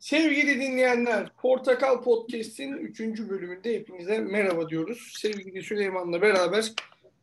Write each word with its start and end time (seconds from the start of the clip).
Sevgili 0.00 0.60
dinleyenler, 0.60 1.30
Portakal 1.42 2.02
Podcast'in 2.02 2.72
3. 2.72 3.00
bölümünde 3.00 3.74
hepinize 3.74 4.18
merhaba 4.18 4.68
diyoruz. 4.70 5.12
Sevgili 5.18 5.62
Süleyman'la 5.62 6.22
beraber 6.22 6.72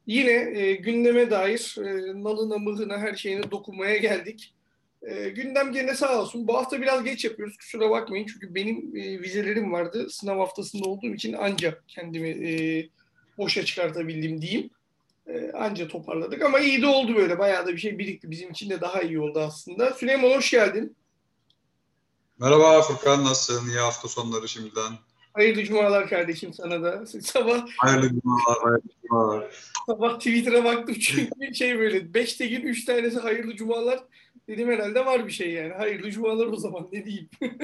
yine 0.08 0.60
e, 0.60 0.76
gündeme 0.76 1.32
dair 1.32 1.76
e, 1.78 2.24
nalına 2.24 2.58
mıhına 2.58 2.98
her 2.98 3.16
şeyine 3.16 3.52
dokunmaya 3.52 3.98
geldik. 3.98 4.54
E, 5.02 5.30
gündem 5.30 5.72
gene 5.72 5.96
sağ 5.96 6.22
olsun. 6.22 6.48
Bu 6.48 6.58
hafta 6.58 6.82
biraz 6.82 7.04
geç 7.04 7.26
yapıyoruz 7.26 7.58
kusura 7.58 7.90
bakmayın. 7.90 8.26
Çünkü 8.26 8.56
benim 8.56 8.96
e, 8.96 9.22
vizelerim 9.22 9.72
vardı. 9.72 10.10
Sınav 10.10 10.40
haftasında 10.40 10.90
olduğum 10.90 11.14
için 11.14 11.36
ancak 11.40 11.84
kendimi 11.88 12.30
e, 12.30 12.52
boşa 13.38 13.66
çıkartabildim 13.66 14.42
diyeyim. 14.42 14.70
E, 15.28 15.52
anca 15.52 15.88
toparladık 15.88 16.42
ama 16.42 16.60
iyi 16.60 16.82
de 16.82 16.88
oldu 16.88 17.16
böyle. 17.16 17.40
Bayağı 17.40 17.66
da 17.66 17.72
bir 17.72 17.78
şey 17.78 18.00
birikti. 18.00 18.32
Bizim 18.32 18.52
için 18.52 18.70
de 18.70 18.82
daha 18.82 19.02
iyi 19.02 19.20
oldu 19.20 19.40
aslında. 19.40 19.94
Süleyman 19.94 20.30
hoş 20.30 20.52
geldin. 20.52 20.96
Merhaba 22.40 22.82
Furkan 22.82 23.26
nasılsın? 23.26 23.70
İyi 23.70 23.78
hafta 23.78 24.08
sonları 24.08 24.50
şimdiden. 24.50 24.94
Hayırlı 25.34 25.64
cumalar 25.64 26.10
kardeşim 26.10 26.54
sana 26.54 26.84
da. 26.84 27.06
Sabah 27.22 27.68
Hayırlı 27.78 28.10
cumalar, 28.22 28.58
hayırlı 28.64 28.90
cumalar. 29.08 29.52
sabah 29.86 30.18
Twitter'a 30.18 30.64
baktım 30.64 30.96
çünkü 31.00 31.54
şey 31.56 31.80
böyle 31.80 32.14
5 32.14 32.34
tekin 32.34 32.62
3 32.62 32.86
tanesi 32.86 33.20
hayırlı 33.20 33.56
cumalar. 33.56 34.00
Dedim 34.48 34.70
herhalde 34.72 35.06
var 35.06 35.28
bir 35.28 35.32
şey 35.32 35.52
yani. 35.52 35.74
Hayırlı 35.74 36.12
cumalar 36.12 36.48
o 36.48 36.56
zaman 36.56 36.88
ne 36.92 37.06
diyeyim. 37.06 37.30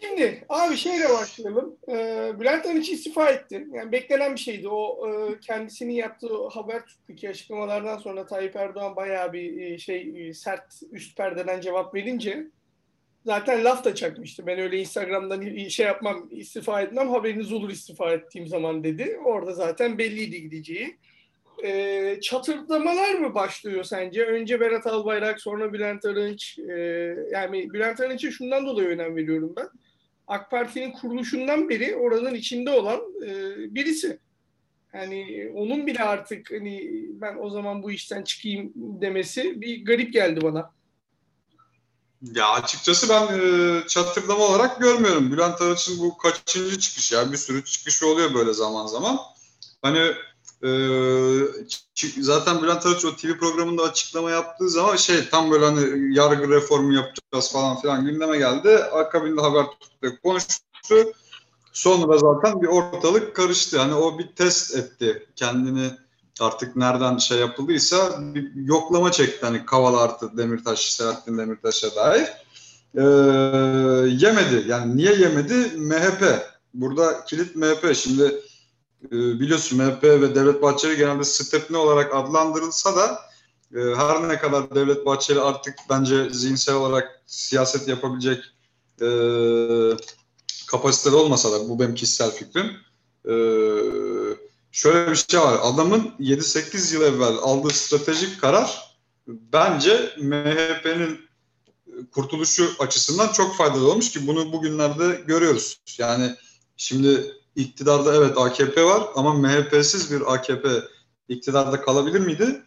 Şimdi 0.00 0.44
abi 0.48 0.76
şeyle 0.76 1.08
başlayalım. 1.08 1.76
Ee, 1.88 2.32
Bülent 2.40 2.66
Arınç 2.66 2.88
istifa 2.90 3.30
etti. 3.30 3.66
Yani 3.72 3.92
beklenen 3.92 4.34
bir 4.34 4.40
şeydi. 4.40 4.68
O 4.68 5.08
e, 5.08 5.40
kendisinin 5.40 5.92
yaptığı 5.92 6.48
Habertürk'teki 6.48 7.28
açıklamalardan 7.28 7.98
sonra 7.98 8.26
Tayyip 8.26 8.56
Erdoğan 8.56 8.96
bayağı 8.96 9.32
bir 9.32 9.60
e, 9.60 9.78
şey 9.78 10.28
e, 10.28 10.34
sert 10.34 10.80
üst 10.92 11.16
perdeden 11.16 11.60
cevap 11.60 11.94
verince 11.94 12.46
zaten 13.26 13.64
laf 13.64 13.84
da 13.84 13.94
çakmıştı. 13.94 14.46
Ben 14.46 14.58
öyle 14.58 14.78
Instagram'dan 14.78 15.68
şey 15.68 15.86
yapmam, 15.86 16.28
istifa 16.30 16.82
etmem 16.82 17.08
haberiniz 17.08 17.52
olur 17.52 17.70
istifa 17.70 18.12
ettiğim 18.12 18.46
zaman 18.46 18.84
dedi. 18.84 19.18
Orada 19.24 19.52
zaten 19.52 19.98
belliydi 19.98 20.42
gideceği. 20.42 20.96
Ee, 21.64 22.18
çatırdamalar 22.22 23.14
mı 23.14 23.34
başlıyor 23.34 23.84
sence? 23.84 24.24
Önce 24.24 24.60
Berat 24.60 24.86
Albayrak, 24.86 25.40
sonra 25.40 25.72
Bülent 25.72 26.04
Arınç. 26.04 26.58
Ee, 26.58 27.16
yani 27.32 27.72
Bülent 27.72 28.00
Arınç'a 28.00 28.30
şundan 28.30 28.66
dolayı 28.66 28.88
önem 28.88 29.16
veriyorum 29.16 29.52
ben. 29.56 29.68
AK 30.30 30.50
Parti'nin 30.50 30.92
kuruluşundan 30.92 31.68
beri 31.68 31.96
oranın 31.96 32.34
içinde 32.34 32.70
olan 32.70 33.00
e, 33.26 33.30
birisi. 33.74 34.18
Yani 34.94 35.50
onun 35.54 35.86
bile 35.86 36.04
artık 36.04 36.50
hani 36.50 36.90
ben 37.10 37.36
o 37.40 37.50
zaman 37.50 37.82
bu 37.82 37.90
işten 37.90 38.22
çıkayım 38.22 38.72
demesi 38.74 39.60
bir 39.60 39.84
garip 39.84 40.12
geldi 40.12 40.40
bana. 40.42 40.70
Ya 42.22 42.50
açıkçası 42.50 43.08
ben 43.08 43.38
e, 43.38 43.86
çatırdama 43.86 44.44
olarak 44.44 44.80
görmüyorum. 44.80 45.32
Bülent 45.32 45.62
Arınç'ın 45.62 45.98
bu 45.98 46.16
kaçıncı 46.16 46.78
çıkış 46.78 47.12
ya? 47.12 47.32
Bir 47.32 47.36
sürü 47.36 47.64
çıkışı 47.64 48.06
oluyor 48.06 48.34
böyle 48.34 48.52
zaman 48.52 48.86
zaman. 48.86 49.18
Hani 49.82 49.98
e, 49.98 50.14
zaten 52.20 52.62
Bülent 52.62 52.86
Arınç 52.86 53.04
o 53.04 53.16
TV 53.16 53.38
programında 53.38 53.82
açıklama 53.82 54.30
yaptığı 54.30 54.70
zaman 54.70 54.96
şey 54.96 55.28
tam 55.28 55.50
böyle 55.50 55.64
hani 55.64 56.14
yargı 56.16 56.48
reformu 56.48 56.94
yapacağız 56.94 57.52
falan 57.52 57.80
filan 57.80 58.04
gündeme 58.04 58.38
geldi. 58.38 58.76
Akabinde 58.76 59.40
Habertürk'te 59.40 60.18
konuştu. 60.22 61.12
Sonra 61.72 62.18
zaten 62.18 62.62
bir 62.62 62.66
ortalık 62.66 63.36
karıştı. 63.36 63.78
Hani 63.78 63.94
o 63.94 64.18
bir 64.18 64.26
test 64.26 64.76
etti 64.76 65.26
kendini 65.36 65.90
artık 66.40 66.76
nereden 66.76 67.18
şey 67.18 67.38
yapıldıysa 67.38 68.18
bir 68.34 68.50
yoklama 68.54 69.12
çekti 69.12 69.46
hani 69.46 69.66
Kavala 69.66 70.00
artı 70.00 70.36
Demirtaş, 70.36 70.92
Selahattin 70.92 71.38
Demirtaş'a 71.38 71.96
dair. 71.96 72.28
Ee, 72.94 73.00
yemedi. 74.26 74.64
Yani 74.68 74.96
niye 74.96 75.14
yemedi? 75.14 75.54
MHP. 75.76 76.24
Burada 76.74 77.24
kilit 77.24 77.56
MHP. 77.56 77.96
Şimdi 77.96 78.40
biliyorsun 79.10 79.78
MHP 79.78 80.04
ve 80.04 80.34
Devlet 80.34 80.62
Bahçeli 80.62 80.96
genelde 80.96 81.24
stepne 81.24 81.76
olarak 81.76 82.14
adlandırılsa 82.14 82.96
da 82.96 83.20
e, 83.74 83.78
her 83.96 84.28
ne 84.28 84.38
kadar 84.38 84.74
Devlet 84.74 85.06
Bahçeli 85.06 85.40
artık 85.40 85.74
bence 85.90 86.30
zihinsel 86.30 86.74
olarak 86.74 87.22
siyaset 87.26 87.88
yapabilecek 87.88 88.44
e, 89.00 89.06
olmasa 91.12 91.52
da 91.52 91.68
bu 91.68 91.80
benim 91.80 91.94
kişisel 91.94 92.30
fikrim. 92.30 92.66
Eee 93.28 94.36
şöyle 94.72 95.10
bir 95.10 95.16
şey 95.16 95.40
var. 95.40 95.58
Adamın 95.62 96.12
7-8 96.20 96.94
yıl 96.94 97.02
evvel 97.02 97.34
aldığı 97.42 97.70
stratejik 97.70 98.40
karar 98.40 98.96
bence 99.26 100.12
MHP'nin 100.18 101.20
kurtuluşu 102.12 102.70
açısından 102.78 103.32
çok 103.32 103.56
faydalı 103.56 103.90
olmuş 103.90 104.10
ki 104.10 104.26
bunu 104.26 104.52
bugünlerde 104.52 105.22
görüyoruz. 105.26 105.80
Yani 105.98 106.34
şimdi 106.76 107.32
iktidarda 107.56 108.14
evet 108.14 108.38
AKP 108.38 108.84
var 108.84 109.02
ama 109.14 109.34
MHP'siz 109.34 110.12
bir 110.12 110.34
AKP 110.34 110.68
iktidarda 111.28 111.80
kalabilir 111.80 112.20
miydi? 112.20 112.62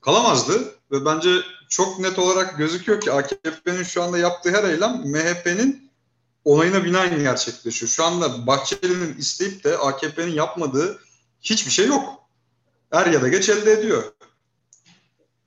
Kalamazdı 0.00 0.74
ve 0.90 1.04
bence 1.04 1.30
çok 1.68 1.98
net 1.98 2.18
olarak 2.18 2.58
gözüküyor 2.58 3.00
ki 3.00 3.12
AKP'nin 3.12 3.82
şu 3.82 4.02
anda 4.02 4.18
yaptığı 4.18 4.50
her 4.50 4.64
eylem 4.64 5.02
MHP'nin 5.04 5.90
onayına 6.44 6.84
binaen 6.84 7.18
gerçekleşiyor. 7.18 7.90
Şu 7.90 8.04
anda 8.04 8.46
Bahçeli'nin 8.46 9.16
isteyip 9.18 9.64
de 9.64 9.78
AKP'nin 9.78 10.32
yapmadığı 10.32 11.00
hiçbir 11.40 11.70
şey 11.70 11.86
yok. 11.86 12.28
Er 12.92 13.06
ya 13.06 13.22
da 13.22 13.28
geç 13.28 13.48
elde 13.48 13.72
ediyor. 13.72 14.02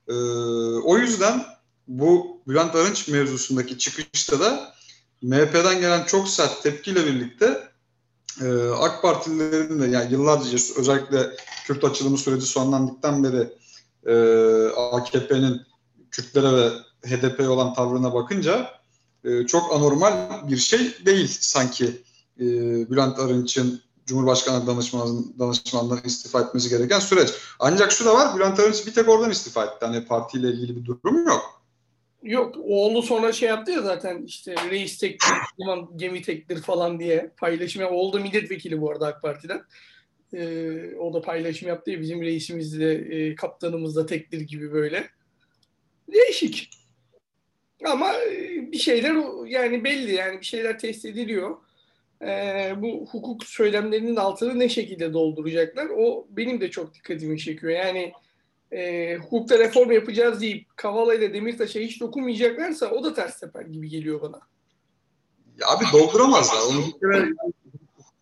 Ee, 0.07 0.13
o 0.83 0.97
yüzden 0.97 1.45
bu 1.87 2.41
Bülent 2.47 2.75
Arınç 2.75 3.07
mevzusundaki 3.07 3.77
çıkışta 3.77 4.39
da 4.39 4.75
MHP'den 5.21 5.81
gelen 5.81 6.03
çok 6.03 6.29
sert 6.29 6.63
tepkiyle 6.63 7.05
birlikte 7.05 7.70
e, 8.41 8.69
AK 8.69 9.01
Partililerin 9.01 9.81
de 9.81 9.87
yani 9.87 10.11
yıllarca 10.11 10.57
özellikle 10.77 11.35
Kürt 11.65 11.83
açılımı 11.83 12.17
süreci 12.17 12.45
sonlandıktan 12.45 13.23
beri 13.23 13.49
e, 14.05 14.15
AKP'nin 14.75 15.61
Kürtlere 16.11 16.51
ve 16.51 16.69
HDP'ye 17.05 17.49
olan 17.49 17.73
tavrına 17.73 18.13
bakınca 18.13 18.71
e, 19.23 19.45
çok 19.47 19.73
anormal 19.73 20.47
bir 20.49 20.57
şey 20.57 21.05
değil 21.05 21.37
sanki 21.39 21.85
e, 22.39 22.45
Bülent 22.89 23.19
Arınç'ın 23.19 23.81
Cumhurbaşkanı 24.05 24.67
danışman, 24.67 25.39
danışmanlığından 25.39 26.03
istifa 26.03 26.41
etmesi 26.41 26.69
gereken 26.69 26.99
süreç. 26.99 27.29
Ancak 27.59 27.91
şu 27.91 28.05
da 28.05 28.13
var, 28.13 28.35
Bülent 28.35 28.59
Arınç 28.59 28.87
bir 28.87 28.93
tek 28.93 29.09
oradan 29.09 29.31
istifa 29.31 29.65
etti. 29.65 29.85
Hani 29.85 30.05
partiyle 30.05 30.47
ilgili 30.47 30.75
bir 30.75 30.85
durum 30.85 31.27
yok. 31.27 31.60
Yok, 32.23 32.55
oğlu 32.63 33.01
sonra 33.01 33.31
şey 33.31 33.49
yaptı 33.49 33.71
ya 33.71 33.81
zaten 33.81 34.23
işte 34.23 34.55
reis 34.69 34.97
tektir, 34.97 35.33
zaman 35.59 35.89
gemi 35.95 36.21
tektir 36.21 36.61
falan 36.61 36.99
diye 36.99 37.31
paylaşım. 37.37 37.83
Oğlu 37.85 38.13
da 38.13 38.19
milletvekili 38.19 38.81
bu 38.81 38.91
arada 38.91 39.07
AK 39.07 39.21
Parti'den. 39.21 39.61
Ee, 40.33 40.95
o 40.95 41.13
da 41.13 41.21
paylaşım 41.21 41.67
yaptı 41.67 41.91
ya 41.91 42.01
bizim 42.01 42.21
reisimiz 42.21 42.79
de 42.79 42.93
e, 42.93 43.35
kaptanımız 43.35 43.95
da 43.95 44.05
tektir 44.05 44.41
gibi 44.41 44.71
böyle. 44.73 45.07
Değişik. 46.11 46.69
Ama 47.85 48.13
bir 48.71 48.77
şeyler 48.77 49.15
yani 49.47 49.83
belli 49.83 50.13
yani 50.13 50.39
bir 50.39 50.45
şeyler 50.45 50.79
test 50.79 51.05
ediliyor 51.05 51.57
e, 52.21 52.73
bu 52.77 53.07
hukuk 53.11 53.45
söylemlerinin 53.45 54.15
altını 54.15 54.59
ne 54.59 54.69
şekilde 54.69 55.13
dolduracaklar? 55.13 55.87
O 55.97 56.27
benim 56.29 56.61
de 56.61 56.71
çok 56.71 56.93
dikkatimi 56.93 57.39
çekiyor. 57.39 57.73
Yani 57.73 58.11
e, 58.71 59.15
hukukta 59.17 59.59
reform 59.59 59.91
yapacağız 59.91 60.41
deyip 60.41 60.77
Kavala 60.77 61.13
ile 61.13 61.33
Demirtaş'a 61.33 61.79
hiç 61.79 62.01
dokunmayacaklarsa 62.01 62.89
o 62.89 63.03
da 63.03 63.13
ters 63.13 63.39
teper 63.39 63.61
gibi 63.61 63.89
geliyor 63.89 64.21
bana. 64.21 64.39
Ya 65.59 65.67
abi 65.67 65.85
dolduramazlar. 65.93 66.61
Onu 66.61 66.85
bir 66.87 66.99
kere 66.99 67.29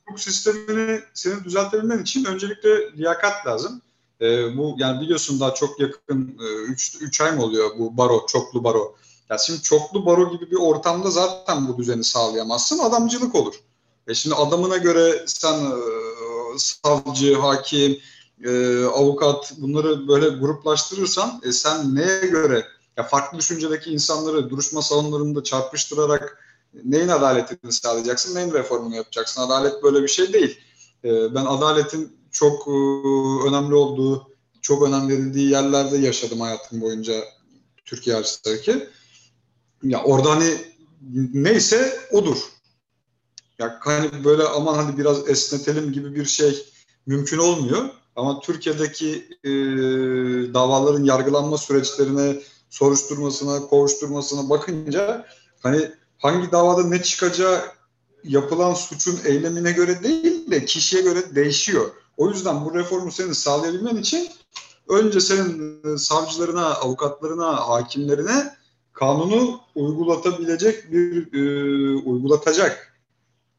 hukuk 0.06 0.20
sistemini 0.20 1.00
senin 1.14 1.44
düzeltebilmen 1.44 2.04
için 2.04 2.26
öncelikle 2.26 2.98
liyakat 2.98 3.48
lazım. 3.48 3.82
E, 4.22 4.58
bu 4.58 4.76
yani 4.78 5.02
biliyorsun 5.02 5.40
daha 5.40 5.54
çok 5.54 5.80
yakın 5.80 6.38
3 6.68 6.96
e, 6.96 6.98
3 7.06 7.22
ay 7.22 7.32
mı 7.32 7.44
oluyor 7.44 7.70
bu 7.80 7.98
baro, 7.98 8.26
çoklu 8.28 8.64
baro. 8.64 8.96
Ya 9.30 9.38
şimdi 9.38 9.62
çoklu 9.62 10.06
baro 10.06 10.32
gibi 10.32 10.52
bir 10.52 10.56
ortamda 10.56 11.12
zaten 11.12 11.68
bu 11.68 11.78
düzeni 11.78 12.04
sağlayamazsın. 12.04 12.80
Adamcılık 12.80 13.36
olur. 13.36 13.56
E 14.08 14.14
şimdi 14.14 14.36
adamına 14.36 14.78
göre 14.78 15.24
sen 15.28 15.54
e, 15.54 15.74
savcı, 16.58 17.36
hakim, 17.36 18.00
e, 18.46 18.84
avukat 18.86 19.54
bunları 19.58 20.08
böyle 20.08 20.30
gruplaştırırsan 20.30 21.42
e, 21.44 21.52
sen 21.52 21.96
neye 21.96 22.20
göre 22.20 22.66
ya 22.98 23.04
farklı 23.04 23.38
düşüncedeki 23.38 23.92
insanları 23.92 24.50
duruşma 24.50 24.82
salonlarında 24.82 25.44
çarpıştırarak 25.44 26.44
neyin 26.84 27.08
adaletini 27.08 27.72
sağlayacaksın, 27.72 28.36
neyin 28.36 28.54
reformunu 28.54 28.96
yapacaksın? 28.96 29.42
Adalet 29.42 29.84
böyle 29.84 30.04
bir 30.04 30.08
şey 30.08 30.34
değil. 30.34 30.60
E, 31.04 31.36
ben 31.36 31.46
adaletin 31.46 32.18
çok 32.32 32.68
e, 32.68 32.72
önemli 33.48 33.76
olduğu, 33.76 34.28
çok 34.62 34.88
önem 34.88 35.10
verildiği 35.10 35.50
yerlerde 35.50 35.98
yaşadım 35.98 36.42
hayatım 36.42 36.82
boyunca 36.82 37.14
Türkiye 37.86 38.16
hariçteki. 38.16 38.90
Ya 39.84 40.04
orada 40.04 40.30
hani 40.30 40.58
neyse 41.34 42.00
odur. 42.12 42.38
Ya 43.60 43.80
hani 43.82 44.24
böyle 44.24 44.44
aman 44.44 44.74
hadi 44.74 44.98
biraz 44.98 45.30
esnetelim 45.30 45.92
gibi 45.94 46.16
bir 46.16 46.26
şey 46.26 46.66
mümkün 47.06 47.38
olmuyor. 47.38 47.90
Ama 48.20 48.40
Türkiye'deki 48.40 49.28
e, 49.44 49.50
davaların 50.54 51.04
yargılanma 51.04 51.58
süreçlerine 51.58 52.40
soruşturmasına, 52.70 53.68
kovuşturmasına 53.68 54.50
bakınca 54.50 55.26
hani 55.64 55.92
hangi 56.18 56.52
davada 56.52 56.84
ne 56.84 57.04
çıkacağı 57.04 57.62
yapılan 58.24 58.74
suçun 58.74 59.20
eylemine 59.26 59.72
göre 59.72 60.04
değil 60.04 60.52
de 60.52 60.66
kişiye 60.66 61.04
göre 61.04 61.36
değişiyor. 61.36 61.90
O 62.18 62.30
yüzden 62.30 62.66
bu 62.66 62.76
reformu 62.76 63.12
senin 63.12 63.34
sağlayabilmen 63.34 63.96
için 63.96 64.30
önce 64.90 65.20
senin 65.20 65.82
e, 65.84 65.98
savcılarına, 65.98 66.76
avukatlarına, 66.76 67.70
hakimlerine 67.70 68.56
kanunu 68.94 69.60
uygulatabilecek 69.76 70.92
bir 70.92 71.34
e, 71.34 71.98
uygulatacak 71.98 73.02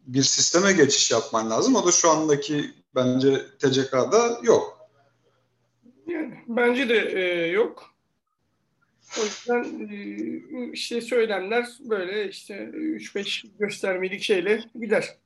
bir 0.06 0.22
sisteme 0.22 0.72
geçiş 0.72 1.10
yapman 1.10 1.50
lazım. 1.50 1.74
O 1.74 1.86
da 1.86 1.92
şu 1.92 2.10
andaki 2.10 2.79
bence 2.94 3.36
TCK'da 3.58 4.40
yok. 4.42 4.88
Yani 6.06 6.34
bence 6.48 6.88
de 6.88 6.98
e, 6.98 7.46
yok. 7.46 7.94
O 9.18 9.24
yüzden 9.24 9.88
e, 9.90 10.72
işte 10.72 11.00
söylemler 11.00 11.66
böyle 11.80 12.28
işte 12.28 12.54
3-5 12.54 13.46
göstermelik 13.58 14.22
şeyle 14.22 14.64
gider. 14.80 15.16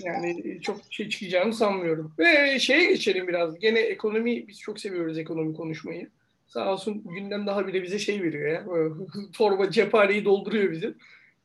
Yani 0.00 0.60
çok 0.62 0.80
şey 0.90 1.08
çıkacağını 1.08 1.54
sanmıyorum. 1.54 2.12
Ve 2.18 2.58
şeye 2.58 2.84
geçelim 2.84 3.28
biraz. 3.28 3.58
Gene 3.58 3.80
ekonomi, 3.80 4.48
biz 4.48 4.60
çok 4.60 4.80
seviyoruz 4.80 5.18
ekonomi 5.18 5.54
konuşmayı. 5.54 6.08
Sağ 6.46 6.72
olsun 6.72 7.04
gündem 7.04 7.46
daha 7.46 7.66
bile 7.66 7.82
bize 7.82 7.98
şey 7.98 8.22
veriyor 8.22 8.48
ya. 8.50 8.64
Torba 9.32 9.70
cephaneyi 9.70 10.24
dolduruyor 10.24 10.72
bizi. 10.72 10.94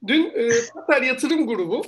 Dün 0.07 0.31
e, 0.35 0.49
Katar 0.73 1.01
Yatırım 1.01 1.47
Grubu 1.47 1.81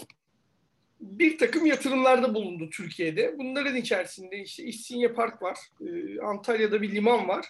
bir 1.00 1.38
takım 1.38 1.66
yatırımlarda 1.66 2.34
bulundu 2.34 2.70
Türkiye'de. 2.70 3.36
Bunların 3.38 3.76
içerisinde 3.76 4.38
işte 4.38 4.64
İstinye 4.64 5.14
Park 5.14 5.42
var. 5.42 5.58
E, 5.82 6.22
Antalya'da 6.22 6.82
bir 6.82 6.92
liman 6.92 7.28
var. 7.28 7.46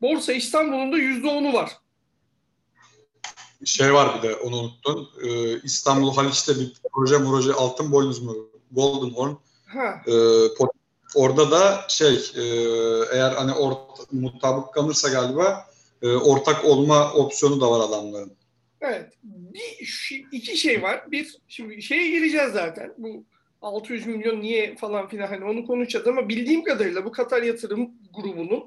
Borsa 0.00 0.32
İstanbul'un 0.32 0.92
da 0.92 0.98
%10'u 0.98 1.52
var. 1.52 1.70
Şey 3.64 3.94
var 3.94 4.18
bir 4.18 4.28
de 4.28 4.36
onu 4.36 4.56
unuttun. 4.56 5.08
Ee, 5.24 5.60
İstanbul 5.60 6.14
Haliç'te 6.14 6.58
bir 6.58 6.72
proje 6.92 7.18
proje 7.18 7.52
altın 7.52 7.92
boynuz 7.92 8.22
mu? 8.22 8.36
Golden 8.70 9.14
Horn. 9.14 9.34
Ha. 9.66 10.02
Ee, 10.06 10.12
orada 11.14 11.50
da 11.50 11.84
şey 11.88 12.14
e, 12.36 12.42
eğer 13.12 13.32
hani 13.32 13.52
ort, 13.52 14.12
mutabık 14.12 14.74
kalırsa 14.74 15.08
galiba 15.08 15.66
e, 16.02 16.08
ortak 16.08 16.64
olma 16.64 17.12
opsiyonu 17.12 17.60
da 17.60 17.70
var 17.70 17.88
adamların. 17.88 18.32
Evet. 18.80 19.12
Bir, 19.22 20.26
iki 20.32 20.56
şey 20.56 20.82
var. 20.82 21.10
Bir, 21.10 21.36
şimdi 21.48 21.82
şeye 21.82 22.10
gireceğiz 22.10 22.52
zaten. 22.52 22.94
Bu 22.98 23.24
600 23.62 24.06
milyon 24.06 24.40
niye 24.40 24.76
falan 24.76 25.08
filan 25.08 25.26
hani 25.26 25.44
onu 25.44 25.66
konuşacağız 25.66 26.06
ama 26.06 26.28
bildiğim 26.28 26.64
kadarıyla 26.64 27.04
bu 27.04 27.12
Katar 27.12 27.42
Yatırım 27.42 27.90
grubunun 28.14 28.64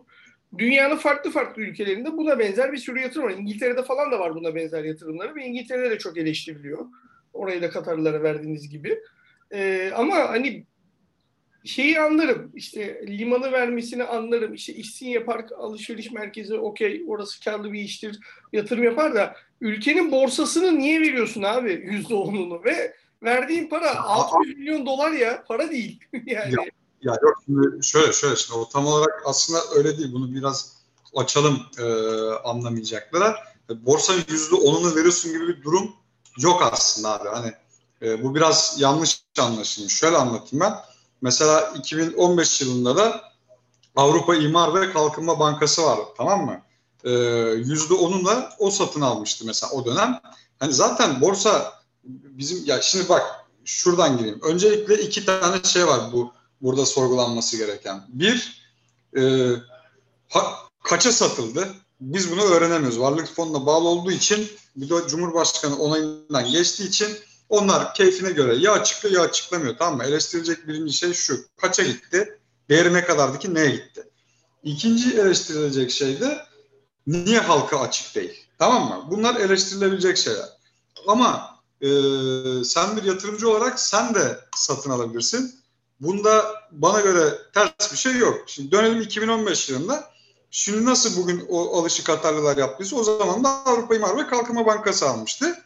dünyanın 0.58 0.96
farklı 0.96 1.32
farklı 1.32 1.62
ülkelerinde 1.62 2.18
buna 2.18 2.40
benzer 2.40 2.72
bir 2.72 2.78
sürü 2.78 3.00
yatırım 3.00 3.26
var. 3.26 3.32
İngiltere'de 3.32 3.84
falan 3.84 4.12
da 4.12 4.20
var 4.20 4.36
buna 4.36 4.56
benzer 4.56 4.84
yatırımları 4.84 5.36
ve 5.36 5.46
İngiltere'de 5.46 5.90
de 5.90 5.98
çok 5.98 6.18
eleştiriliyor. 6.18 6.86
Orayı 7.34 7.62
da 7.62 7.70
Katarlılara 7.70 8.24
verdiğiniz 8.24 8.70
gibi. 8.70 9.00
Ee, 9.52 9.92
ama 9.96 10.16
hani 10.16 10.66
şeyi 11.66 12.00
anlarım. 12.00 12.52
İşte 12.56 13.06
limanı 13.08 13.52
vermesini 13.52 14.04
anlarım. 14.04 14.54
İşte 14.54 14.74
İstinye 14.74 15.24
Park 15.24 15.52
alışveriş 15.52 16.12
merkezi 16.12 16.58
okey 16.58 17.04
orası 17.08 17.44
karlı 17.44 17.74
bir 17.74 17.80
iştir. 17.80 18.20
Yatırım 18.54 18.84
yapar 18.84 19.16
da 19.16 19.36
ülkenin 19.62 20.12
borsasını 20.12 20.80
niye 20.80 21.02
veriyorsun 21.02 21.44
abi 21.44 21.72
yüzde 21.72 22.14
onunu 22.16 22.64
ve 22.64 22.96
verdiğin 23.24 23.70
para 23.70 24.04
600 24.04 24.58
milyon 24.58 24.86
dolar 24.86 25.12
ya 25.12 25.44
para 25.48 25.72
değil 25.72 26.00
yani. 26.14 26.56
Ya, 26.56 26.64
ya 27.02 27.18
yok 27.22 27.44
şimdi 27.46 27.86
şöyle 27.86 28.14
şöyle 28.14 28.36
şimdi 28.36 28.60
o 28.60 28.70
tam 28.70 28.88
olarak 28.88 29.24
aslında 29.26 29.60
öyle 29.76 29.98
değil 29.98 30.14
bunu 30.14 30.36
biraz 30.36 30.84
açalım 31.16 31.60
e, 31.80 31.84
anlamayacaklara. 32.44 33.38
Borsanın 33.70 34.24
yüzde 34.30 34.56
onunu 34.56 34.96
veriyorsun 34.96 35.32
gibi 35.32 35.48
bir 35.48 35.64
durum 35.64 35.92
yok 36.40 36.70
aslında 36.72 37.22
abi 37.22 37.30
hani 37.30 37.52
e, 38.02 38.24
bu 38.24 38.36
biraz 38.36 38.76
yanlış 38.80 39.24
anlaşılmış. 39.40 39.94
Şöyle 39.94 40.18
anlatayım 40.18 40.60
ben. 40.60 40.74
Mesela 41.24 41.74
2015 41.76 42.62
yılında 42.62 42.98
da 42.98 43.22
Avrupa 43.96 44.36
İmar 44.36 44.82
ve 44.82 44.94
Kalkınma 44.94 45.40
Bankası 45.40 45.84
var 45.84 46.00
tamam 46.18 46.46
mı? 46.46 46.62
Ee, 47.04 47.12
yüzde 47.56 47.94
onu 47.94 48.26
da 48.26 48.50
o 48.60 48.72
satın 48.72 49.02
almıştı 49.02 49.46
mesela 49.46 49.72
o 49.72 49.86
dönem. 49.86 50.22
Hani 50.60 50.74
zaten 50.74 51.22
borsa 51.22 51.74
bizim 52.04 52.66
ya 52.66 52.82
şimdi 52.82 53.10
bak 53.10 53.46
şuradan 53.66 54.18
gireyim. 54.18 54.40
Öncelikle 54.44 55.02
iki 55.02 55.26
tane 55.26 55.64
şey 55.64 55.88
var 55.88 56.02
bu 56.14 56.32
burada 56.62 56.86
sorgulanması 56.86 57.58
gereken. 57.58 58.04
Bir 58.08 58.64
e, 59.18 59.52
ha, 60.30 60.54
kaça 60.84 61.12
satıldı? 61.12 61.68
Biz 62.02 62.32
bunu 62.32 62.42
öğrenemiyoruz. 62.42 63.00
Varlık 63.00 63.36
fonuna 63.36 63.66
bağlı 63.66 63.88
olduğu 63.88 64.12
için 64.12 64.48
bir 64.76 64.90
de 64.90 65.08
Cumhurbaşkanı 65.08 65.78
onayından 65.78 66.52
geçtiği 66.52 66.88
için 66.88 67.18
onlar 67.50 67.94
keyfine 67.94 68.32
göre 68.32 68.56
ya 68.56 68.72
açıklıyor 68.72 69.16
ya 69.16 69.22
açıklamıyor 69.22 69.78
tamam 69.78 69.98
mı? 69.98 70.04
Eleştirilecek 70.04 70.68
birinci 70.68 70.94
şey 70.94 71.14
şu. 71.14 71.46
Kaça 71.58 71.84
gitti? 71.84 72.40
Değeri 72.70 72.94
ne 72.94 73.04
kadardı 73.04 73.40
ki 73.40 73.54
neye 73.54 73.70
gitti? 73.70 74.04
İkinci 74.64 75.20
eleştirilecek 75.20 75.92
şey 75.92 76.20
de 76.20 76.46
niye 77.08 77.40
halka 77.40 77.80
açık 77.80 78.16
değil? 78.16 78.46
Tamam 78.60 78.88
mı? 78.88 79.08
Bunlar 79.12 79.36
eleştirilebilecek 79.36 80.18
şeyler. 80.18 80.50
Ama 81.08 81.60
e, 81.82 81.90
sen 82.64 82.98
bir 82.98 83.04
yatırımcı 83.04 83.50
olarak 83.50 83.80
sen 83.80 84.16
de 84.16 84.40
satın 84.56 84.90
alabilirsin. 84.90 85.56
Bunda 86.00 86.46
bana 86.72 87.02
göre 87.02 87.38
ters 87.54 87.92
bir 87.92 87.98
şey 87.98 88.18
yok. 88.18 88.44
Şimdi 88.48 88.72
dönelim 88.72 89.02
2015 89.02 89.70
yılında. 89.70 90.14
Şimdi 90.52 90.86
nasıl 90.86 91.22
bugün 91.24 91.46
o 91.50 91.80
alışı 91.80 92.04
Katarlılar 92.04 92.58
yaptıysa 92.58 92.96
o 92.96 93.04
zaman 93.04 93.44
da 93.44 93.50
Avrupa 93.50 93.96
İmar 93.96 94.18
ve 94.18 94.28
Kalkınma 94.28 94.66
Bankası 94.66 95.10
almıştı. 95.10 95.63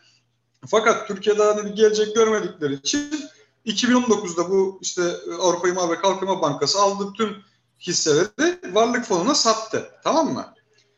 Fakat 0.72 1.08
Türkiye'de 1.08 1.44
hani 1.44 1.66
bir 1.66 1.76
gelecek 1.76 2.16
görmedikleri 2.16 2.74
için 2.74 3.30
2019'da 3.66 4.50
bu 4.50 4.80
işte 4.82 5.16
Avrupa 5.42 5.68
İmar 5.68 5.90
ve 5.90 6.02
Kalkınma 6.02 6.42
Bankası 6.42 6.80
aldığı 6.80 7.14
tüm 7.14 7.36
hisseleri 7.80 8.74
varlık 8.74 9.06
fonuna 9.06 9.36
sattı. 9.36 9.92
Tamam 10.04 10.34
mı? 10.34 10.54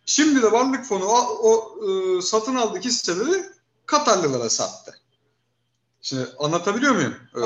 Şimdi 0.05 0.41
de 0.41 0.51
varlık 0.51 0.85
fonu 0.85 1.05
o, 1.05 1.39
o 1.43 1.79
e, 1.87 2.21
satın 2.21 2.55
aldığı 2.55 2.79
hisseleri 2.79 3.45
Katarlılara 3.85 4.49
sattı. 4.49 4.99
Şimdi 6.01 6.27
anlatabiliyor 6.39 6.95
muyum? 6.95 7.15
Ee, 7.35 7.41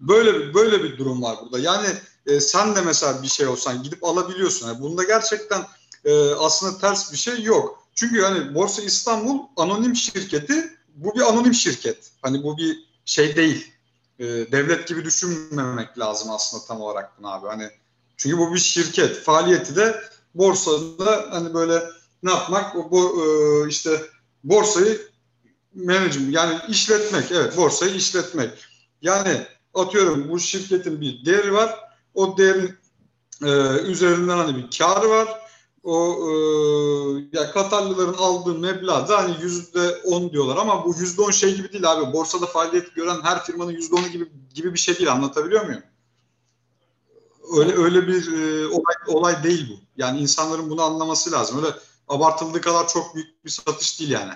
böyle 0.00 0.54
böyle 0.54 0.82
bir 0.82 0.98
durum 0.98 1.22
var 1.22 1.36
burada. 1.42 1.58
Yani 1.58 1.88
e, 2.26 2.40
sen 2.40 2.76
de 2.76 2.80
mesela 2.80 3.22
bir 3.22 3.28
şey 3.28 3.46
olsan 3.46 3.82
gidip 3.82 4.04
alabiliyorsun. 4.04 4.66
Yani 4.68 4.80
bunda 4.80 5.04
gerçekten 5.04 5.66
e, 6.04 6.34
aslında 6.34 6.78
ters 6.78 7.12
bir 7.12 7.16
şey 7.16 7.42
yok. 7.42 7.81
Çünkü 7.94 8.22
hani 8.22 8.54
Borsa 8.54 8.82
İstanbul 8.82 9.38
anonim 9.56 9.96
şirketi 9.96 10.78
bu 10.94 11.14
bir 11.14 11.20
anonim 11.20 11.54
şirket. 11.54 12.10
Hani 12.22 12.42
bu 12.42 12.58
bir 12.58 12.78
şey 13.04 13.36
değil. 13.36 13.72
E, 14.18 14.24
devlet 14.24 14.88
gibi 14.88 15.04
düşünmemek 15.04 15.98
lazım 15.98 16.30
aslında 16.30 16.64
tam 16.64 16.80
olarak 16.80 17.18
bunu 17.18 17.32
abi. 17.32 17.46
Hani 17.46 17.70
çünkü 18.16 18.38
bu 18.38 18.54
bir 18.54 18.58
şirket. 18.58 19.16
Faaliyeti 19.16 19.76
de 19.76 20.02
borsada 20.34 21.26
hani 21.30 21.54
böyle 21.54 21.82
ne 22.22 22.30
yapmak? 22.30 22.76
O 22.76 22.90
bu 22.90 23.24
e, 23.24 23.68
işte 23.68 24.02
borsayı 24.44 25.00
management 25.74 26.34
yani 26.34 26.58
işletmek. 26.68 27.32
Evet 27.32 27.56
borsayı 27.56 27.94
işletmek. 27.94 28.50
Yani 29.02 29.46
atıyorum 29.74 30.28
bu 30.28 30.40
şirketin 30.40 31.00
bir 31.00 31.24
değeri 31.24 31.52
var. 31.52 31.78
O 32.14 32.38
değerin 32.38 32.74
e, 33.42 33.50
üzerinden 33.78 34.36
hani 34.36 34.56
bir 34.56 34.78
karı 34.78 35.08
var 35.10 35.41
o 35.82 36.16
e, 36.28 36.32
ya 37.32 37.52
Katarlıların 37.52 38.14
aldığı 38.14 38.54
meblağ 38.54 39.08
da 39.08 39.18
hani 39.18 39.36
yüzde 39.42 40.00
on 40.04 40.30
diyorlar 40.32 40.56
ama 40.56 40.84
bu 40.84 40.94
yüzde 40.98 41.22
on 41.22 41.30
şey 41.30 41.56
gibi 41.56 41.72
değil 41.72 41.92
abi. 41.92 42.12
Borsada 42.12 42.46
faaliyet 42.46 42.94
gören 42.94 43.20
her 43.22 43.44
firmanın 43.44 43.72
yüzde 43.72 43.94
onu 43.94 44.08
gibi 44.08 44.32
gibi 44.54 44.74
bir 44.74 44.78
şey 44.78 44.98
değil. 44.98 45.12
Anlatabiliyor 45.12 45.64
muyum? 45.64 45.82
Öyle 47.56 47.76
öyle 47.76 48.06
bir 48.06 48.32
e, 48.32 48.66
olay 48.66 48.94
olay 49.06 49.42
değil 49.42 49.70
bu. 49.70 49.80
Yani 49.96 50.20
insanların 50.20 50.70
bunu 50.70 50.82
anlaması 50.82 51.32
lazım. 51.32 51.58
Öyle 51.58 51.74
abartıldığı 52.08 52.60
kadar 52.60 52.88
çok 52.88 53.14
büyük 53.14 53.44
bir 53.44 53.50
satış 53.50 54.00
değil 54.00 54.10
yani. 54.10 54.32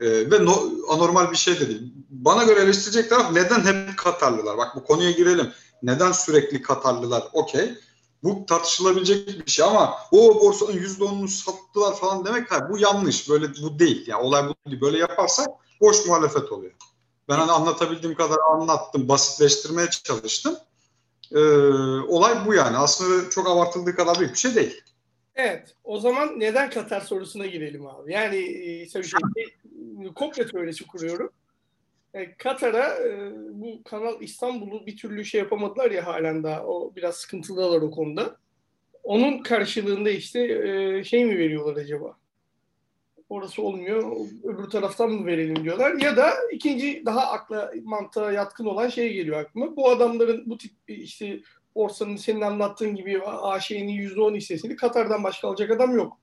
E, 0.00 0.30
ve 0.30 0.44
no, 0.44 0.62
anormal 0.88 1.30
bir 1.30 1.36
şey 1.36 1.60
de 1.60 1.68
değil. 1.68 1.92
Bana 2.10 2.44
göre 2.44 2.60
eleştirecek 2.60 3.10
taraf 3.10 3.32
neden 3.32 3.60
hep 3.60 3.98
Katarlılar? 3.98 4.58
Bak 4.58 4.76
bu 4.76 4.84
konuya 4.84 5.10
girelim. 5.10 5.52
Neden 5.82 6.12
sürekli 6.12 6.62
Katarlılar? 6.62 7.24
Okey. 7.32 7.74
Bu 8.22 8.46
tartışılabilecek 8.46 9.46
bir 9.46 9.50
şey 9.50 9.64
ama 9.64 9.98
o 10.12 10.40
borsanın 10.40 10.72
yüzde 10.72 11.04
onunu 11.04 11.28
sattılar 11.28 11.96
falan 11.96 12.24
demek 12.24 12.50
hayır, 12.50 12.64
bu 12.70 12.78
yanlış. 12.78 13.30
Böyle 13.30 13.46
bu 13.62 13.78
değil. 13.78 14.06
Yani 14.06 14.22
olay 14.22 14.48
bu 14.48 14.70
değil. 14.70 14.80
Böyle 14.80 14.98
yaparsak 14.98 15.48
boş 15.80 16.06
muhalefet 16.06 16.52
oluyor. 16.52 16.72
Ben 17.28 17.36
hani 17.36 17.52
anlatabildiğim 17.52 18.16
kadar 18.16 18.38
anlattım, 18.50 19.08
basitleştirmeye 19.08 19.90
çalıştım. 19.90 20.56
Ee, 21.32 21.38
olay 22.08 22.46
bu 22.46 22.54
yani. 22.54 22.76
Aslında 22.76 23.30
çok 23.30 23.48
abartıldığı 23.48 23.96
kadar 23.96 24.18
büyük 24.18 24.32
bir 24.32 24.38
şey 24.38 24.54
değil. 24.54 24.82
Evet. 25.34 25.74
O 25.84 26.00
zaman 26.00 26.40
neden 26.40 26.70
Katar 26.70 27.00
sorusuna 27.00 27.46
girelim 27.46 27.86
abi. 27.86 28.12
Yani 28.12 28.36
e, 28.36 28.88
şey, 28.88 29.02
komple 30.14 30.46
teorisi 30.46 30.86
kuruyorum. 30.86 31.30
E, 32.16 32.34
Katar'a 32.36 33.08
e, 33.08 33.30
bu 33.50 33.82
Kanal 33.84 34.22
İstanbul'u 34.22 34.86
bir 34.86 34.96
türlü 34.96 35.24
şey 35.24 35.40
yapamadılar 35.40 35.90
ya 35.90 36.06
halen 36.06 36.42
daha. 36.42 36.66
O 36.66 36.92
biraz 36.96 37.16
sıkıntılılar 37.16 37.82
o 37.82 37.90
konuda. 37.90 38.36
Onun 39.02 39.38
karşılığında 39.38 40.10
işte 40.10 40.40
e, 40.40 41.04
şey 41.04 41.24
mi 41.24 41.38
veriyorlar 41.38 41.76
acaba? 41.76 42.16
Orası 43.28 43.62
olmuyor, 43.62 44.16
öbür 44.44 44.64
taraftan 44.64 45.10
mı 45.10 45.26
verelim 45.26 45.64
diyorlar. 45.64 45.94
Ya 46.00 46.16
da 46.16 46.30
ikinci 46.52 47.02
daha 47.06 47.30
akla 47.32 47.72
mantığa 47.82 48.32
yatkın 48.32 48.66
olan 48.66 48.88
şey 48.88 49.12
geliyor 49.12 49.36
aklıma. 49.36 49.76
Bu 49.76 49.90
adamların 49.90 50.42
bu 50.46 50.58
tip 50.58 50.72
işte 50.88 51.40
borsanın 51.74 52.16
senin 52.16 52.40
anlattığın 52.40 52.94
gibi 52.94 53.22
AŞ'nin 53.22 53.88
%10 53.88 54.36
hissesini 54.36 54.76
Katar'dan 54.76 55.24
başka 55.24 55.48
alacak 55.48 55.70
adam 55.70 55.96
yok. 55.96 56.20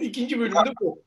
İkinci 0.00 0.40
bölümde 0.40 0.72
bu. 0.80 1.02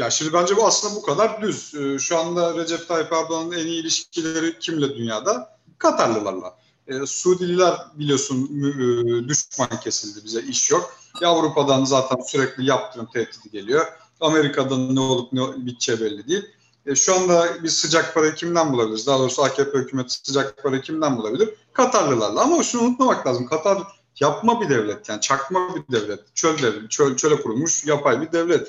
Ya 0.00 0.10
şimdi 0.10 0.32
bence 0.32 0.56
bu 0.56 0.66
aslında 0.66 0.94
bu 0.94 1.02
kadar 1.02 1.42
düz. 1.42 1.74
Ee, 1.74 1.98
şu 1.98 2.18
anda 2.18 2.54
Recep 2.54 2.88
Tayyip 2.88 3.12
Erdoğan'ın 3.12 3.52
en 3.52 3.66
iyi 3.66 3.80
ilişkileri 3.80 4.58
kimle 4.58 4.94
dünyada? 4.96 5.58
Katarlılarla. 5.78 6.56
E, 6.86 7.06
Suudililer 7.06 7.74
biliyorsun 7.94 8.44
e, 8.44 9.28
düşman 9.28 9.80
kesildi 9.84 10.24
bize 10.24 10.42
iş 10.42 10.70
yok. 10.70 10.94
Avrupa'dan 11.24 11.84
zaten 11.84 12.16
sürekli 12.26 12.66
yaptırım 12.66 13.08
tehdidi 13.14 13.50
geliyor. 13.52 13.86
Amerika'dan 14.20 14.94
ne 14.94 15.00
olup 15.00 15.32
ne 15.32 15.66
biteceği 15.66 16.00
belli 16.00 16.28
değil. 16.28 16.46
E, 16.86 16.94
şu 16.94 17.14
anda 17.14 17.62
biz 17.62 17.78
sıcak 17.78 18.14
parayı 18.14 18.34
kimden 18.34 18.72
bulabiliriz? 18.72 19.06
Daha 19.06 19.18
doğrusu 19.18 19.42
AKP 19.42 19.78
hükümeti 19.78 20.14
sıcak 20.14 20.62
parayı 20.62 20.82
kimden 20.82 21.18
bulabilir? 21.18 21.48
Katarlılarla. 21.72 22.40
Ama 22.40 22.62
şunu 22.62 22.82
unutmamak 22.82 23.26
lazım. 23.26 23.46
Katar 23.46 23.82
yapma 24.20 24.60
bir 24.60 24.68
devlet 24.68 25.08
yani 25.08 25.20
çakma 25.20 25.74
bir 25.74 26.00
devlet. 26.00 26.20
Çöl 26.34 26.58
devlet, 26.58 26.90
çöl, 26.90 27.16
çöle 27.16 27.42
kurulmuş 27.42 27.84
yapay 27.84 28.20
bir 28.20 28.32
devlet. 28.32 28.68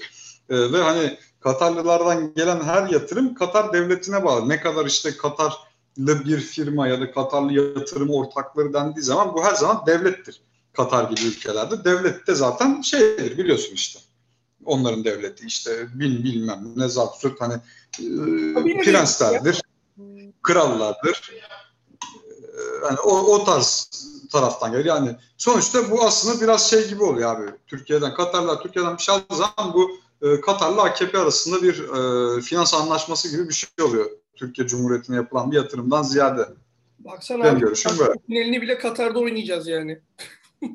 E, 0.51 0.72
ve 0.72 0.81
hani 0.81 1.17
Katarlılardan 1.39 2.34
gelen 2.34 2.62
her 2.62 2.89
yatırım 2.89 3.36
Katar 3.36 3.74
devletine 3.74 4.24
bağlı. 4.24 4.50
Ne 4.50 4.60
kadar 4.60 4.86
işte 4.86 5.17
Katarlı 5.17 6.25
bir 6.25 6.39
firma 6.39 6.88
ya 6.88 7.01
da 7.01 7.12
Katarlı 7.12 7.53
yatırım 7.53 8.10
ortakları 8.10 8.74
dendiği 8.74 9.03
zaman 9.03 9.34
bu 9.34 9.43
her 9.43 9.55
zaman 9.55 9.84
devlettir. 9.86 10.41
Katar 10.74 11.10
gibi 11.10 11.27
ülkelerde. 11.27 11.84
Devlet 11.84 12.27
de 12.27 12.36
zaten 12.36 12.81
şeydir 12.81 13.38
biliyorsun 13.38 13.74
işte. 13.74 14.00
Onların 14.65 15.03
devleti 15.03 15.46
işte 15.46 15.88
bin 15.93 16.24
bilmem 16.24 16.74
ne 16.75 16.88
zat 16.88 17.25
hani 17.39 17.53
e, 18.00 18.84
prenslerdir, 18.84 19.62
krallardır. 20.41 21.31
E, 21.34 22.86
yani 22.86 23.00
o, 23.00 23.20
o 23.20 23.43
tarz 23.43 23.89
taraftan 24.31 24.72
geliyor. 24.72 24.96
Yani 24.96 25.15
sonuçta 25.38 25.91
bu 25.91 26.03
aslında 26.03 26.41
biraz 26.41 26.70
şey 26.70 26.88
gibi 26.88 27.03
oluyor 27.03 27.36
abi. 27.36 27.51
Türkiye'den, 27.67 28.13
Katarlar 28.13 28.62
Türkiye'den 28.62 28.98
bir 28.98 29.03
şey 29.03 29.15
aldığı 29.15 29.36
zaman 29.36 29.74
bu 29.74 29.91
e, 30.22 30.42
Katar'la 30.42 30.84
AKP 30.84 31.18
arasında 31.18 31.62
bir 31.62 31.80
e, 31.80 32.42
finans 32.42 32.74
anlaşması 32.74 33.32
gibi 33.32 33.50
bir 33.50 33.54
şey 33.54 33.86
oluyor. 33.86 34.06
Türkiye 34.36 34.68
Cumhuriyeti'ne 34.68 35.16
yapılan 35.16 35.51
bir 35.51 35.56
yatırımdan 35.56 36.04
ziyade. 36.04 36.48
Baksana 37.00 37.44
ben 37.44 37.56
abi, 37.56 37.60
görüşüm 37.60 37.92
böyle. 38.00 38.13
Finalini 38.28 38.62
bile 38.62 38.78
Katar'da 38.78 39.20
oynayacağız 39.20 39.68
yani. 39.68 40.00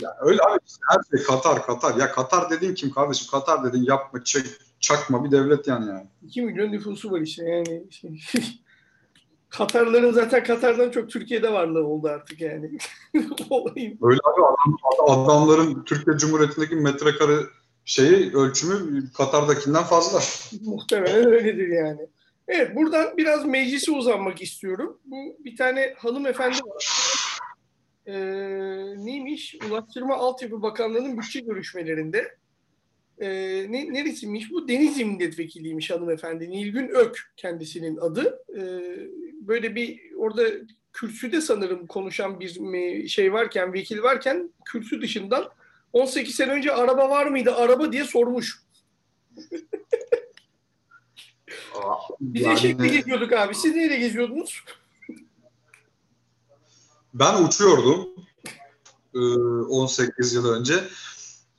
ya 0.00 0.16
öyle 0.20 0.42
abi 0.42 0.58
her 0.90 1.18
şey 1.18 1.26
Katar 1.26 1.66
Katar. 1.66 1.96
Ya 1.96 2.12
Katar 2.12 2.50
dediğin 2.50 2.74
kim 2.74 2.90
kardeşim? 2.90 3.28
Katar 3.30 3.64
dediğin 3.64 3.84
yapma 3.84 4.24
çek, 4.24 4.46
çakma 4.80 5.24
bir 5.24 5.30
devlet 5.30 5.66
yani. 5.66 5.88
yani. 5.88 6.06
2 6.26 6.42
milyon 6.42 6.72
nüfusu 6.72 7.10
var 7.10 7.20
işte 7.20 7.44
yani. 7.44 7.84
Şey, 7.90 8.20
Katarların 9.48 10.12
zaten 10.12 10.44
Katar'dan 10.44 10.90
çok 10.90 11.10
Türkiye'de 11.10 11.52
varlığı 11.52 11.86
oldu 11.86 12.08
artık 12.08 12.40
yani. 12.40 12.78
Öyle 14.02 14.20
abi 14.24 14.42
adam, 14.42 14.78
adamların 15.08 15.84
Türkiye 15.84 16.16
Cumhuriyeti'ndeki 16.16 16.74
metrekare 16.76 17.36
şeyi 17.86 18.32
ölçümü 18.32 19.04
Katar'dakinden 19.12 19.84
fazla. 19.84 20.20
Muhtemelen 20.70 21.26
öyledir 21.26 21.68
yani. 21.68 22.00
Evet 22.48 22.76
buradan 22.76 23.16
biraz 23.16 23.44
meclise 23.44 23.92
uzanmak 23.92 24.42
istiyorum. 24.42 25.00
Bu 25.04 25.36
bir 25.44 25.56
tane 25.56 25.94
hanımefendi 25.98 26.58
var. 26.58 27.06
Ee, 28.06 28.14
neymiş? 28.96 29.56
Ulaştırma 29.70 30.16
Altyapı 30.16 30.62
Bakanlığı'nın 30.62 31.18
bütçe 31.18 31.40
görüşmelerinde. 31.40 32.36
Ee, 33.18 33.28
ne, 33.68 33.92
neresiymiş 33.92 34.50
bu? 34.50 34.68
Denizli 34.68 35.04
milletvekiliymiş 35.04 35.90
hanımefendi. 35.90 36.50
Nilgün 36.50 36.88
Ök 36.88 37.32
kendisinin 37.36 37.96
adı. 37.96 38.38
Ee, 38.56 38.60
böyle 39.32 39.74
bir 39.74 40.00
orada 40.16 40.42
kürsüde 40.92 41.40
sanırım 41.40 41.86
konuşan 41.86 42.40
bir 42.40 43.08
şey 43.08 43.32
varken, 43.32 43.72
vekil 43.72 44.02
varken 44.02 44.50
kürsü 44.64 45.02
dışından 45.02 45.48
18 45.96 46.34
sene 46.34 46.52
önce 46.52 46.72
araba 46.72 47.10
var 47.10 47.26
mıydı 47.26 47.54
araba 47.54 47.92
diye 47.92 48.04
sormuş. 48.04 48.62
Biz 52.20 52.42
yani... 52.42 52.54
eşekle 52.54 52.88
geziyorduk 52.88 53.32
abi. 53.32 53.54
Siz 53.54 53.74
neyle 53.74 53.96
geziyordunuz? 53.96 54.64
Ben 57.14 57.42
uçuyordum 57.42 58.08
18 59.70 60.34
yıl 60.34 60.48
önce. 60.48 60.84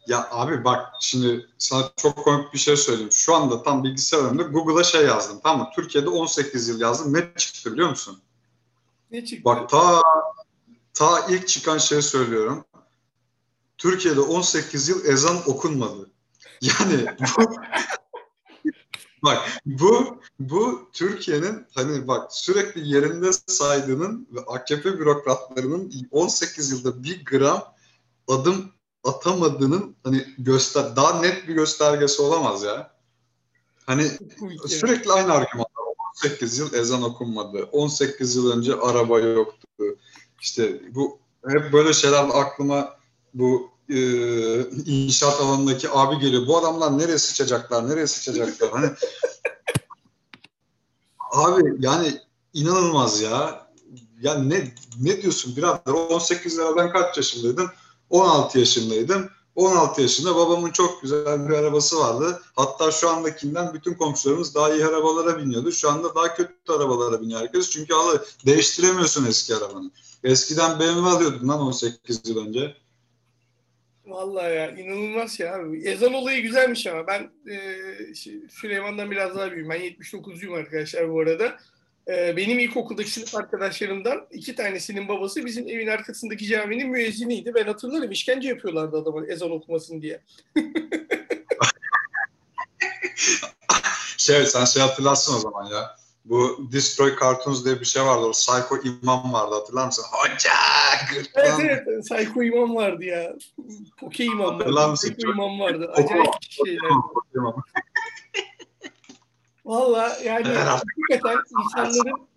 Ya 0.07 0.27
abi 0.31 0.63
bak 0.63 0.93
şimdi 1.01 1.45
sana 1.57 1.91
çok 1.95 2.17
komik 2.17 2.53
bir 2.53 2.59
şey 2.59 2.77
söyleyeyim. 2.77 3.11
Şu 3.11 3.35
anda 3.35 3.63
tam 3.63 3.83
bilgisayar 3.83 4.19
önümde 4.19 4.43
Google'a 4.43 4.83
şey 4.83 5.05
yazdım 5.05 5.39
tamam 5.43 5.59
mı? 5.59 5.69
Türkiye'de 5.75 6.09
18 6.09 6.69
yıl 6.69 6.81
yazdım. 6.81 7.13
Ne 7.13 7.33
çıktı 7.37 7.73
biliyor 7.73 7.89
musun? 7.89 8.21
Ne 9.11 9.25
çıktı? 9.25 9.45
Bak 9.45 9.69
ta 9.69 10.01
ta 10.93 11.27
ilk 11.29 11.47
çıkan 11.47 11.77
şey 11.77 12.01
söylüyorum. 12.01 12.65
Türkiye'de 13.77 14.19
18 14.19 14.89
yıl 14.89 15.05
ezan 15.05 15.49
okunmadı. 15.49 16.11
Yani 16.61 17.05
bu, 17.37 17.41
bak 19.23 19.61
bu 19.65 20.21
bu 20.39 20.89
Türkiye'nin 20.93 21.65
hani 21.73 22.07
bak 22.07 22.33
sürekli 22.33 22.87
yerinde 22.87 23.33
saydığının 23.33 24.27
ve 24.31 24.39
AKP 24.39 24.99
bürokratlarının 24.99 25.93
18 26.11 26.71
yılda 26.71 27.03
bir 27.03 27.25
gram 27.25 27.63
adım 28.27 28.71
atamadığının 29.03 29.95
hani 30.03 30.25
göster 30.37 30.95
daha 30.95 31.21
net 31.21 31.47
bir 31.47 31.53
göstergesi 31.53 32.21
olamaz 32.21 32.63
ya. 32.63 32.97
Hani 33.85 34.11
sürekli 34.67 35.11
aynı 35.11 35.33
argümanlar. 35.33 35.67
18 36.15 36.57
yıl 36.57 36.73
ezan 36.73 37.03
okunmadı. 37.03 37.69
18 37.71 38.35
yıl 38.35 38.51
önce 38.51 38.75
araba 38.75 39.19
yoktu. 39.19 39.67
İşte 40.41 40.81
bu 40.95 41.19
hep 41.47 41.73
böyle 41.73 41.93
şeyler 41.93 42.25
aklıma 42.33 42.96
bu 43.39 43.69
e, 43.89 43.99
inşaat 44.85 45.41
alanındaki 45.41 45.89
abi 45.91 46.19
geliyor. 46.19 46.47
Bu 46.47 46.57
adamlar 46.57 46.97
nereye 46.97 47.17
sıçacaklar, 47.17 47.89
nereye 47.89 48.07
sıçacaklar? 48.07 48.69
Hani 48.71 48.89
abi 51.31 51.75
yani 51.79 52.21
inanılmaz 52.53 53.21
ya. 53.21 53.67
Ya 54.21 54.35
ne 54.35 54.73
ne 55.01 55.21
diyorsun 55.21 55.55
birader 55.55 55.91
18 55.91 56.57
lira 56.57 56.75
ben 56.75 56.91
kaç 56.91 57.17
yaşındaydım? 57.17 57.71
16 58.09 58.59
yaşındaydım. 58.59 59.29
16 59.55 60.01
yaşında 60.01 60.35
babamın 60.35 60.71
çok 60.71 61.01
güzel 61.01 61.49
bir 61.49 61.53
arabası 61.53 61.99
vardı. 61.99 62.41
Hatta 62.55 62.91
şu 62.91 63.09
andakinden 63.09 63.73
bütün 63.73 63.93
komşularımız 63.93 64.55
daha 64.55 64.73
iyi 64.73 64.85
arabalara 64.85 65.37
biniyordu. 65.37 65.71
Şu 65.71 65.89
anda 65.91 66.15
daha 66.15 66.35
kötü 66.35 66.53
arabalara 66.69 67.21
biniyor 67.21 67.41
herkes. 67.41 67.69
Çünkü 67.69 67.93
alı 67.93 68.25
değiştiremiyorsun 68.45 69.25
eski 69.25 69.55
arabanı. 69.55 69.91
Eskiden 70.23 70.79
BMW 70.79 71.09
alıyordun 71.09 71.47
lan 71.47 71.59
18 71.59 72.21
yıl 72.25 72.47
önce. 72.47 72.75
Vallahi 74.07 74.55
ya 74.55 74.71
inanılmaz 74.71 75.39
ya. 75.39 75.59
Ezan 75.83 76.13
olayı 76.13 76.41
güzelmiş 76.41 76.87
ama 76.87 77.07
ben 77.07 77.29
e, 77.51 77.57
Süleyman'dan 78.49 79.11
biraz 79.11 79.35
daha 79.35 79.51
büyüğüm. 79.51 79.69
Ben 79.69 79.81
79'luyum 79.81 80.59
arkadaşlar 80.59 81.09
bu 81.09 81.19
arada. 81.19 81.57
E, 82.07 82.37
benim 82.37 82.59
ilkokuldaki 82.59 83.11
sınıf 83.11 83.35
arkadaşlarımdan 83.35 84.27
iki 84.31 84.55
tanesinin 84.55 85.07
babası 85.07 85.45
bizim 85.45 85.69
evin 85.69 85.87
arkasındaki 85.87 86.45
caminin 86.45 86.89
müezziniydi. 86.89 87.53
Ben 87.53 87.63
hatırlarım 87.63 88.11
işkence 88.11 88.49
yapıyorlardı 88.49 88.97
adama 88.97 89.25
ezan 89.25 89.51
okumasın 89.51 90.01
diye. 90.01 90.21
şey 94.17 94.45
sen 94.45 94.65
şey 94.65 94.81
hatırlarsın 94.81 95.35
o 95.35 95.39
zaman 95.39 95.65
ya 95.65 95.95
bu 96.29 96.67
Destroy 96.71 97.19
Cartoons 97.19 97.65
diye 97.65 97.79
bir 97.79 97.85
şey 97.85 98.03
vardı. 98.03 98.25
O 98.25 98.31
Psycho 98.31 98.77
İmam 98.83 99.33
vardı 99.33 99.55
hatırlar 99.55 99.85
mısın? 99.85 100.05
Hoca! 100.11 100.51
Evet 101.35 101.59
evet. 101.59 102.05
Psycho 102.05 102.43
İmam 102.43 102.75
vardı 102.75 103.05
ya. 103.05 103.35
Poke 103.99 104.25
İmam 104.25 104.39
vardı. 104.39 104.63
Hatırlar 104.63 104.89
mısın? 104.89 105.13
Psycho 105.13 105.31
İmam 105.31 105.59
vardı. 105.59 105.91
Acayip 105.93 106.29
şeyler. 106.41 106.91
Valla 109.65 110.17
yani 110.25 110.47
hakikaten 110.47 111.37
insanların 111.63 112.27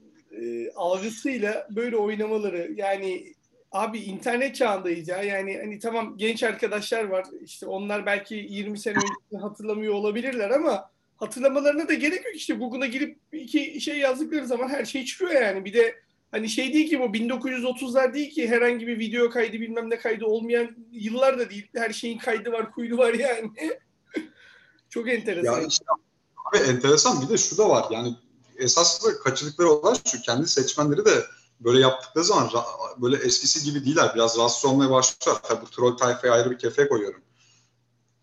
e, 0.40 0.73
algısıyla 0.76 1.68
böyle 1.70 1.97
oynamaları 1.97 2.73
yani 2.76 3.35
abi 3.73 3.99
internet 3.99 4.56
çağındayız 4.56 5.09
ya. 5.09 5.23
Yani 5.23 5.59
hani 5.59 5.78
tamam 5.78 6.16
genç 6.16 6.42
arkadaşlar 6.42 7.04
var. 7.04 7.26
İşte 7.44 7.66
onlar 7.66 8.06
belki 8.06 8.35
20 8.35 8.78
sene 8.78 8.97
önce 8.97 9.42
hatırlamıyor 9.42 9.94
olabilirler 9.94 10.50
ama 10.50 10.90
hatırlamalarına 11.20 11.88
da 11.88 11.94
gerek 11.94 12.24
yok 12.24 12.34
işte 12.34 12.54
Google'a 12.54 12.86
girip 12.86 13.18
iki 13.32 13.80
şey 13.80 13.98
yazdıkları 13.98 14.46
zaman 14.46 14.68
her 14.68 14.84
şey 14.84 15.04
çıkıyor 15.04 15.30
yani. 15.30 15.64
Bir 15.64 15.72
de 15.72 15.94
hani 16.30 16.48
şey 16.48 16.74
değil 16.74 16.90
ki 16.90 17.00
bu 17.00 17.04
1930'lar 17.04 18.14
değil 18.14 18.30
ki 18.30 18.48
herhangi 18.48 18.86
bir 18.86 18.98
video 18.98 19.30
kaydı 19.30 19.52
bilmem 19.52 19.90
ne 19.90 19.98
kaydı 19.98 20.24
olmayan 20.24 20.76
yıllar 20.92 21.38
da 21.38 21.50
değil. 21.50 21.66
Her 21.74 21.92
şeyin 21.92 22.18
kaydı 22.18 22.52
var, 22.52 22.72
kuydu 22.72 22.98
var 22.98 23.14
yani. 23.14 23.50
Çok 24.90 25.08
enteresan. 25.08 25.60
Ya 25.60 25.66
işte, 25.66 25.84
abi 26.48 26.58
enteresan 26.70 27.22
bir 27.22 27.28
de 27.28 27.38
şu 27.38 27.58
da 27.58 27.68
var 27.68 27.84
yani 27.90 28.16
esasında 28.56 29.18
kaçırdıkları 29.18 29.70
olan 29.70 29.96
şu 30.04 30.22
kendi 30.22 30.48
seçmenleri 30.48 31.04
de 31.04 31.24
böyle 31.60 31.80
yaptıkları 31.80 32.24
zaman 32.24 32.50
böyle 32.98 33.16
eskisi 33.16 33.64
gibi 33.64 33.84
değiller. 33.84 34.12
Biraz 34.14 34.38
rahatsız 34.38 34.64
olmaya 34.64 34.90
başlıyorlar. 34.90 35.42
Tabii 35.42 35.62
bu 35.62 35.70
troll 35.70 35.96
tayfaya 35.96 36.32
ayrı 36.32 36.50
bir 36.50 36.58
kefe 36.58 36.88
koyuyorum. 36.88 37.22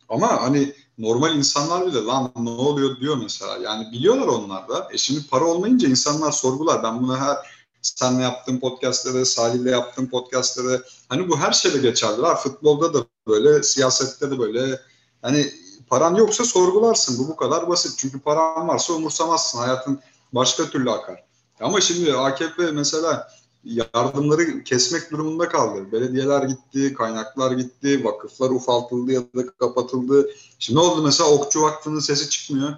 Ama 0.09 0.41
hani 0.41 0.73
normal 0.97 1.35
insanlar 1.35 1.85
bile 1.85 2.03
lan 2.03 2.31
ne 2.35 2.49
oluyor 2.49 2.99
diyor 2.99 3.17
mesela. 3.23 3.57
Yani 3.57 3.91
biliyorlar 3.91 4.27
onlar 4.27 4.69
da. 4.69 4.87
E 4.91 4.97
şimdi 4.97 5.27
para 5.27 5.45
olmayınca 5.45 5.87
insanlar 5.87 6.31
sorgular. 6.31 6.83
Ben 6.83 7.03
bunu 7.03 7.17
her 7.17 7.37
senle 7.81 8.23
yaptığım 8.23 8.59
podcastlere, 8.59 9.25
Salih'le 9.25 9.71
yaptığım 9.71 10.09
podcastlere 10.09 10.81
hani 11.09 11.29
bu 11.29 11.37
her 11.37 11.51
şeyde 11.51 11.77
geçerli. 11.77 12.21
Ha, 12.21 12.35
futbolda 12.35 12.93
da 12.93 13.05
böyle, 13.27 13.63
siyasette 13.63 14.31
de 14.31 14.39
böyle. 14.39 14.81
Hani 15.21 15.51
paran 15.89 16.15
yoksa 16.15 16.43
sorgularsın. 16.43 17.19
Bu 17.19 17.27
bu 17.27 17.35
kadar 17.35 17.69
basit. 17.69 17.97
Çünkü 17.97 18.19
paran 18.19 18.67
varsa 18.67 18.93
umursamazsın. 18.93 19.59
Hayatın 19.59 19.99
başka 20.33 20.69
türlü 20.69 20.91
akar. 20.91 21.23
Ama 21.59 21.81
şimdi 21.81 22.13
AKP 22.13 22.71
mesela 22.71 23.31
yardımları 23.63 24.63
kesmek 24.63 25.11
durumunda 25.11 25.49
kaldı. 25.49 25.91
Belediyeler 25.91 26.43
gitti, 26.43 26.93
kaynaklar 26.93 27.51
gitti, 27.51 28.03
vakıflar 28.03 28.49
ufaltıldı 28.49 29.11
ya 29.11 29.21
da 29.21 29.47
kapatıldı. 29.59 30.29
Şimdi 30.59 30.79
ne 30.79 30.83
oldu 30.83 31.03
mesela 31.03 31.29
Okçu 31.29 31.61
Vakfı'nın 31.61 31.99
sesi 31.99 32.29
çıkmıyor. 32.29 32.73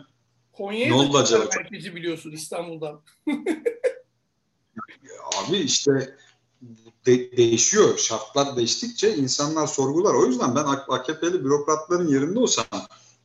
Konya'ya 0.54 0.88
ne 0.88 1.02
oldu 1.02 1.18
acaba? 1.18 1.46
Merkezi 1.56 1.96
biliyorsun 1.96 2.32
İstanbul'dan. 2.32 3.02
Abi 5.38 5.58
işte 5.58 6.16
de- 7.06 7.38
değişiyor. 7.38 7.98
Şartlar 7.98 8.56
değiştikçe 8.56 9.16
insanlar 9.16 9.68
sorgular. 9.68 10.14
O 10.14 10.26
yüzden 10.26 10.56
ben 10.56 10.66
AKP'li 10.88 11.46
bürokratların 11.46 12.08
yerinde 12.08 12.40
olsam 12.40 12.66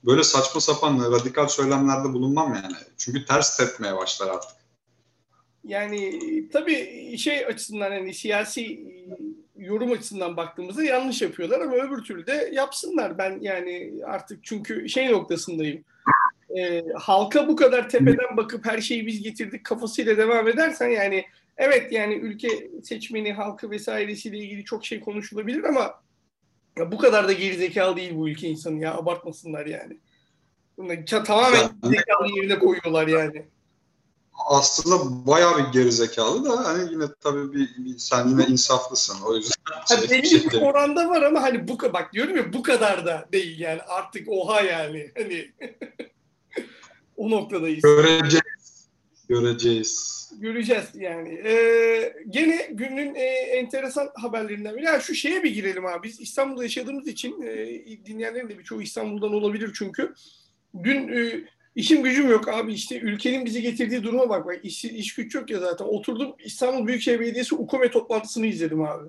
böyle 0.05 0.25
saçma 0.25 0.61
sapan 0.61 1.13
radikal 1.13 1.49
söylemlerde 1.49 2.13
bulunmam 2.13 2.55
yani. 2.55 2.77
Çünkü 2.97 3.25
ters 3.25 3.57
tepmeye 3.57 3.97
başlar 3.97 4.29
artık. 4.29 4.64
Yani 5.65 6.21
tabii 6.53 7.19
şey 7.19 7.47
açısından 7.47 7.91
hani 7.91 8.15
siyasi 8.15 8.85
yorum 9.57 9.93
açısından 9.93 10.37
baktığımızda 10.37 10.85
yanlış 10.85 11.23
yapıyorlar 11.23 11.61
ama 11.61 11.75
öbür 11.75 12.03
türlü 12.03 12.27
de 12.27 12.51
yapsınlar. 12.53 13.19
Ben 13.19 13.39
yani 13.41 13.93
artık 14.07 14.45
çünkü 14.45 14.89
şey 14.89 15.13
noktasındayım. 15.13 15.85
E, 16.59 16.85
halka 16.95 17.49
bu 17.49 17.57
kadar 17.57 17.89
tepeden 17.89 18.37
bakıp 18.37 18.67
her 18.67 18.81
şeyi 18.81 19.07
biz 19.07 19.23
getirdik 19.23 19.65
kafasıyla 19.65 20.17
devam 20.17 20.49
edersen 20.49 20.89
yani 20.89 21.25
evet 21.57 21.93
yani 21.93 22.15
ülke 22.15 22.49
seçmeni, 22.83 23.33
halkı 23.33 23.71
vesairesiyle 23.71 24.39
ilgili 24.39 24.65
çok 24.65 24.85
şey 24.87 25.01
konuşulabilir 25.01 25.65
ama 25.65 26.03
ya 26.79 26.93
bu 26.93 26.99
kadar 26.99 27.29
da 27.29 27.33
gerizekalı 27.33 27.97
değil 27.97 28.17
bu 28.17 28.29
ülke 28.29 28.49
insanı 28.49 28.81
ya 28.81 28.95
abartmasınlar 28.95 29.67
yani. 29.67 29.97
Bunlar 30.77 31.07
tamamen 31.07 31.71
zekalı 31.85 32.37
yerine 32.37 32.59
koyuyorlar 32.59 33.07
yani 33.07 33.45
aslında 34.37 35.27
bayağı 35.27 35.59
bir 35.59 35.73
gerizekalı 35.73 36.45
da 36.45 36.65
hani 36.65 36.93
yine 36.93 37.05
tabii 37.21 37.53
bir, 37.53 37.69
bir 37.79 37.99
sen 37.99 38.29
yine 38.29 38.47
insaflısın 38.47 39.17
o 39.25 39.37
yüzden. 39.37 39.55
Hani 39.65 40.11
belli 40.11 40.27
şey 40.27 40.51
bir 40.51 40.61
oranda 40.61 41.09
var 41.09 41.23
ama 41.23 41.43
hani 41.43 41.69
bu 41.69 41.79
bak 41.81 42.13
diyorum 42.13 42.37
ya 42.37 42.53
bu 42.53 42.63
kadar 42.63 43.07
da 43.07 43.29
değil 43.33 43.61
yani 43.61 43.83
artık 43.83 44.29
oha 44.29 44.61
yani 44.61 45.13
hani 45.17 45.53
o 47.17 47.31
noktadayız. 47.31 47.83
Göreceğiz. 47.83 48.89
Göreceğiz. 49.29 50.15
Göreceğiz 50.41 50.85
yani. 50.95 51.29
Ee, 51.29 52.15
gene 52.31 52.69
günün 52.71 53.15
e, 53.15 53.25
enteresan 53.29 54.11
haberlerinden 54.15 54.77
biri. 54.77 54.85
Yani 54.85 55.03
şu 55.03 55.15
şeye 55.15 55.43
bir 55.43 55.55
girelim 55.55 55.87
abi. 55.87 56.09
Biz 56.09 56.21
İstanbul'da 56.21 56.63
yaşadığımız 56.63 57.09
için 57.09 57.43
e, 57.43 57.67
dinleyenlerin 58.07 58.49
de 58.49 58.59
birçoğu 58.59 58.83
İstanbul'dan 58.83 59.33
olabilir 59.33 59.71
çünkü. 59.75 60.15
Dün 60.85 61.09
e, 61.09 61.45
İşim 61.77 62.03
gücüm 62.03 62.31
yok 62.31 62.49
abi 62.49 62.73
işte 62.73 63.01
ülkenin 63.01 63.45
bizi 63.45 63.63
getirdiği 63.63 64.03
duruma 64.03 64.29
bak. 64.29 64.47
bak 64.47 64.65
iş, 64.65 64.85
iş 64.85 65.15
güç 65.15 65.35
yok 65.35 65.51
ya 65.51 65.61
zaten. 65.61 65.85
Oturdum 65.85 66.35
İstanbul 66.45 66.87
Büyükşehir 66.87 67.21
Belediyesi 67.21 67.55
UKOME 67.55 67.91
toplantısını 67.91 68.47
izledim 68.47 68.83
abi. 68.83 69.09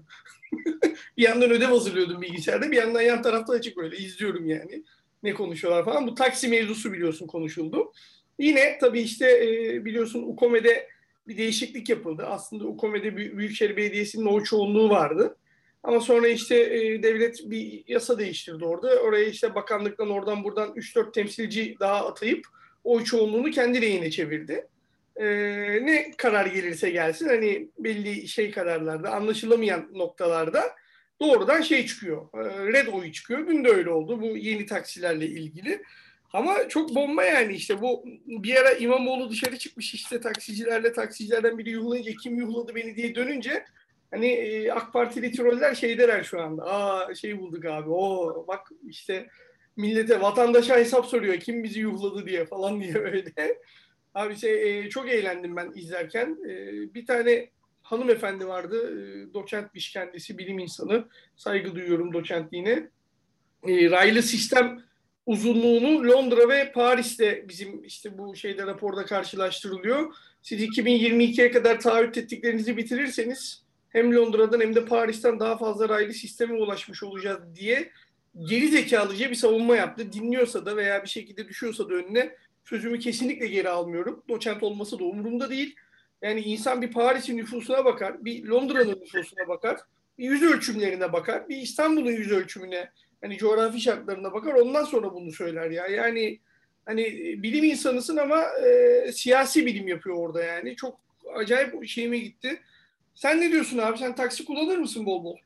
bir 1.17 1.23
yandan 1.23 1.51
ödev 1.51 1.67
hazırlıyordum 1.67 2.21
bilgisayarda 2.21 2.71
bir 2.71 2.77
yandan 2.77 3.01
yan 3.01 3.21
tarafta 3.21 3.53
açık 3.53 3.77
böyle 3.77 3.97
izliyorum 3.97 4.49
yani. 4.49 4.83
Ne 5.23 5.33
konuşuyorlar 5.33 5.85
falan. 5.85 6.07
Bu 6.07 6.15
taksi 6.15 6.47
mevzusu 6.47 6.93
biliyorsun 6.93 7.27
konuşuldu. 7.27 7.91
Yine 8.39 8.77
tabii 8.81 9.01
işte 9.01 9.25
e, 9.43 9.85
biliyorsun 9.85 10.23
UKOME'de 10.23 10.87
bir 11.27 11.37
değişiklik 11.37 11.89
yapıldı. 11.89 12.23
Aslında 12.25 12.65
UKOME'de 12.65 13.17
Büyükşehir 13.17 13.77
Belediyesi'nin 13.77 14.25
o 14.25 14.43
çoğunluğu 14.43 14.89
vardı. 14.89 15.37
Ama 15.83 15.99
sonra 15.99 16.27
işte 16.27 16.55
e, 16.55 17.03
devlet 17.03 17.39
bir 17.45 17.83
yasa 17.87 18.19
değiştirdi 18.19 18.65
orada. 18.65 18.99
Oraya 18.99 19.25
işte 19.25 19.55
bakanlıktan 19.55 20.09
oradan 20.09 20.43
buradan 20.43 20.69
3-4 20.69 21.11
temsilci 21.11 21.75
daha 21.79 22.07
atayıp 22.07 22.54
oy 22.85 23.03
çoğunluğunu 23.03 23.51
kendi 23.51 23.81
lehine 23.81 24.11
çevirdi. 24.11 24.67
E, 25.15 25.25
ne 25.81 26.11
karar 26.17 26.45
gelirse 26.45 26.89
gelsin 26.89 27.27
hani 27.27 27.67
belli 27.79 28.27
şey 28.27 28.51
kararlarda 28.51 29.11
anlaşılamayan 29.11 29.89
noktalarda 29.93 30.63
doğrudan 31.21 31.61
şey 31.61 31.85
çıkıyor. 31.85 32.27
E, 32.33 32.73
red 32.73 32.87
oyu 32.87 33.11
çıkıyor. 33.11 33.47
Dün 33.47 33.63
de 33.63 33.69
öyle 33.69 33.89
oldu 33.89 34.21
bu 34.21 34.37
yeni 34.37 34.65
taksilerle 34.65 35.25
ilgili. 35.25 35.83
Ama 36.33 36.69
çok 36.69 36.95
bomba 36.95 37.23
yani 37.23 37.53
işte 37.53 37.81
bu 37.81 38.03
bir 38.27 38.55
ara 38.55 38.71
İmamoğlu 38.71 39.29
dışarı 39.29 39.57
çıkmış 39.57 39.93
işte 39.93 40.21
taksicilerle 40.21 40.93
taksicilerden 40.93 41.57
biri 41.57 41.69
yuhlayınca 41.69 42.11
kim 42.23 42.37
yuhladı 42.37 42.75
beni 42.75 42.95
diye 42.95 43.15
dönünce 43.15 43.65
Hani 44.11 44.27
e, 44.27 44.71
AK 44.71 44.93
Partili 44.93 45.31
troller 45.31 45.75
şey 45.75 45.97
derler 45.97 46.23
şu 46.23 46.41
anda. 46.41 46.63
Aa 46.65 47.15
şey 47.15 47.39
bulduk 47.39 47.65
abi. 47.65 47.89
O 47.89 48.45
bak 48.47 48.71
işte 48.87 49.27
millete 49.77 50.21
vatandaşa 50.21 50.77
hesap 50.77 51.05
soruyor. 51.05 51.39
Kim 51.39 51.63
bizi 51.63 51.79
yuhladı 51.79 52.25
diye 52.25 52.45
falan 52.45 52.81
diye 52.81 52.95
öyle. 52.95 53.59
Abi 54.15 54.35
şey 54.37 54.79
e, 54.79 54.89
çok 54.89 55.09
eğlendim 55.09 55.55
ben 55.55 55.71
izlerken. 55.75 56.37
E, 56.49 56.73
bir 56.93 57.05
tane 57.05 57.49
hanımefendi 57.81 58.47
vardı. 58.47 59.01
E, 59.01 59.33
doçentmiş 59.33 59.91
kendisi, 59.91 60.37
bilim 60.37 60.59
insanı. 60.59 61.07
Saygı 61.35 61.75
duyuyorum 61.75 62.13
doçentliğine. 62.13 62.89
E, 63.67 63.89
raylı 63.89 64.23
sistem 64.23 64.83
uzunluğunu 65.25 66.07
Londra 66.07 66.49
ve 66.49 66.71
Paris'te 66.71 67.45
bizim 67.49 67.83
işte 67.83 68.17
bu 68.17 68.35
şeyde 68.35 68.65
raporda 68.65 69.05
karşılaştırılıyor. 69.05 70.15
Siz 70.41 70.61
2022'ye 70.61 71.51
kadar 71.51 71.79
taahhüt 71.79 72.17
ettiklerinizi 72.17 72.77
bitirirseniz 72.77 73.65
hem 73.89 74.15
Londra'dan 74.15 74.61
hem 74.61 74.75
de 74.75 74.85
Paris'ten 74.85 75.39
daha 75.39 75.57
fazla 75.57 75.89
raylı 75.89 76.13
sisteme 76.13 76.53
ulaşmış 76.53 77.03
olacağız 77.03 77.39
diye 77.55 77.91
geri 78.49 78.67
zekalıca 78.67 79.29
bir 79.29 79.35
savunma 79.35 79.75
yaptı. 79.75 80.13
Dinliyorsa 80.13 80.65
da 80.65 80.77
veya 80.77 81.03
bir 81.03 81.09
şekilde 81.09 81.47
düşüyorsa 81.47 81.89
da 81.89 81.93
önüne 81.93 82.35
sözümü 82.63 82.99
kesinlikle 82.99 83.47
geri 83.47 83.69
almıyorum. 83.69 84.23
Doçent 84.29 84.63
olması 84.63 84.99
da 84.99 85.03
umurumda 85.03 85.49
değil. 85.49 85.75
Yani 86.21 86.41
insan 86.41 86.81
bir 86.81 86.91
Paris'in 86.91 87.37
nüfusuna 87.37 87.85
bakar, 87.85 88.25
bir 88.25 88.45
Londra'nın 88.45 89.01
nüfusuna 89.01 89.47
bakar, 89.47 89.79
bir 90.17 90.23
yüz 90.23 90.43
ölçümlerine 90.43 91.13
bakar, 91.13 91.49
bir 91.49 91.57
İstanbul'un 91.57 92.11
yüz 92.11 92.31
ölçümüne, 92.31 92.89
hani 93.21 93.37
coğrafi 93.37 93.81
şartlarına 93.81 94.33
bakar. 94.33 94.53
Ondan 94.53 94.83
sonra 94.83 95.13
bunu 95.13 95.31
söyler 95.31 95.71
ya. 95.71 95.87
Yani 95.87 96.39
hani 96.85 97.03
bilim 97.43 97.63
insanısın 97.63 98.17
ama 98.17 98.43
e, 98.43 99.11
siyasi 99.11 99.65
bilim 99.65 99.87
yapıyor 99.87 100.15
orada 100.15 100.43
yani. 100.43 100.75
Çok 100.75 100.99
acayip 101.35 101.87
şeyime 101.87 102.17
gitti. 102.17 102.61
Sen 103.15 103.41
ne 103.41 103.51
diyorsun 103.51 103.77
abi? 103.77 103.97
Sen 103.97 104.15
taksi 104.15 104.45
kullanır 104.45 104.77
mısın 104.77 105.05
bol 105.05 105.23
bol? 105.23 105.37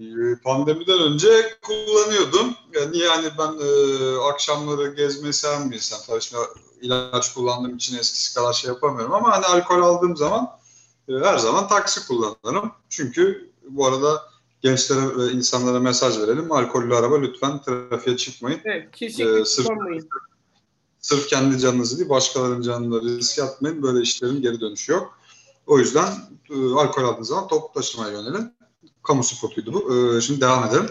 Ee, 0.00 0.36
pandemiden 0.44 0.98
önce 1.00 1.28
kullanıyordum. 1.62 2.54
Yani 2.74 2.98
yani 2.98 3.28
ben 3.38 3.52
e, 3.66 4.18
akşamları 4.18 4.94
gezmeyi 4.94 5.32
seven 5.32 5.70
bir 5.70 5.76
insan. 5.76 5.98
Tabii 6.06 6.20
şimdi 6.20 6.42
ilaç 6.80 7.34
kullandığım 7.34 7.76
için 7.76 7.98
eskisi 7.98 8.34
kadar 8.34 8.52
şey 8.52 8.68
yapamıyorum 8.68 9.12
ama 9.12 9.32
hani 9.32 9.46
alkol 9.46 9.82
aldığım 9.82 10.16
zaman 10.16 10.50
e, 11.08 11.12
her 11.12 11.38
zaman 11.38 11.68
taksi 11.68 12.06
kullanırım. 12.06 12.72
Çünkü 12.88 13.50
bu 13.68 13.86
arada 13.86 14.22
gençlere 14.62 15.16
ve 15.18 15.32
insanlara 15.32 15.80
mesaj 15.80 16.18
verelim. 16.18 16.52
Alkollü 16.52 16.94
araba 16.94 17.20
lütfen 17.20 17.62
trafiğe 17.62 18.16
çıkmayın. 18.16 18.60
Evet, 18.64 18.90
kesinlikle 18.92 19.40
ee, 19.40 19.44
sırf, 19.44 19.68
sırf 21.00 21.28
kendi 21.28 21.58
canınızı 21.58 21.98
değil 21.98 22.08
başkalarının 22.08 22.62
canını 22.62 23.02
risk 23.02 23.38
atmayın. 23.38 23.82
Böyle 23.82 24.00
işlerin 24.00 24.42
geri 24.42 24.60
dönüşü 24.60 24.92
yok. 24.92 25.18
O 25.66 25.78
yüzden 25.78 26.12
e, 26.50 26.54
alkol 26.54 27.04
aldığınız 27.04 27.28
zaman 27.28 27.48
toplu 27.48 27.80
taşımaya 27.80 28.12
yönelin. 28.12 28.59
Kamu 29.02 29.24
spotuydu 29.24 29.72
bu. 29.72 29.94
E, 29.94 30.20
şimdi 30.20 30.40
devam 30.40 30.64
edelim. 30.64 30.90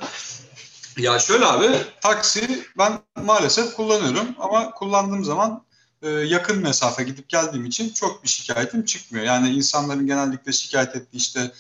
Ya 0.98 1.20
şöyle 1.20 1.46
abi 1.46 1.68
taksi 2.02 2.66
ben 2.78 3.00
maalesef 3.24 3.76
kullanıyorum 3.76 4.28
ama 4.40 4.72
kullandığım 4.72 5.24
zaman 5.24 5.64
e, 6.02 6.10
yakın 6.10 6.60
mesafe 6.60 7.04
gidip 7.04 7.30
geldiğim 7.30 7.66
için 7.66 7.90
çok 7.90 8.24
bir 8.24 8.30
şikayetim 8.30 8.86
çıkmıyor. 8.86 9.26
Yani 9.26 9.50
insanların 9.50 10.08
genellikle 10.08 10.52
şikayet 10.52 10.96
ettiği 10.96 11.18
işte 11.18 11.52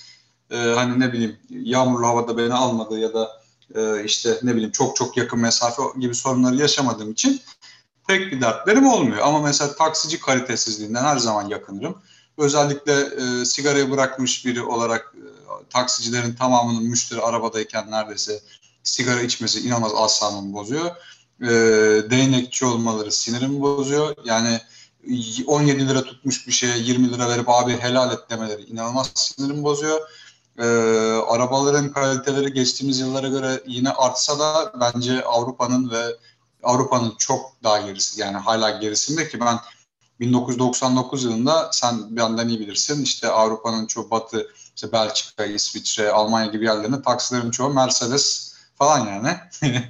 e, 0.51 0.57
hani 0.57 0.99
ne 0.99 1.13
bileyim 1.13 1.37
yağmurlu 1.49 2.07
havada 2.07 2.37
beni 2.37 2.53
almadı 2.53 2.99
ya 2.99 3.13
da 3.13 3.41
e, 3.75 4.03
işte 4.03 4.39
ne 4.43 4.53
bileyim 4.53 4.71
çok 4.71 4.95
çok 4.95 5.17
yakın 5.17 5.39
mesafe 5.39 5.81
gibi 5.99 6.15
sorunları 6.15 6.55
yaşamadığım 6.55 7.11
için 7.11 7.41
pek 8.07 8.31
bir 8.31 8.41
dertlerim 8.41 8.87
olmuyor. 8.87 9.21
Ama 9.23 9.41
mesela 9.41 9.75
taksici 9.75 10.19
kalitesizliğinden 10.19 11.03
her 11.03 11.17
zaman 11.17 11.47
yakınırım 11.47 12.01
özellikle 12.39 12.93
e, 12.93 13.45
sigarayı 13.45 13.91
bırakmış 13.91 14.45
biri 14.45 14.61
olarak 14.61 15.13
e, 15.15 15.25
taksicilerin 15.69 16.33
tamamının 16.33 16.83
müşteri 16.83 17.21
arabadayken 17.21 17.91
neredeyse 17.91 18.39
sigara 18.83 19.21
içmesi 19.21 19.59
inanılmaz 19.59 19.91
asabımı 19.95 20.53
bozuyor. 20.53 20.91
E, 21.41 21.49
değnekçi 22.09 22.65
olmaları 22.65 23.11
sinirimi 23.11 23.61
bozuyor. 23.61 24.15
Yani 24.25 24.59
17 25.47 25.87
lira 25.89 26.03
tutmuş 26.03 26.47
bir 26.47 26.51
şeye 26.51 26.77
20 26.77 27.13
lira 27.13 27.29
verip 27.29 27.49
abi 27.49 27.77
helal 27.77 28.13
et 28.13 28.19
demeleri 28.29 28.61
inanılmaz 28.63 29.11
sinirimi 29.15 29.63
bozuyor. 29.63 30.01
Ee, 30.59 30.63
arabaların 31.27 31.91
kaliteleri 31.91 32.53
geçtiğimiz 32.53 32.99
yıllara 32.99 33.27
göre 33.27 33.63
yine 33.67 33.89
artsa 33.89 34.39
da 34.39 34.73
bence 34.79 35.23
Avrupa'nın 35.23 35.89
ve 35.89 36.15
Avrupa'nın 36.63 37.13
çok 37.17 37.51
daha 37.63 37.81
gerisi 37.81 38.21
yani 38.21 38.37
hala 38.37 38.69
gerisinde 38.69 39.29
ki 39.29 39.39
ben 39.39 39.59
1999 40.19 41.23
yılında 41.23 41.69
sen 41.73 42.15
benden 42.15 42.47
iyi 42.47 42.59
bilirsin 42.59 43.03
işte 43.03 43.29
Avrupa'nın 43.29 43.85
çok 43.85 44.11
batı 44.11 44.47
işte 44.75 44.91
Belçika, 44.91 45.45
İsviçre, 45.45 46.11
Almanya 46.11 46.47
gibi 46.51 46.65
yerlerinde 46.65 47.01
taksilerin 47.01 47.51
çoğu 47.51 47.73
Mercedes 47.73 48.53
falan 48.75 49.07
yani. 49.07 49.37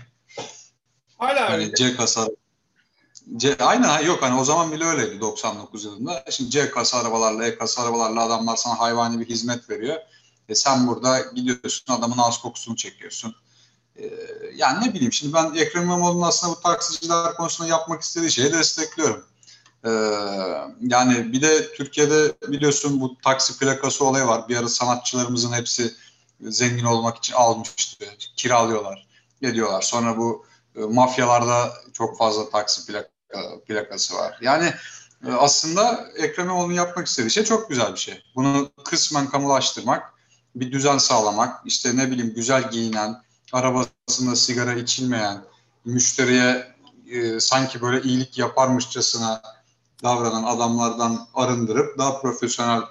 Hala 1.18 1.50
hani 1.50 1.64
öyle. 1.64 1.76
C 1.76 1.96
kasa 1.96 2.28
C, 3.38 3.58
aynen 3.58 4.06
yok 4.06 4.22
hani 4.22 4.40
o 4.40 4.44
zaman 4.44 4.72
bile 4.72 4.86
öyleydi 4.86 5.22
99 5.22 5.86
yılında. 5.86 6.26
Şimdi 6.32 6.50
C 6.50 6.72
kasa 6.72 6.98
arabalarla, 6.98 7.46
E 7.46 7.58
kasa 7.58 7.82
arabalarla 7.82 8.24
adamlar 8.24 8.56
sana 8.56 8.80
hayvani 8.80 9.20
bir 9.20 9.30
hizmet 9.30 9.70
veriyor. 9.70 9.98
E 10.50 10.56
sen 10.56 10.88
burada 10.88 11.20
gidiyorsun 11.20 11.94
adamın 11.94 12.18
ağız 12.18 12.38
kokusunu 12.38 12.76
çekiyorsun. 12.76 13.36
E, 13.96 14.10
yani 14.56 14.88
ne 14.88 14.94
bileyim 14.94 15.14
şimdi 15.14 15.34
ben 15.34 15.54
Ekrem 15.56 15.84
İmamoğlu'nun 15.84 16.28
aslında 16.28 16.56
bu 16.56 16.60
taksiciler 16.60 17.34
konusunda 17.34 17.70
yapmak 17.70 18.02
istediği 18.02 18.32
şeyi 18.32 18.54
destekliyorum. 18.54 19.26
E, 19.86 19.90
yani 20.82 21.34
bir 21.34 21.42
de 21.42 21.74
Türkiye'de 21.74 22.34
biliyorsun 22.48 23.02
bu 23.02 23.18
taksi 23.24 23.60
plakası 23.60 24.06
olayı 24.06 24.26
var. 24.26 24.50
Bir 24.50 24.58
ara 24.58 24.70
sanatçılarımızın 24.70 25.54
hepsi 25.54 25.94
zengin 26.42 26.86
olmak 26.86 27.18
için 27.18 27.34
almıştı. 27.34 28.06
Kiralıyorlar, 28.36 29.08
geliyorlar. 29.42 29.82
Sonra 29.82 30.18
bu 30.18 30.46
e, 30.76 30.80
mafyalarda 30.80 31.74
çok 31.94 32.18
fazla 32.18 32.50
taksi 32.50 32.86
plaka, 32.86 33.10
plakası 33.68 34.16
var. 34.16 34.40
Yani 34.42 34.74
e, 35.28 35.32
aslında 35.32 36.10
Ekrem 36.18 36.46
İmamoğlu'nun 36.46 36.74
yapmak 36.74 37.08
istediği 37.08 37.32
şey 37.32 37.44
çok 37.44 37.70
güzel 37.70 37.94
bir 37.94 38.00
şey. 38.00 38.24
Bunu 38.36 38.70
kısmen 38.86 39.30
kamulaştırmak, 39.30 40.14
bir 40.56 40.72
düzen 40.72 40.98
sağlamak, 40.98 41.62
işte 41.66 41.98
ne 41.98 42.12
bileyim 42.12 42.34
güzel 42.36 42.72
giyinen, 42.72 43.22
arabasında 43.52 44.36
sigara 44.36 44.74
içilmeyen, 44.74 45.44
müşteriye 45.86 46.76
e, 47.12 47.40
sanki 47.40 47.82
böyle 47.82 48.02
iyilik 48.02 48.38
yaparmışçasına 48.38 49.42
davranan 50.04 50.44
adamlardan 50.44 51.28
arındırıp 51.34 51.98
daha 51.98 52.22
profesyonel 52.22 52.82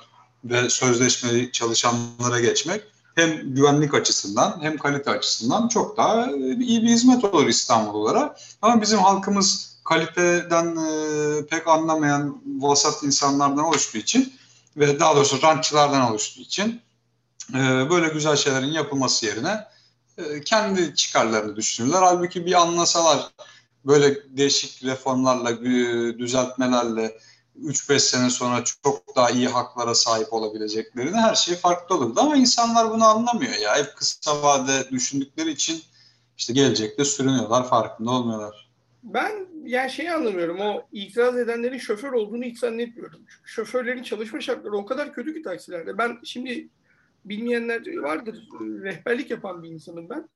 ve 0.44 0.70
sözleşmeli 0.70 1.52
çalışanlara 1.52 2.40
geçmek 2.40 2.82
hem 3.14 3.54
güvenlik 3.54 3.94
açısından 3.94 4.58
hem 4.62 4.78
kalite 4.78 5.10
açısından 5.10 5.68
çok 5.68 5.96
daha 5.96 6.26
iyi 6.60 6.82
bir 6.82 6.88
hizmet 6.88 7.24
olur 7.24 7.46
İstanbullulara. 7.46 8.36
Ama 8.62 8.82
bizim 8.82 8.98
halkımız 8.98 9.78
kaliteden 9.84 10.76
e, 10.76 11.46
pek 11.46 11.68
anlamayan 11.68 12.42
vasat 12.58 13.02
insanlardan 13.02 13.64
oluştuğu 13.64 13.98
için 13.98 14.32
ve 14.76 15.00
daha 15.00 15.16
doğrusu 15.16 15.42
rantçılardan 15.42 16.10
oluştuğu 16.10 16.40
için 16.40 16.80
e, 17.54 17.90
böyle 17.90 18.08
güzel 18.08 18.36
şeylerin 18.36 18.72
yapılması 18.72 19.26
yerine 19.26 19.64
e, 20.18 20.40
kendi 20.40 20.94
çıkarlarını 20.94 21.56
düşünürler. 21.56 22.02
Halbuki 22.02 22.46
bir 22.46 22.52
anlasalar 22.52 23.30
böyle 23.84 24.36
değişik 24.36 24.84
reformlarla, 24.84 25.62
düzeltmelerle 26.18 27.18
3-5 27.62 27.98
sene 27.98 28.30
sonra 28.30 28.64
çok 28.64 29.16
daha 29.16 29.30
iyi 29.30 29.48
haklara 29.48 29.94
sahip 29.94 30.32
olabileceklerini 30.32 31.16
her 31.16 31.34
şey 31.34 31.54
farklı 31.54 31.94
olurdu. 31.94 32.20
Ama 32.20 32.36
insanlar 32.36 32.90
bunu 32.90 33.04
anlamıyor 33.04 33.54
ya. 33.62 33.76
Hep 33.76 33.96
kısa 33.96 34.42
vade 34.42 34.90
düşündükleri 34.90 35.50
için 35.50 35.82
işte 36.36 36.52
gelecekte 36.52 37.04
sürünüyorlar, 37.04 37.68
farkında 37.68 38.10
olmuyorlar. 38.10 38.68
Ben 39.02 39.46
yani 39.64 39.90
şeyi 39.90 40.12
anlamıyorum. 40.12 40.60
O 40.60 40.86
itiraz 40.92 41.38
edenlerin 41.38 41.78
şoför 41.78 42.12
olduğunu 42.12 42.44
hiç 42.44 42.58
zannetmiyorum. 42.58 43.20
Çünkü 43.28 43.50
şoförlerin 43.50 44.02
çalışma 44.02 44.40
şartları 44.40 44.76
o 44.76 44.86
kadar 44.86 45.12
kötü 45.12 45.34
ki 45.34 45.42
taksilerde. 45.42 45.98
Ben 45.98 46.18
şimdi 46.24 46.68
bilmeyenler 47.24 47.96
vardır. 47.96 48.48
Rehberlik 48.60 49.30
yapan 49.30 49.62
bir 49.62 49.68
insanım 49.68 50.08
ben. 50.08 50.28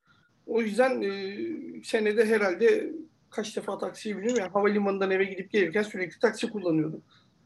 O 0.46 0.62
yüzden 0.62 1.02
e, 1.02 1.36
senede 1.84 2.26
herhalde 2.26 2.92
kaç 3.32 3.56
defa 3.56 3.78
taksiyi 3.78 4.16
bilmiyorum. 4.16 4.40
Yani 4.40 4.52
havalimanından 4.52 5.10
eve 5.10 5.24
gidip 5.24 5.50
gelirken 5.50 5.82
sürekli 5.82 6.18
taksi 6.18 6.50
kullanıyordum. 6.50 7.02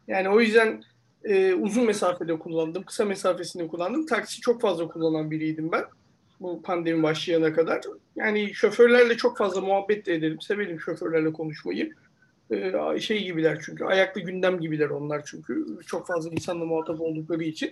Yani 0.08 0.28
o 0.28 0.40
yüzden 0.40 0.82
e, 1.24 1.54
uzun 1.54 1.84
mesafede 1.84 2.38
kullandım, 2.38 2.82
kısa 2.82 3.04
mesafesinde 3.04 3.68
kullandım. 3.68 4.06
Taksi 4.06 4.40
çok 4.40 4.60
fazla 4.60 4.88
kullanan 4.88 5.30
biriydim 5.30 5.72
ben. 5.72 5.84
Bu 6.40 6.62
pandemi 6.62 7.02
başlayana 7.02 7.52
kadar. 7.52 7.80
Yani 8.16 8.54
şoförlerle 8.54 9.16
çok 9.16 9.38
fazla 9.38 9.60
muhabbet 9.60 10.06
de 10.06 10.14
ederim. 10.14 10.40
Severim 10.40 10.80
şoförlerle 10.80 11.32
konuşmayı. 11.32 11.94
E, 12.50 13.00
şey 13.00 13.24
gibiler 13.24 13.58
çünkü. 13.66 13.84
Ayaklı 13.84 14.20
gündem 14.20 14.60
gibiler 14.60 14.90
onlar 14.90 15.22
çünkü. 15.26 15.66
Çok 15.86 16.06
fazla 16.06 16.30
insanla 16.30 16.64
muhatap 16.64 17.00
oldukları 17.00 17.44
için. 17.44 17.70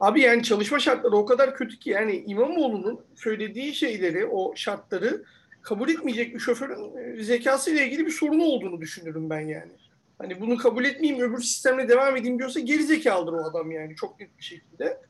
Abi 0.00 0.20
yani 0.20 0.42
çalışma 0.42 0.78
şartları 0.78 1.16
o 1.16 1.26
kadar 1.26 1.54
kötü 1.54 1.78
ki 1.78 1.90
yani 1.90 2.24
İmamoğlu'nun 2.26 3.00
söylediği 3.14 3.74
şeyleri, 3.74 4.26
o 4.26 4.52
şartları 4.56 5.24
kabul 5.66 5.88
etmeyecek 5.88 6.34
bir 6.34 6.40
şoförün 6.40 6.96
e, 6.96 7.24
zekası 7.24 7.70
ile 7.70 7.86
ilgili 7.86 8.06
bir 8.06 8.10
sorunu 8.10 8.44
olduğunu 8.44 8.80
düşünürüm 8.80 9.30
ben 9.30 9.40
yani. 9.40 9.72
Hani 10.18 10.40
bunu 10.40 10.56
kabul 10.56 10.84
etmeyeyim 10.84 11.22
öbür 11.22 11.42
sistemle 11.42 11.88
devam 11.88 12.16
edeyim 12.16 12.38
diyorsa 12.38 12.60
geri 12.60 12.82
zekalıdır 12.82 13.32
o 13.32 13.44
adam 13.44 13.70
yani 13.70 13.96
çok 13.96 14.20
net 14.20 14.38
bir 14.38 14.44
şekilde. 14.44 15.00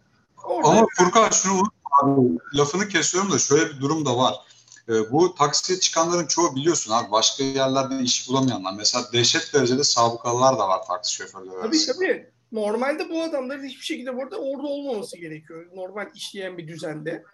Orada 0.45 0.69
Ama 0.69 0.87
Furkan 0.97 1.31
şunu 1.31 1.53
unutma 1.53 2.33
lafını 2.55 2.89
kesiyorum 2.89 3.33
da 3.33 3.39
şöyle 3.39 3.67
bir 3.67 3.81
durum 3.81 4.07
da 4.07 4.17
var. 4.17 4.35
Ee, 4.89 5.13
bu 5.13 5.35
taksiye 5.35 5.81
çıkanların 5.81 6.27
çoğu 6.27 6.57
biliyorsun 6.57 6.93
abi 6.93 7.11
başka 7.11 7.45
yerlerde 7.45 8.01
iş 8.01 8.29
bulamayanlar. 8.29 8.73
Mesela 8.77 9.05
dehşet 9.13 9.55
derecede 9.55 9.85
sabıkalılar 9.85 10.59
da 10.59 10.69
var 10.69 10.81
taksi 10.87 11.15
şoförleri. 11.15 11.61
Tabii 11.63 11.87
tabii. 11.87 12.31
Normalde 12.53 13.11
bu 13.11 13.23
adamların 13.23 13.65
hiçbir 13.65 13.85
şekilde 13.85 14.17
burada 14.17 14.37
orada 14.37 14.67
olmaması 14.67 15.17
gerekiyor. 15.17 15.67
Normal 15.75 16.07
işleyen 16.15 16.59
bir 16.59 16.69
düzende. 16.69 17.25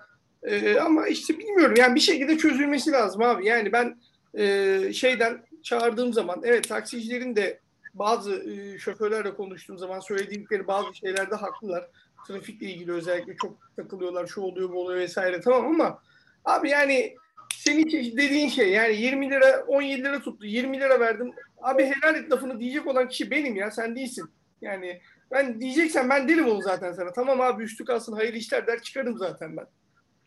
Ee, 0.42 0.78
ama 0.78 1.08
işte 1.08 1.38
bilmiyorum 1.38 1.74
yani 1.78 1.94
bir 1.94 2.00
şekilde 2.00 2.38
çözülmesi 2.38 2.92
lazım 2.92 3.22
abi. 3.22 3.46
Yani 3.46 3.72
ben 3.72 3.96
e, 4.34 4.92
şeyden 4.92 5.44
çağırdığım 5.62 6.12
zaman 6.12 6.40
evet 6.44 6.68
taksicilerin 6.68 7.36
de 7.36 7.60
bazı 7.94 8.34
e, 8.34 8.78
şoförlerle 8.78 9.34
konuştuğum 9.34 9.78
zaman 9.78 10.00
söyledikleri 10.00 10.66
bazı 10.66 10.94
şeylerde 10.94 11.34
haklılar. 11.34 11.90
Trafikle 12.28 12.66
ilgili 12.66 12.92
özellikle 12.92 13.36
çok 13.36 13.76
takılıyorlar 13.76 14.26
şu 14.26 14.40
oluyor 14.40 14.70
bu 14.70 14.80
oluyor 14.80 15.00
vesaire 15.00 15.40
tamam 15.40 15.66
ama 15.66 16.02
abi 16.44 16.70
yani 16.70 17.16
senin 17.54 18.16
dediğin 18.16 18.48
şey 18.48 18.70
yani 18.70 18.96
20 18.96 19.30
lira 19.30 19.64
17 19.66 20.04
lira 20.04 20.22
tuttu 20.22 20.46
20 20.46 20.80
lira 20.80 21.00
verdim 21.00 21.32
abi 21.62 21.84
helal 21.84 22.14
et 22.14 22.32
lafını 22.32 22.60
diyecek 22.60 22.86
olan 22.86 23.08
kişi 23.08 23.30
benim 23.30 23.56
ya 23.56 23.70
sen 23.70 23.96
değilsin. 23.96 24.30
Yani 24.60 25.00
ben 25.30 25.60
diyeceksen 25.60 26.10
ben 26.10 26.28
derim 26.28 26.48
onu 26.48 26.62
zaten 26.62 26.92
sana. 26.92 27.12
Tamam 27.12 27.40
abi 27.40 27.62
üstü 27.62 27.84
kalsın 27.84 28.12
hayırlı 28.12 28.38
işler 28.38 28.66
der 28.66 28.82
çıkarım 28.82 29.18
zaten 29.18 29.56
ben. 29.56 29.66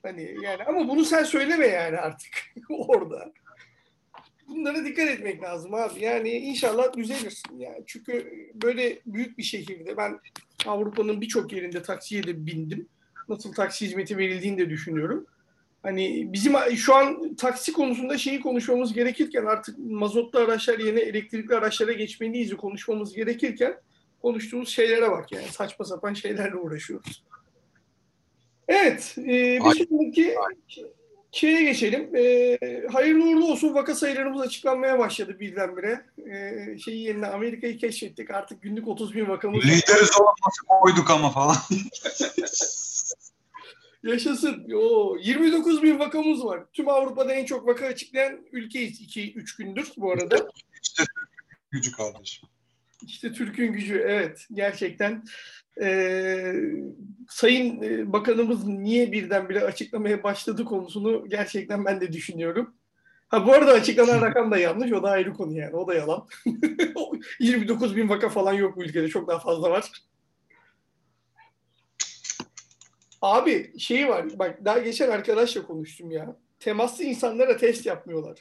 Hani 0.05 0.35
yani 0.43 0.63
ama 0.63 0.87
bunu 0.87 1.05
sen 1.05 1.23
söyleme 1.23 1.67
yani 1.67 1.97
artık 1.97 2.31
orada. 2.69 3.33
Bunlara 4.47 4.85
dikkat 4.85 5.07
etmek 5.07 5.43
lazım 5.43 5.73
abi. 5.73 6.03
Yani 6.03 6.29
inşallah 6.29 6.93
düzelirsin 6.97 7.59
yani. 7.59 7.83
Çünkü 7.85 8.31
böyle 8.63 8.99
büyük 9.05 9.37
bir 9.37 9.43
şehirde 9.43 9.97
ben 9.97 10.19
Avrupa'nın 10.65 11.21
birçok 11.21 11.53
yerinde 11.53 11.81
taksiye 11.81 12.23
de 12.23 12.45
bindim. 12.45 12.87
Nasıl 13.29 13.53
taksi 13.53 13.85
hizmeti 13.85 14.17
verildiğini 14.17 14.57
de 14.57 14.69
düşünüyorum. 14.69 15.25
Hani 15.83 16.33
bizim 16.33 16.53
şu 16.75 16.95
an 16.95 17.35
taksi 17.35 17.73
konusunda 17.73 18.17
şeyi 18.17 18.39
konuşmamız 18.39 18.93
gerekirken 18.93 19.45
artık 19.45 19.79
mazotlu 19.79 20.39
araçlar 20.39 20.79
yerine 20.79 20.99
elektrikli 20.99 21.53
araçlara 21.55 21.91
geçmeliyiz 21.91 22.57
konuşmamız 22.57 23.13
gerekirken 23.13 23.77
konuştuğumuz 24.21 24.69
şeylere 24.69 25.11
bak 25.11 25.31
yani 25.31 25.47
saçma 25.47 25.85
sapan 25.85 26.13
şeylerle 26.13 26.55
uğraşıyoruz. 26.55 27.23
Evet, 28.67 29.15
e, 29.17 29.59
bir 29.59 29.87
sonraki 29.87 30.35
şeye 31.31 31.63
geçelim. 31.63 32.15
E, 32.15 32.57
hayırlı 32.91 33.23
uğurlu 33.23 33.51
olsun 33.51 33.73
vaka 33.73 33.95
sayılarımız 33.95 34.41
açıklanmaya 34.41 34.99
başladı 34.99 35.39
birdenbire. 35.39 36.05
E, 36.31 36.79
şeyi 36.79 37.03
yerine 37.03 37.27
Amerika'yı 37.27 37.77
keşfettik. 37.77 38.31
Artık 38.31 38.61
günlük 38.61 38.87
30 38.87 39.15
bin 39.15 39.27
vakamız 39.27 39.65
Lideriz 39.65 40.11
olması 40.21 40.65
koyduk 40.67 41.09
ama 41.09 41.29
falan. 41.29 41.55
Yaşasın. 44.03 44.71
O 44.75 45.17
29 45.17 45.83
bin 45.83 45.99
vakamız 45.99 46.45
var. 46.45 46.63
Tüm 46.73 46.89
Avrupa'da 46.89 47.33
en 47.33 47.45
çok 47.45 47.67
vaka 47.67 47.85
açıklayan 47.85 48.39
ülkeyiz 48.51 49.01
2-3 49.01 49.57
gündür 49.57 49.91
bu 49.97 50.11
arada. 50.11 50.49
İşte 50.83 51.03
gücü 51.71 51.91
kardeşim. 51.91 52.49
İşte 53.05 53.33
Türk'ün 53.33 53.73
gücü 53.73 53.95
evet 54.07 54.47
gerçekten 54.53 55.23
e, 55.81 56.53
Sayın 57.29 58.13
Bakanımız 58.13 58.67
niye 58.67 59.11
birdenbire 59.11 59.61
açıklamaya 59.61 60.23
başladı 60.23 60.65
konusunu 60.65 61.29
gerçekten 61.29 61.85
ben 61.85 62.01
de 62.01 62.13
düşünüyorum. 62.13 62.73
Ha 63.27 63.47
bu 63.47 63.53
arada 63.53 63.71
açıklanan 63.71 64.21
rakam 64.25 64.51
da 64.51 64.57
yanlış. 64.57 64.91
O 64.91 65.03
da 65.03 65.09
ayrı 65.09 65.33
konu 65.33 65.57
yani. 65.57 65.75
O 65.75 65.87
da 65.87 65.93
yalan. 65.93 66.27
29 67.39 67.95
bin 67.95 68.09
vaka 68.09 68.29
falan 68.29 68.53
yok 68.53 68.77
bu 68.77 68.83
ülkede. 68.83 69.07
Çok 69.07 69.27
daha 69.27 69.39
fazla 69.39 69.71
var. 69.71 69.91
Abi 73.21 73.79
şey 73.79 74.09
var. 74.09 74.39
Bak 74.39 74.65
daha 74.65 74.79
geçen 74.79 75.09
arkadaşla 75.09 75.67
konuştum 75.67 76.11
ya. 76.11 76.37
Temaslı 76.59 77.03
insanlara 77.03 77.57
test 77.57 77.85
yapmıyorlar. 77.85 78.39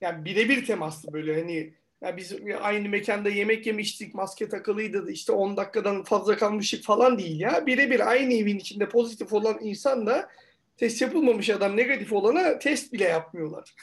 Yani 0.00 0.24
birebir 0.24 0.66
temaslı 0.66 1.12
böyle 1.12 1.40
hani 1.40 1.74
Ya 2.02 2.16
biz 2.16 2.32
aynı 2.60 2.88
mekanda 2.88 3.28
yemek 3.28 3.66
yemiştik, 3.66 4.14
maske 4.14 4.48
takılıydı, 4.48 5.10
işte 5.10 5.32
10 5.32 5.56
dakikadan 5.56 6.04
fazla 6.04 6.36
kalmıştık 6.36 6.84
falan 6.84 7.18
değil 7.18 7.40
ya. 7.40 7.66
Birebir 7.66 8.10
aynı 8.10 8.34
evin 8.34 8.58
içinde 8.58 8.88
pozitif 8.88 9.32
olan 9.32 9.58
insan 9.60 10.06
da 10.06 10.30
test 10.76 11.02
yapılmamış 11.02 11.50
adam 11.50 11.76
negatif 11.76 12.12
olana 12.12 12.58
test 12.58 12.92
bile 12.92 13.04
yapmıyorlar. 13.04 13.74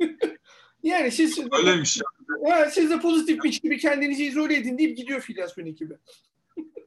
yani 0.82 1.10
siz 1.10 1.38
Öyleymiş 1.52 1.96
ya. 1.96 2.04
Ha, 2.50 2.70
siz 2.70 2.90
de 2.90 3.00
pozitifmiş 3.00 3.60
gibi 3.60 3.78
kendinizi 3.78 4.24
izole 4.24 4.56
edin 4.56 4.78
deyip 4.78 4.96
gidiyor 4.96 5.20
filyasyon 5.20 5.66
ekibi. 5.66 5.94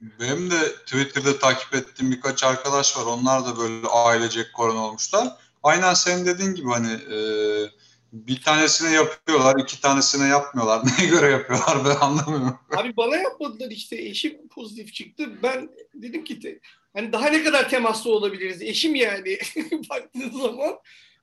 Benim 0.00 0.50
de 0.50 0.72
Twitter'da 0.86 1.38
takip 1.38 1.74
ettiğim 1.74 2.12
birkaç 2.12 2.44
arkadaş 2.44 2.98
var. 2.98 3.06
Onlar 3.06 3.46
da 3.46 3.58
böyle 3.58 3.86
ailecek 3.86 4.46
korona 4.54 4.86
olmuşlar. 4.86 5.28
Aynen 5.62 5.94
senin 5.94 6.26
dediğin 6.26 6.54
gibi 6.54 6.68
hani 6.68 6.92
e, 6.92 7.18
bir 8.12 8.42
tanesine 8.42 8.92
yapıyorlar, 8.92 9.60
iki 9.60 9.80
tanesine 9.80 10.28
yapmıyorlar. 10.28 10.82
Neye 10.98 11.10
göre 11.10 11.30
yapıyorlar 11.30 11.78
ben 11.84 12.06
anlamıyorum. 12.06 12.58
Abi 12.76 12.96
bana 12.96 13.16
yapmadılar 13.16 13.70
işte. 13.70 13.96
Eşim 13.96 14.48
pozitif 14.48 14.94
çıktı. 14.94 15.42
Ben 15.42 15.70
dedim 15.94 16.24
ki 16.24 16.40
te, 16.40 16.60
hani 16.94 17.12
daha 17.12 17.28
ne 17.28 17.44
kadar 17.44 17.68
temaslı 17.68 18.12
olabiliriz? 18.12 18.62
Eşim 18.62 18.94
yani 18.94 19.38
baktığın 19.90 20.40
zaman. 20.40 20.78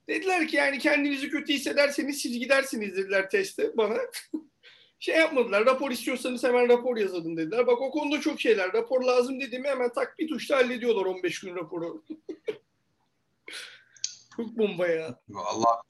Dediler 0.09 0.47
ki 0.47 0.55
yani 0.55 0.79
kendinizi 0.79 1.29
kötü 1.29 1.53
hissederseniz 1.53 2.21
siz 2.21 2.39
gidersiniz 2.39 2.97
dediler 2.97 3.29
teste 3.29 3.77
bana. 3.77 3.97
şey 4.99 5.15
yapmadılar. 5.15 5.65
Rapor 5.65 5.91
istiyorsanız 5.91 6.43
hemen 6.43 6.69
rapor 6.69 6.97
yazalım 6.97 7.37
dediler. 7.37 7.67
Bak 7.67 7.81
o 7.81 7.91
konuda 7.91 8.21
çok 8.21 8.41
şeyler. 8.41 8.73
Rapor 8.73 9.03
lazım 9.03 9.41
dediğimi 9.41 9.67
hemen 9.67 9.93
tak 9.93 10.19
bir 10.19 10.27
tuşla 10.27 10.57
hallediyorlar 10.57 11.05
15 11.05 11.39
gün 11.39 11.55
raporu. 11.55 12.03
çok 14.35 14.57
bomba 14.57 14.87
ya. 14.87 15.19
Allah 15.35 15.81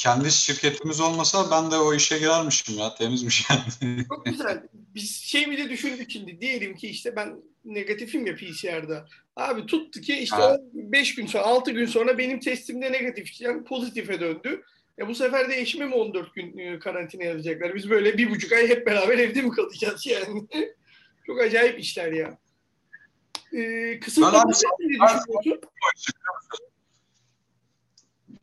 kendi 0.00 0.32
şirketimiz 0.32 1.00
olmasa 1.00 1.50
ben 1.50 1.70
de 1.70 1.76
o 1.76 1.94
işe 1.94 2.18
girermişim 2.18 2.78
ya. 2.78 2.94
Temizmiş 2.94 3.46
yani. 3.50 4.04
Çok 4.08 4.26
güzel. 4.26 4.62
Biz 4.72 5.16
şey 5.16 5.50
bile 5.50 5.70
düşündük 5.70 6.10
şimdi. 6.10 6.40
Diyelim 6.40 6.76
ki 6.76 6.88
işte 6.88 7.16
ben 7.16 7.42
negatifim 7.64 8.26
ya 8.26 8.36
PCR'da. 8.36 9.06
Abi 9.36 9.66
tuttu 9.66 10.00
ki 10.00 10.16
işte 10.16 10.36
Ha. 10.36 10.56
5 10.72 11.14
gün 11.14 11.26
sonra 11.26 11.44
6 11.44 11.70
gün 11.70 11.86
sonra 11.86 12.18
benim 12.18 12.40
testimde 12.40 12.92
negatif 12.92 13.40
yani 13.40 13.64
pozitife 13.64 14.20
döndü. 14.20 14.62
E 14.98 15.08
bu 15.08 15.14
sefer 15.14 15.48
de 15.48 15.60
eşime 15.60 15.86
mi 15.86 15.94
14 15.94 16.34
gün 16.34 16.58
e, 16.58 16.78
karantina 16.78 17.24
yazacaklar? 17.24 17.74
Biz 17.74 17.90
böyle 17.90 18.18
bir 18.18 18.30
buçuk 18.30 18.52
ay 18.52 18.68
hep 18.68 18.86
beraber 18.86 19.18
evde 19.18 19.42
mi 19.42 19.50
kalacağız 19.50 20.06
yani? 20.06 20.48
Çok 21.26 21.40
acayip 21.40 21.80
işler 21.80 22.12
ya. 22.12 22.38
Ee, 23.52 24.00
kısımda 24.00 24.32
Ben 24.32 24.48
ne 24.48 24.52
düşünüyorsun? 24.52 25.60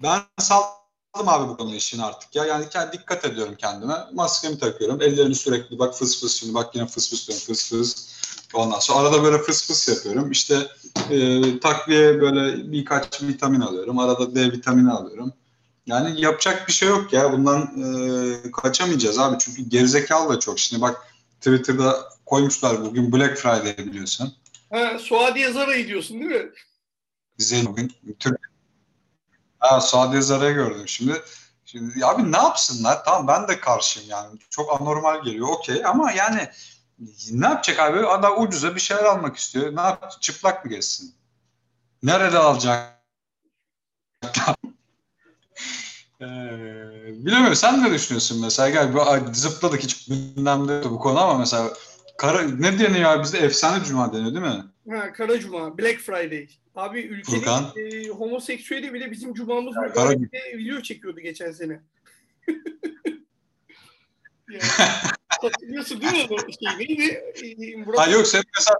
Ben 0.04 0.22
saldım 0.38 0.87
abi 1.26 1.50
bu 1.50 1.58
konu 1.58 1.76
işini 1.76 2.04
artık 2.04 2.36
ya. 2.36 2.46
Yani 2.46 2.66
ke- 2.66 2.94
dikkat 2.94 3.26
ediyorum 3.26 3.56
kendime. 3.58 3.94
Maskemi 4.14 4.60
takıyorum. 4.60 5.02
Ellerimi 5.02 5.36
sürekli 5.36 5.80
bak 5.80 5.96
fıs 5.96 6.22
fıs 6.22 6.40
şimdi 6.40 6.54
bak 6.54 6.76
yine 6.76 6.88
fıs 6.88 7.10
fıs 7.10 7.28
diyorum 7.28 7.46
fıs 7.46 7.70
fıs. 7.70 8.08
Ondan 8.54 8.80
sonra 8.80 9.00
arada 9.00 9.24
böyle 9.24 9.38
fıs 9.38 9.68
fıs 9.68 9.88
yapıyorum. 9.88 10.32
İşte 10.32 10.68
e, 11.12 11.60
takviye 11.60 12.22
böyle 12.22 12.72
birkaç 12.72 13.22
vitamin 13.22 13.62
alıyorum. 13.62 14.00
Arada 14.00 14.36
D 14.36 14.52
vitamini 14.52 14.92
alıyorum. 14.92 15.34
Yani 15.88 16.22
yapacak 16.22 16.68
bir 16.68 16.74
şey 16.74 16.90
yok 16.90 17.14
ya. 17.14 17.32
Bundan 17.32 17.62
e, 17.62 18.52
kaçamayacağız 18.52 19.20
abi. 19.20 19.38
Çünkü 19.40 19.62
gerizekalı 19.62 20.36
da 20.36 20.40
çok. 20.40 20.60
Şimdi 20.60 20.82
bak 20.82 20.98
Twitter'da 21.42 22.10
koymuşlar 22.26 22.86
bugün 22.86 23.14
Black 23.14 23.38
Friday 23.38 23.78
biliyorsun. 23.78 24.34
Ha, 24.72 25.00
Suadiye 25.00 25.52
Zara'yı 25.52 25.88
diyorsun 25.88 26.20
değil 26.20 26.32
mi? 26.32 26.52
Zeyn 27.38 27.66
bugün 27.66 27.92
Türk 28.20 28.40
Ha, 29.60 29.82
Suadi 29.82 30.22
Zara'yı 30.22 30.54
gördüm 30.54 30.88
şimdi. 30.88 31.22
Şimdi 31.66 32.06
abi 32.06 32.32
ne 32.32 32.38
yapsınlar? 32.38 33.06
Tamam 33.06 33.28
ben 33.28 33.48
de 33.48 33.60
karşıyım 33.60 34.10
yani. 34.10 34.40
Çok 34.50 34.82
anormal 34.82 35.24
geliyor 35.24 35.48
okey 35.48 35.86
ama 35.86 36.12
yani 36.12 36.50
ne 37.32 37.46
yapacak 37.46 37.80
abi? 37.80 38.08
Adam 38.08 38.42
ucuza 38.44 38.76
bir 38.76 38.80
şeyler 38.80 39.04
almak 39.04 39.38
istiyor. 39.38 39.76
Ne 39.76 39.82
yapacak? 39.82 40.22
Çıplak 40.22 40.66
mı 40.66 40.72
geçsin? 40.72 41.16
Nerede 42.04 42.38
alacak? 42.38 42.98
Ee, 46.22 46.26
bilemiyorum. 47.26 47.56
Sen 47.56 47.84
ne 47.84 47.94
düşünüyorsun 47.94 48.42
mesela? 48.42 48.70
Gel 48.70 48.94
bu 48.94 49.34
zıpladık 49.34 49.84
hiç 49.84 50.06
gündemde 50.08 50.90
bu 50.90 51.00
konu 51.00 51.20
ama 51.20 51.38
mesela 51.38 51.70
kara, 52.18 52.42
ne 52.42 52.80
deniyor 52.80 53.12
ya 53.12 53.24
bizde 53.24 53.40
efsane 53.40 53.84
cuma 53.84 54.14
deniyor 54.14 54.34
değil 54.34 54.56
mi? 54.56 54.66
Ha, 54.90 55.14
Kara 55.14 55.40
Cuma, 55.40 55.78
Black 55.78 56.00
Friday. 56.00 56.48
Abi 56.76 57.00
ülkenin 57.00 57.40
Furkan. 57.40 57.72
e, 57.78 58.08
homoseksüeli 58.08 58.94
bile 58.94 59.12
bizim 59.12 59.34
cumamız 59.34 59.76
Kara- 59.76 59.90
mübarekte 59.90 60.58
video 60.58 60.82
çekiyordu 60.82 61.20
geçen 61.20 61.52
sene. 61.52 61.82
yani, 64.50 64.62
hatırlıyorsun 65.28 66.02
değil 66.02 66.14
mi? 66.14 66.38
Şey, 66.60 66.78
neydi? 66.80 67.24
E, 67.74 67.76
Murat 67.76 68.00
Ha 68.00 68.12
yok 68.12 68.28
sen 68.28 68.44
mesela 68.58 68.80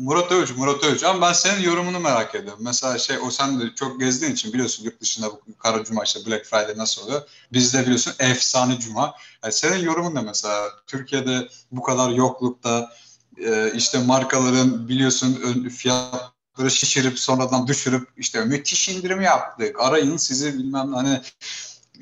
Murat 0.00 0.32
Övüç, 0.32 0.56
Murat 0.56 0.84
Övüç. 0.84 1.04
Ama 1.04 1.26
ben 1.26 1.32
senin 1.32 1.62
yorumunu 1.62 2.00
merak 2.00 2.34
ediyorum. 2.34 2.60
Mesela 2.62 2.98
şey 2.98 3.18
o 3.18 3.30
sen 3.30 3.60
de 3.60 3.74
çok 3.74 4.00
gezdiğin 4.00 4.32
için 4.32 4.52
biliyorsun 4.52 4.84
yurt 4.84 5.00
dışında 5.00 5.30
bu 5.30 5.58
Kara 5.58 5.84
Cuma 5.84 6.04
işte 6.04 6.20
Black 6.26 6.44
Friday 6.46 6.76
nasıl 6.76 7.02
oluyor. 7.02 7.22
Bizde 7.52 7.82
biliyorsun 7.82 8.12
efsane 8.18 8.78
Cuma. 8.78 9.14
Yani 9.44 9.52
senin 9.52 9.84
yorumun 9.84 10.14
ne 10.14 10.20
mesela? 10.20 10.68
Türkiye'de 10.86 11.48
bu 11.72 11.82
kadar 11.82 12.10
yoklukta 12.10 12.92
e, 13.38 13.72
işte 13.74 13.98
markaların 13.98 14.88
biliyorsun 14.88 15.68
fiyatları 15.68 16.70
şişirip 16.70 17.18
sonradan 17.18 17.66
düşürüp 17.66 18.08
işte 18.16 18.44
müthiş 18.44 18.88
indirim 18.88 19.20
yaptık. 19.20 19.80
Arayın 19.80 20.16
sizi 20.16 20.58
bilmem 20.58 20.92
hani 20.92 21.20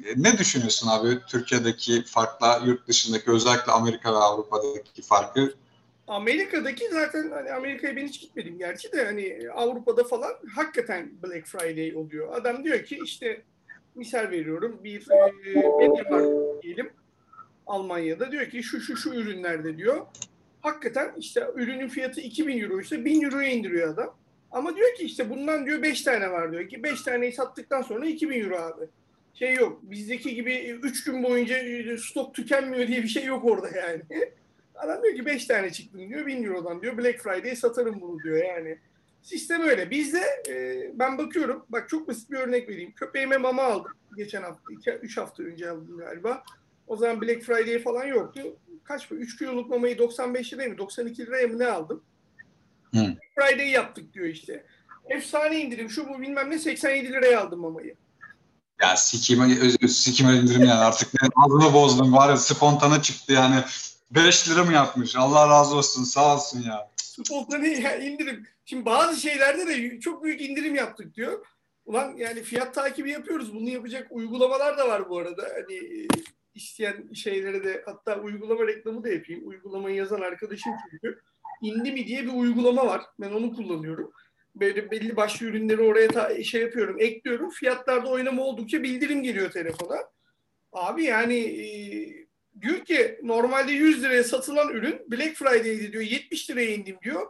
e, 0.04 0.14
ne 0.16 0.38
düşünüyorsun 0.38 0.88
abi 0.88 1.18
Türkiye'deki 1.28 2.04
farkla 2.04 2.60
yurt 2.66 2.88
dışındaki 2.88 3.30
özellikle 3.30 3.72
Amerika 3.72 4.12
ve 4.12 4.18
Avrupa'daki 4.18 5.02
farkı? 5.02 5.54
Amerika'daki 6.08 6.88
zaten 6.88 7.30
hani 7.30 7.52
Amerika'ya 7.52 7.96
ben 7.96 8.06
hiç 8.06 8.20
gitmedim 8.20 8.58
gerçi 8.58 8.92
de 8.92 9.04
hani 9.04 9.38
Avrupa'da 9.54 10.04
falan 10.04 10.32
hakikaten 10.54 11.10
Black 11.22 11.46
Friday 11.46 11.96
oluyor. 11.96 12.32
Adam 12.32 12.64
diyor 12.64 12.84
ki 12.84 12.98
işte 13.04 13.42
misal 13.94 14.30
veriyorum 14.30 14.80
bir 14.84 15.10
e, 15.10 15.54
Mediamarkt 15.78 16.62
diyelim 16.62 16.90
Almanya'da 17.66 18.32
diyor 18.32 18.46
ki 18.46 18.62
şu 18.62 18.80
şu 18.80 18.96
şu 18.96 19.14
ürünlerde 19.14 19.78
diyor. 19.78 20.06
Hakikaten 20.60 21.12
işte 21.18 21.46
ürünün 21.54 21.88
fiyatı 21.88 22.20
2000 22.20 22.60
euro 22.60 22.80
ise 22.80 23.04
1000 23.04 23.22
euroya 23.22 23.48
indiriyor 23.48 23.94
adam. 23.94 24.16
Ama 24.50 24.76
diyor 24.76 24.94
ki 24.94 25.04
işte 25.04 25.30
bundan 25.30 25.66
diyor 25.66 25.82
5 25.82 26.02
tane 26.02 26.30
var 26.30 26.52
diyor 26.52 26.68
ki 26.68 26.82
5 26.82 27.02
taneyi 27.02 27.32
sattıktan 27.32 27.82
sonra 27.82 28.06
2000 28.06 28.44
euro 28.44 28.56
abi. 28.56 28.84
Şey 29.34 29.54
yok 29.54 29.80
bizdeki 29.82 30.34
gibi 30.34 30.78
3 30.82 31.04
gün 31.04 31.22
boyunca 31.22 31.58
e, 31.58 31.98
stok 31.98 32.34
tükenmiyor 32.34 32.88
diye 32.88 33.02
bir 33.02 33.08
şey 33.08 33.24
yok 33.24 33.44
orada 33.44 33.68
yani. 33.78 34.02
Adam 34.78 35.02
diyor 35.02 35.14
ki 35.14 35.26
5 35.26 35.46
tane 35.46 35.72
çıktım 35.72 36.08
diyor 36.08 36.26
1000 36.26 36.44
Euro'dan 36.44 36.82
diyor 36.82 36.98
Black 36.98 37.22
Friday 37.22 37.56
satarım 37.56 38.00
bunu 38.00 38.22
diyor 38.22 38.44
yani. 38.44 38.78
Sistem 39.22 39.62
öyle. 39.62 39.90
Bizde 39.90 40.42
e, 40.48 40.90
ben 40.98 41.18
bakıyorum 41.18 41.66
bak 41.68 41.88
çok 41.88 42.08
basit 42.08 42.30
bir 42.30 42.36
örnek 42.36 42.68
vereyim. 42.68 42.92
Köpeğime 42.92 43.36
mama 43.36 43.62
aldım 43.62 43.92
geçen 44.16 44.42
hafta 44.42 44.92
3 45.02 45.16
hafta 45.16 45.42
önce 45.42 45.70
aldım 45.70 45.98
galiba. 45.98 46.42
O 46.86 46.96
zaman 46.96 47.20
Black 47.20 47.42
Friday 47.42 47.78
falan 47.78 48.04
yoktu. 48.04 48.40
Kaç 48.84 49.10
bu? 49.10 49.14
3 49.14 49.38
kiloluk 49.38 49.70
mamayı 49.70 49.98
95 49.98 50.52
liraya 50.52 50.68
mı 50.68 50.78
92 50.78 51.26
liraya 51.26 51.46
mı 51.46 51.58
ne 51.58 51.66
aldım? 51.66 52.02
Hı. 52.94 52.98
Black 52.98 53.20
Friday 53.34 53.68
yaptık 53.68 54.14
diyor 54.14 54.26
işte. 54.26 54.64
Efsane 55.08 55.60
indirim 55.60 55.90
şu 55.90 56.08
bu 56.08 56.20
bilmem 56.20 56.50
ne 56.50 56.58
87 56.58 57.12
liraya 57.12 57.40
aldım 57.40 57.60
mamayı. 57.60 57.94
Ya 58.82 58.96
sikime, 58.96 59.70
sikime 59.88 60.34
indirim 60.34 60.60
yani 60.60 60.72
artık 60.72 61.22
ne 61.22 61.28
ağzını 61.36 61.72
bozdum 61.72 62.12
var 62.12 62.28
ya 62.28 62.36
spontane 62.36 63.02
çıktı 63.02 63.32
yani 63.32 63.64
5 64.10 64.48
lira 64.50 64.64
mı 64.64 64.72
yapmış 64.72 65.16
Allah 65.16 65.48
razı 65.48 65.76
olsun 65.76 66.04
sağ 66.04 66.34
olsun 66.34 66.62
ya. 66.62 66.90
Spontane 66.96 67.68
ya 67.68 67.96
indirim. 67.98 68.46
Şimdi 68.64 68.84
bazı 68.84 69.20
şeylerde 69.20 69.66
de 69.66 70.00
çok 70.00 70.24
büyük 70.24 70.40
indirim 70.40 70.74
yaptık 70.74 71.14
diyor. 71.14 71.46
Ulan 71.84 72.16
yani 72.16 72.42
fiyat 72.42 72.74
takibi 72.74 73.10
yapıyoruz. 73.10 73.54
Bunu 73.54 73.68
yapacak 73.70 74.06
uygulamalar 74.10 74.78
da 74.78 74.88
var 74.88 75.08
bu 75.08 75.18
arada. 75.18 75.48
Hani 75.54 75.76
e, 75.76 76.06
isteyen 76.54 77.12
şeylere 77.12 77.64
de 77.64 77.82
hatta 77.86 78.20
uygulama 78.20 78.66
reklamı 78.66 79.04
da 79.04 79.08
yapayım. 79.08 79.48
Uygulamayı 79.48 79.96
yazan 79.96 80.20
arkadaşım 80.20 80.72
çünkü. 80.90 81.20
İndi 81.62 81.92
mi 81.92 82.06
diye 82.06 82.22
bir 82.22 82.32
uygulama 82.32 82.86
var. 82.86 83.02
Ben 83.20 83.30
onu 83.30 83.54
kullanıyorum. 83.54 84.12
Böyle 84.54 84.90
belli 84.90 85.16
başlı 85.16 85.46
ürünleri 85.46 85.82
oraya 85.82 86.08
ta- 86.08 86.42
şey 86.42 86.60
yapıyorum, 86.62 86.96
ekliyorum. 87.00 87.50
Fiyatlarda 87.50 88.08
oynama 88.08 88.42
oldukça 88.42 88.82
bildirim 88.82 89.22
geliyor 89.22 89.50
telefona. 89.50 89.96
Abi 90.72 91.04
yani 91.04 91.36
e, 91.36 92.27
diyor 92.62 92.84
ki 92.84 93.20
normalde 93.22 93.72
100 93.72 94.02
liraya 94.02 94.24
satılan 94.24 94.68
ürün 94.68 95.10
Black 95.10 95.36
Friday'di 95.36 95.92
diyor 95.92 96.02
70 96.02 96.50
liraya 96.50 96.74
indim 96.74 96.98
diyor. 97.02 97.26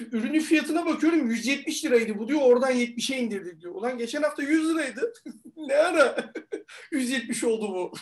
Ürünün 0.00 0.40
fiyatına 0.40 0.86
bakıyorum 0.86 1.30
170 1.30 1.84
liraydı 1.84 2.18
bu 2.18 2.28
diyor 2.28 2.40
oradan 2.42 2.72
70'e 2.72 3.18
indirdik 3.18 3.60
diyor. 3.60 3.74
Ulan 3.74 3.98
geçen 3.98 4.22
hafta 4.22 4.42
100 4.42 4.70
liraydı. 4.70 5.12
ne 5.56 5.74
ara 5.74 6.32
170 6.92 7.44
oldu 7.44 7.68
bu. 7.68 7.92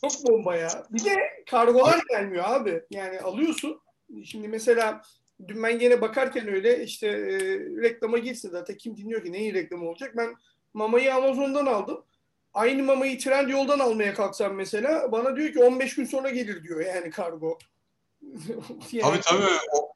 Çok 0.00 0.28
bomba 0.28 0.56
ya. 0.56 0.86
Bir 0.90 1.04
de 1.04 1.16
kargolar 1.50 2.00
gelmiyor 2.10 2.44
abi. 2.46 2.82
Yani 2.90 3.20
alıyorsun. 3.20 3.80
Şimdi 4.24 4.48
mesela 4.48 5.02
dün 5.48 5.62
ben 5.62 5.78
gene 5.78 6.00
bakarken 6.00 6.48
öyle 6.48 6.84
işte 6.84 7.06
e, 7.06 7.38
reklama 7.58 8.18
girsin 8.18 8.50
zaten 8.50 8.76
kim 8.76 8.96
dinliyor 8.96 9.24
ki 9.24 9.32
neyin 9.32 9.54
reklamı 9.54 9.88
olacak. 9.88 10.14
Ben 10.16 10.34
Mamayı 10.74 11.14
Amazon'dan 11.14 11.66
aldım. 11.66 12.04
Aynı 12.58 12.82
mamayı 12.82 13.18
trend 13.18 13.48
yoldan 13.48 13.78
almaya 13.78 14.14
kalksam 14.14 14.54
mesela 14.54 15.12
bana 15.12 15.36
diyor 15.36 15.52
ki 15.52 15.64
15 15.64 15.94
gün 15.94 16.04
sonra 16.04 16.30
gelir 16.30 16.62
diyor 16.62 16.80
yani 16.80 17.10
kargo. 17.10 17.58
yani... 18.92 19.02
Tabii 19.02 19.20
tabii. 19.20 19.58
O, 19.72 19.92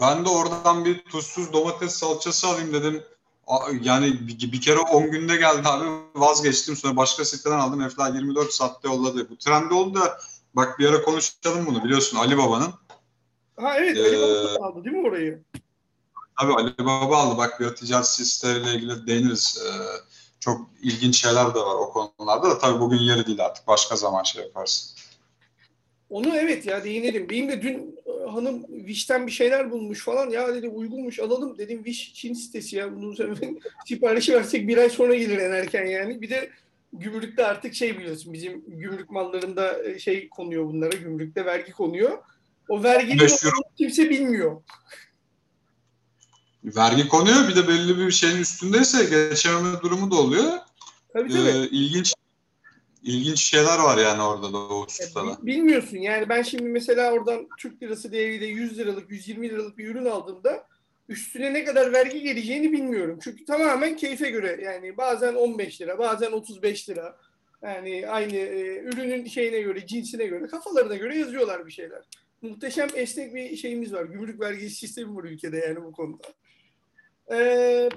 ben 0.00 0.24
de 0.24 0.28
oradan 0.28 0.84
bir 0.84 1.04
tuzsuz 1.04 1.52
domates 1.52 1.94
salçası 1.94 2.46
alayım 2.46 2.72
dedim. 2.72 3.02
Yani 3.80 4.28
bir, 4.28 4.52
bir 4.52 4.60
kere 4.60 4.78
10 4.78 5.10
günde 5.10 5.36
geldi 5.36 5.68
abi 5.68 5.84
vazgeçtim. 6.14 6.76
Sonra 6.76 6.96
başka 6.96 7.24
siteden 7.24 7.58
aldım. 7.58 7.80
Efla 7.80 8.08
24 8.08 8.52
saatte 8.52 8.88
yolladı. 8.88 9.30
Bu 9.30 9.38
trend 9.38 9.70
oldu 9.70 10.00
da 10.00 10.18
bak 10.54 10.78
bir 10.78 10.88
ara 10.88 11.02
konuşalım 11.02 11.66
bunu 11.66 11.84
biliyorsun 11.84 12.16
Ali 12.16 12.38
Baba'nın. 12.38 12.72
Ha 13.56 13.78
evet 13.78 13.98
Ali 13.98 14.16
Baba 14.20 14.66
aldı 14.66 14.84
değil 14.84 14.96
mi 14.96 15.08
orayı? 15.08 15.42
Tabii 16.40 16.52
Ali 16.52 16.78
Baba 16.78 17.16
aldı. 17.16 17.38
Bak 17.38 17.60
bir 17.60 17.68
ticaret 17.68 18.06
siteleriyle 18.06 18.74
ilgili 18.74 19.06
değiniriz. 19.06 19.62
Ee, 19.66 20.15
çok 20.40 20.70
ilginç 20.82 21.22
şeyler 21.22 21.54
de 21.54 21.58
var 21.58 21.74
o 21.74 21.90
konularda 21.92 22.50
da 22.50 22.58
tabii 22.58 22.80
bugün 22.80 22.96
yeri 22.96 23.26
değil 23.26 23.44
artık. 23.44 23.66
Başka 23.66 23.96
zaman 23.96 24.22
şey 24.22 24.42
yaparsın. 24.42 24.96
Onu 26.10 26.36
evet 26.36 26.66
ya 26.66 26.84
değinelim. 26.84 27.30
Benim 27.30 27.48
de 27.48 27.62
dün 27.62 27.98
e, 28.06 28.30
hanım 28.30 28.66
Wish'ten 28.66 29.26
bir 29.26 29.32
şeyler 29.32 29.70
bulmuş 29.70 30.04
falan. 30.04 30.30
Ya 30.30 30.54
dedi 30.54 30.68
uygunmuş 30.68 31.20
alalım. 31.20 31.58
Dedim 31.58 31.84
Wish 31.84 32.14
Çin 32.14 32.34
sitesi 32.34 32.76
ya. 32.76 32.96
Bunu 32.96 33.14
siparişi 33.86 34.34
versek 34.34 34.68
bir 34.68 34.78
ay 34.78 34.90
sonra 34.90 35.14
gelir 35.14 35.38
en 35.38 35.50
erken 35.50 35.86
yani. 35.86 36.22
Bir 36.22 36.30
de 36.30 36.50
gümrükte 36.92 37.46
artık 37.46 37.74
şey 37.74 37.98
biliyorsun 37.98 38.32
bizim 38.32 38.64
gümrük 38.66 39.10
mallarında 39.10 39.84
e, 39.84 39.98
şey 39.98 40.28
konuyor 40.28 40.64
bunlara. 40.64 40.96
Gümrükte 40.96 41.44
vergi 41.44 41.72
konuyor. 41.72 42.18
O 42.68 42.82
verginin 42.82 43.28
kimse 43.76 44.10
bilmiyor. 44.10 44.62
Vergi 46.66 47.08
konuyor 47.08 47.48
bir 47.48 47.56
de 47.56 47.68
belli 47.68 47.98
bir 47.98 48.10
şeyin 48.10 48.36
üstündeyse 48.36 49.04
geçememe 49.04 49.80
durumu 49.82 50.10
da 50.10 50.14
oluyor. 50.14 50.52
Tabii 51.12 51.32
tabii. 51.32 51.48
Ee, 51.48 51.68
ilginç 51.70 52.14
ilginç 53.02 53.40
şeyler 53.40 53.78
var 53.78 53.98
yani 53.98 54.22
orada 54.22 54.52
da 54.52 54.58
o 54.58 54.86
hususlarda. 54.86 55.46
Bilmiyorsun 55.46 55.96
yani 55.96 56.28
ben 56.28 56.42
şimdi 56.42 56.62
mesela 56.62 57.12
oradan 57.12 57.48
Türk 57.58 57.82
lirası 57.82 58.12
değeriyle 58.12 58.46
100 58.46 58.78
liralık 58.78 59.10
120 59.10 59.50
liralık 59.50 59.78
bir 59.78 59.88
ürün 59.88 60.04
aldığımda 60.04 60.66
üstüne 61.08 61.54
ne 61.54 61.64
kadar 61.64 61.92
vergi 61.92 62.22
geleceğini 62.22 62.72
bilmiyorum. 62.72 63.18
Çünkü 63.22 63.44
tamamen 63.44 63.96
keyfe 63.96 64.30
göre 64.30 64.60
yani 64.64 64.96
bazen 64.96 65.34
15 65.34 65.80
lira 65.80 65.98
bazen 65.98 66.32
35 66.32 66.88
lira. 66.88 67.16
Yani 67.62 68.08
aynı 68.08 68.36
e, 68.36 68.78
ürünün 68.78 69.26
şeyine 69.26 69.60
göre, 69.60 69.86
cinsine 69.86 70.26
göre, 70.26 70.46
kafalarına 70.46 70.96
göre 70.96 71.18
yazıyorlar 71.18 71.66
bir 71.66 71.72
şeyler. 71.72 72.02
Muhteşem 72.42 72.88
esnek 72.94 73.34
bir 73.34 73.56
şeyimiz 73.56 73.92
var. 73.92 74.04
Gümrük 74.04 74.40
vergisi 74.40 74.76
sistemi 74.76 75.16
var 75.16 75.24
ülkede 75.24 75.56
yani 75.56 75.84
bu 75.84 75.92
konuda. 75.92 76.24
Ee, 77.32 77.88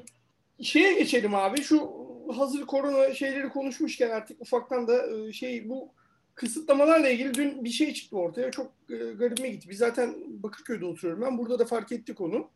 şeye 0.61 0.93
geçelim 0.93 1.35
abi. 1.35 1.61
Şu 1.61 1.91
hazır 2.37 2.65
korona 2.65 3.13
şeyleri 3.13 3.49
konuşmuşken 3.49 4.09
artık 4.09 4.41
ufaktan 4.41 4.87
da 4.87 5.07
e, 5.07 5.33
şey 5.33 5.69
bu 5.69 5.89
kısıtlamalarla 6.35 7.09
ilgili 7.09 7.33
dün 7.33 7.63
bir 7.63 7.69
şey 7.69 7.93
çıktı 7.93 8.17
ortaya. 8.17 8.51
Çok 8.51 8.71
e, 8.89 8.95
garibime 8.95 9.49
gitti. 9.49 9.69
Biz 9.69 9.77
zaten 9.77 10.15
Bakırköy'de 10.27 10.85
oturuyorum 10.85 11.21
ben. 11.21 11.37
Burada 11.37 11.59
da 11.59 11.65
fark 11.65 11.91
ettik 11.91 12.21
onu. 12.21 12.49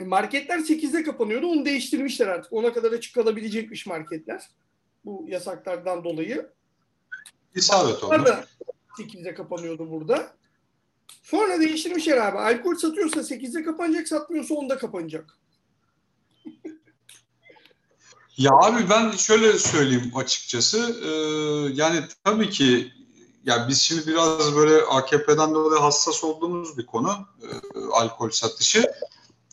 Marketler 0.00 0.58
8'de 0.58 1.02
kapanıyordu. 1.02 1.46
Onu 1.46 1.64
değiştirmişler 1.64 2.26
artık. 2.26 2.52
Ona 2.52 2.72
kadar 2.72 2.92
açık 2.92 3.14
kalabilecekmiş 3.14 3.86
marketler. 3.86 4.48
Bu 5.04 5.24
yasaklardan 5.28 6.04
dolayı. 6.04 6.50
İsabet 7.54 8.04
oldu. 8.04 8.24
da 8.24 8.44
8'de 8.98 9.34
kapanıyordu 9.34 9.90
burada. 9.90 10.32
Sonra 11.22 11.60
değiştirmişler 11.60 12.16
abi. 12.16 12.38
Alkol 12.38 12.74
satıyorsa 12.74 13.20
8'de 13.20 13.62
kapanacak, 13.62 14.08
satmıyorsa 14.08 14.54
10'da 14.54 14.78
kapanacak. 14.78 15.38
Ya 18.36 18.50
abi 18.52 18.90
ben 18.90 19.10
şöyle 19.10 19.58
söyleyeyim 19.58 20.12
açıkçası. 20.14 20.96
Ee, 21.04 21.08
yani 21.74 22.00
tabii 22.24 22.50
ki 22.50 22.92
ya 23.44 23.66
biz 23.68 23.80
şimdi 23.82 24.06
biraz 24.06 24.56
böyle 24.56 24.82
AKP'den 24.82 25.54
dolayı 25.54 25.80
hassas 25.80 26.24
olduğumuz 26.24 26.78
bir 26.78 26.86
konu 26.86 27.12
e, 27.42 27.48
alkol 27.92 28.30
satışı. 28.30 28.92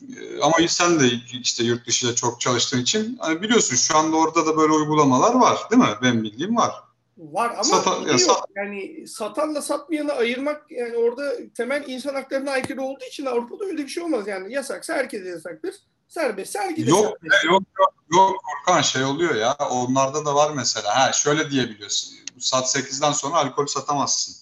E, 0.02 0.41
ama 0.41 0.56
sen 0.67 1.00
de 1.00 1.06
işte 1.41 1.63
yurt 1.63 1.88
dışıyla 1.88 2.15
çok 2.15 2.41
çalıştığın 2.41 2.82
için 2.82 3.17
hani 3.20 3.41
biliyorsun 3.41 3.76
şu 3.76 3.98
anda 3.98 4.17
orada 4.17 4.46
da 4.46 4.58
böyle 4.58 4.74
uygulamalar 4.74 5.36
var 5.36 5.58
değil 5.72 5.82
mi? 5.82 5.89
Ben 6.02 6.24
bildiğim 6.24 6.58
var. 6.58 6.72
Var 7.17 7.50
ama 7.50 7.63
Sata, 7.63 8.10
ya, 8.12 8.17
sat... 8.17 8.46
yani 8.56 9.08
satanla 9.08 9.62
satmayanı 9.62 10.13
ayırmak 10.13 10.72
yani 10.72 10.98
orada 10.98 11.34
temel 11.56 11.84
insan 11.88 12.13
haklarına 12.13 12.52
aykırı 12.52 12.82
olduğu 12.82 13.06
için 13.06 13.26
Avrupa'da 13.26 13.65
öyle 13.65 13.84
bir 13.84 13.88
şey 13.88 14.04
olmaz 14.04 14.28
yani 14.28 14.54
yasaksa 14.54 14.94
herkese 14.94 15.30
yasaktır. 15.30 15.76
Serbest 16.08 16.60
herkese 16.60 16.89
yok, 16.89 17.17
serbest. 17.22 17.44
Yok 17.44 17.63
yok 17.80 18.01
yok 18.12 18.41
Furkan 18.65 18.82
şey 18.82 19.04
oluyor 19.04 19.36
ya 19.36 19.58
onlarda 19.71 20.26
da 20.26 20.36
var 20.36 20.52
mesela. 20.56 20.97
Ha 20.97 21.12
şöyle 21.13 21.52
diyebiliyorsun. 21.52 22.17
Saat 22.39 22.76
8'den 22.76 23.12
sonra 23.12 23.36
alkol 23.36 23.65
satamazsın. 23.65 24.36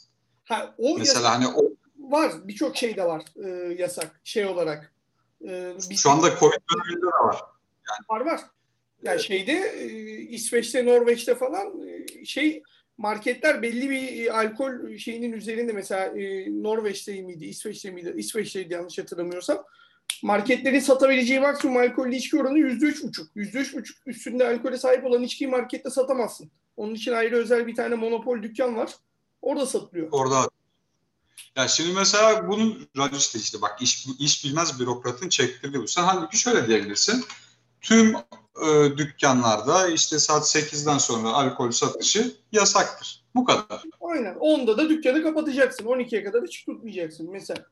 Ha 0.46 0.76
o 0.78 0.98
mesela 0.98 1.32
hani 1.32 1.48
o 1.48 1.62
var 2.00 2.32
birçok 2.48 2.78
şey 2.78 2.98
de 2.98 3.06
var 3.06 3.24
e, 3.46 3.74
yasak 3.74 4.22
şey 4.24 4.46
olarak. 4.46 4.94
E, 5.48 5.74
Şu 5.96 6.10
anda 6.10 6.40
Covid 6.40 6.60
döneminde 6.74 7.02
de 7.02 7.28
var. 7.28 7.42
Yani. 7.90 8.06
Var 8.10 8.26
var. 8.26 8.42
Yani 9.04 9.24
şeyde 9.24 9.54
e, 9.54 9.86
İsveç'te, 10.22 10.86
Norveç'te 10.86 11.36
falan 11.36 11.82
e, 11.88 12.26
şey 12.26 12.64
marketler 12.98 13.62
belli 13.62 13.90
bir 13.90 14.26
e, 14.26 14.32
alkol 14.32 14.98
şeyinin 14.98 15.32
üzerinde 15.32 15.74
mesela 15.74 16.06
e, 16.06 16.48
Norveç'te 16.64 17.22
miydi, 17.22 17.46
İsveç'te 17.46 17.92
miydi? 17.92 18.14
İsveç'teydi 18.18 18.74
yanlış 18.74 18.98
hatırlamıyorsam. 18.98 19.64
Marketlerin 20.24 20.80
satabileceği 20.80 21.40
maksimum 21.40 21.78
alkollü 21.78 22.16
içki 22.16 22.38
oranı 22.38 22.60
yüzde 22.60 22.86
üç 22.86 23.04
buçuk. 23.04 23.28
Yüzde 23.36 23.60
üç 23.60 23.76
buçuk 23.76 24.08
üstünde 24.08 24.48
alkole 24.48 24.78
sahip 24.78 25.06
olan 25.06 25.24
içkiyi 25.24 25.50
markette 25.50 25.90
satamazsın. 25.90 26.52
Onun 26.78 26.94
için 26.96 27.14
ayrı 27.14 27.36
özel 27.36 27.68
bir 27.68 27.76
tane 27.76 27.96
monopol 27.96 28.44
dükkan 28.44 28.78
var. 28.78 28.92
Orada 29.42 29.66
satılıyor. 29.66 30.08
Orada. 30.12 30.50
Ya 31.56 31.68
şimdi 31.68 31.94
mesela 31.94 32.48
bunun 32.48 32.88
işte 33.18 33.40
işte 33.40 33.62
bak 33.62 33.82
iş, 33.82 34.08
iş 34.20 34.46
bilmez 34.46 34.80
bürokratın 34.80 35.30
çektirdiği 35.30 35.84
bu. 35.84 35.88
Sen 35.88 36.04
halbuki 36.04 36.38
şöyle 36.38 36.68
diyebilirsin. 36.68 37.26
Tüm 37.82 38.16
e, 38.66 38.98
dükkanlarda 38.98 39.88
işte 39.88 40.20
saat 40.20 40.44
8'den 40.44 40.98
sonra 40.98 41.30
alkol 41.30 41.72
satışı 41.72 42.36
yasaktır. 42.52 43.24
Bu 43.36 43.46
kadar. 43.46 43.84
Aynen. 44.02 44.36
10'da 44.36 44.78
da 44.78 44.90
dükkanı 44.90 45.24
kapatacaksın. 45.24 45.86
12'ye 45.86 46.24
kadar 46.24 46.44
hiç 46.44 46.66
tutmayacaksın 46.66 47.32
mesela. 47.32 47.66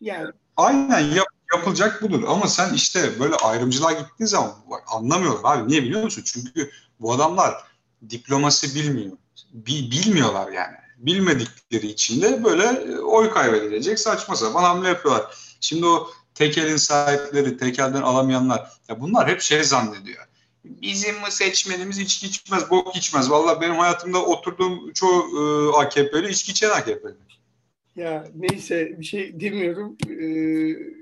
Yani. 0.00 0.30
Aynen 0.56 1.00
yap, 1.00 1.26
yapılacak 1.54 2.02
budur. 2.02 2.22
Ama 2.28 2.48
sen 2.48 2.74
işte 2.74 3.20
böyle 3.20 3.34
ayrımcılığa 3.34 3.92
gittiğin 3.92 4.26
zaman 4.26 4.54
bak, 4.70 4.82
anlamıyorlar 4.86 5.58
abi. 5.58 5.68
Niye 5.68 5.82
biliyor 5.82 6.02
musun? 6.02 6.22
Çünkü 6.26 6.70
bu 7.00 7.12
adamlar 7.12 7.64
diplomasi 8.10 8.74
bilmiyor. 8.74 9.12
Bi, 9.52 9.90
bilmiyorlar 9.90 10.52
yani. 10.52 10.76
Bilmedikleri 10.96 11.86
için 11.86 12.22
de 12.22 12.44
böyle 12.44 12.64
e, 12.64 12.98
oy 12.98 13.30
kaybedilecek 13.30 13.98
saçma 13.98 14.36
sapan 14.36 14.62
hamle 14.62 14.88
yapıyorlar. 14.88 15.36
Şimdi 15.60 15.86
o 15.86 16.10
tekelin 16.34 16.76
sahipleri, 16.76 17.56
tekelden 17.58 18.02
alamayanlar 18.02 18.70
ya 18.88 19.00
bunlar 19.00 19.28
hep 19.28 19.40
şey 19.40 19.64
zannediyor. 19.64 20.26
Bizim 20.64 21.14
seçmenimiz 21.30 21.98
içki 21.98 22.26
içmez, 22.26 22.70
bok 22.70 22.96
içmez. 22.96 23.30
Vallahi 23.30 23.60
benim 23.60 23.74
hayatımda 23.74 24.24
oturduğum 24.24 24.92
çoğu 24.92 25.22
e, 25.22 25.76
AKP'li 25.76 26.30
içki 26.30 26.52
içen 26.52 26.70
AKP'li. 26.70 27.14
Ya 27.96 28.28
neyse 28.34 29.00
bir 29.00 29.04
şey 29.04 29.40
demiyorum. 29.40 29.96
Ee, 30.08 30.99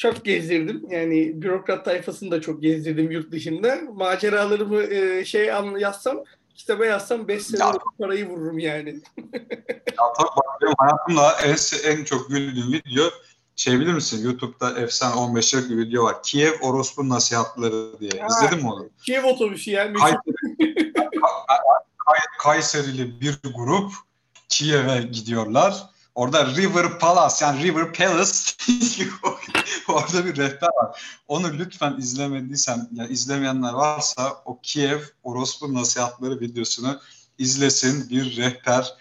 çok 0.00 0.24
gezdirdim. 0.24 0.82
Yani 0.90 1.42
bürokrat 1.42 1.84
tayfasını 1.84 2.30
da 2.30 2.40
çok 2.40 2.62
gezdirdim 2.62 3.10
yurt 3.10 3.32
dışında. 3.32 3.78
Maceralarımı 3.94 4.82
e, 4.82 5.24
şey 5.24 5.44
yazsam, 5.78 6.24
kitaba 6.54 6.86
yazsam 6.86 7.28
5 7.28 7.42
sene 7.42 7.72
parayı 7.98 8.28
vururum 8.28 8.58
yani. 8.58 8.90
ya 9.18 10.04
tabii 10.18 10.28
bak 10.36 10.62
benim 10.62 10.74
hayatımda 10.78 11.32
en, 11.44 11.56
en 11.90 12.04
çok 12.04 12.28
güldüğüm 12.28 12.72
video 12.72 13.10
şey 13.56 13.80
bilir 13.80 13.92
misin? 13.92 14.24
YouTube'da 14.24 14.80
efsane 14.80 15.14
15 15.14 15.54
yıllık 15.54 15.70
bir 15.70 15.76
video 15.76 16.04
var. 16.04 16.22
Kiev 16.22 16.52
orospu 16.60 17.08
nasihatları 17.08 18.00
diye. 18.00 18.10
Ha, 18.20 18.26
İzledin 18.30 18.64
mi 18.64 18.72
onu? 18.72 18.90
Kiev 19.02 19.24
otobüsü 19.24 19.70
yani. 19.70 19.92
Kayseri, 19.98 20.92
Kayserili 22.38 23.20
bir 23.20 23.38
grup 23.54 23.92
Kiev'e 24.48 25.02
gidiyorlar. 25.02 25.90
Orada 26.14 26.46
River 26.46 26.98
Palace 26.98 27.44
yani 27.44 27.64
River 27.64 27.92
Palace 27.92 28.52
orada 29.88 30.26
bir 30.26 30.36
rehber 30.36 30.68
var. 30.76 31.02
Onu 31.28 31.58
lütfen 31.58 31.96
izlemediysen 31.98 32.88
ya 32.92 33.06
izlemeyenler 33.06 33.72
varsa 33.72 34.42
o 34.44 34.60
Kiev 34.62 35.00
orospu 35.22 35.74
nasihatları 35.74 36.40
videosunu 36.40 37.00
izlesin. 37.38 38.10
Bir 38.10 38.36
rehber 38.36 38.94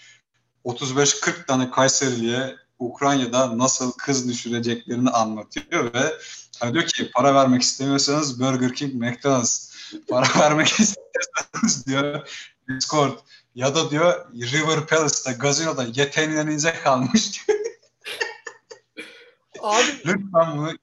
35-40 0.66 1.45
tane 1.45 1.72
Kayserili'ye 1.72 2.55
Ukrayna'da 2.80 3.57
nasıl 3.57 3.91
kız 3.91 4.30
düşüreceklerini 4.30 5.10
anlatıyor 5.10 5.93
ve 5.93 6.14
hani 6.60 6.74
diyor 6.74 6.86
ki 6.86 7.12
para 7.12 7.36
vermek 7.36 7.62
istemiyorsanız 7.62 8.39
Burger 8.39 8.74
King, 8.74 8.93
McDonald's 8.93 9.70
para 10.10 10.28
vermek 10.39 10.68
istiyorsanız 10.80 11.86
diyor 11.88 12.30
Discord 12.70 13.18
ya 13.56 13.76
da 13.76 13.91
diyor 13.91 14.32
River 14.34 14.88
Palace'da 14.88 15.32
gazinoda 15.32 15.84
yeteneğinize 15.84 16.74
kalmış 16.74 17.47
diyor. 17.47 17.60
Abi 19.62 19.88
lütfen 20.06 20.58
bunu 20.58 20.74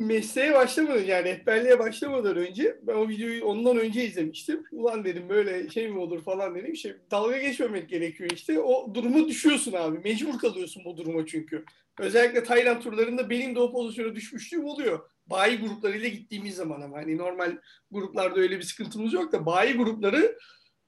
mesleğe 0.00 0.54
başlamadan 0.54 1.04
yani 1.04 1.24
rehberliğe 1.24 1.78
başlamadan 1.78 2.36
önce 2.36 2.78
ben 2.82 2.94
o 2.94 3.08
videoyu 3.08 3.44
ondan 3.44 3.76
önce 3.76 4.04
izlemiştim. 4.04 4.64
Ulan 4.72 5.04
dedim 5.04 5.28
böyle 5.28 5.70
şey 5.70 5.88
mi 5.88 5.98
olur 5.98 6.22
falan 6.22 6.54
dedim. 6.54 6.72
İşte 6.72 6.96
dalga 7.10 7.38
geçmemek 7.38 7.88
gerekiyor 7.88 8.30
işte. 8.30 8.60
O 8.60 8.94
duruma 8.94 9.28
düşüyorsun 9.28 9.72
abi. 9.72 9.98
Mecbur 9.98 10.38
kalıyorsun 10.38 10.84
bu 10.84 10.96
duruma 10.96 11.26
çünkü. 11.26 11.64
Özellikle 11.98 12.44
Tayland 12.44 12.82
turlarında 12.82 13.30
benim 13.30 13.54
de 13.54 13.60
o 13.60 13.72
pozisyona 13.72 14.14
düşmüşlüğüm 14.14 14.64
oluyor. 14.64 15.10
Bayi 15.26 15.58
gruplarıyla 15.58 16.08
gittiğimiz 16.08 16.54
zaman 16.54 16.80
ama 16.80 16.96
hani 16.96 17.18
normal 17.18 17.58
gruplarda 17.90 18.40
öyle 18.40 18.58
bir 18.58 18.62
sıkıntımız 18.62 19.12
yok 19.12 19.32
da 19.32 19.46
bayi 19.46 19.74
grupları 19.76 20.38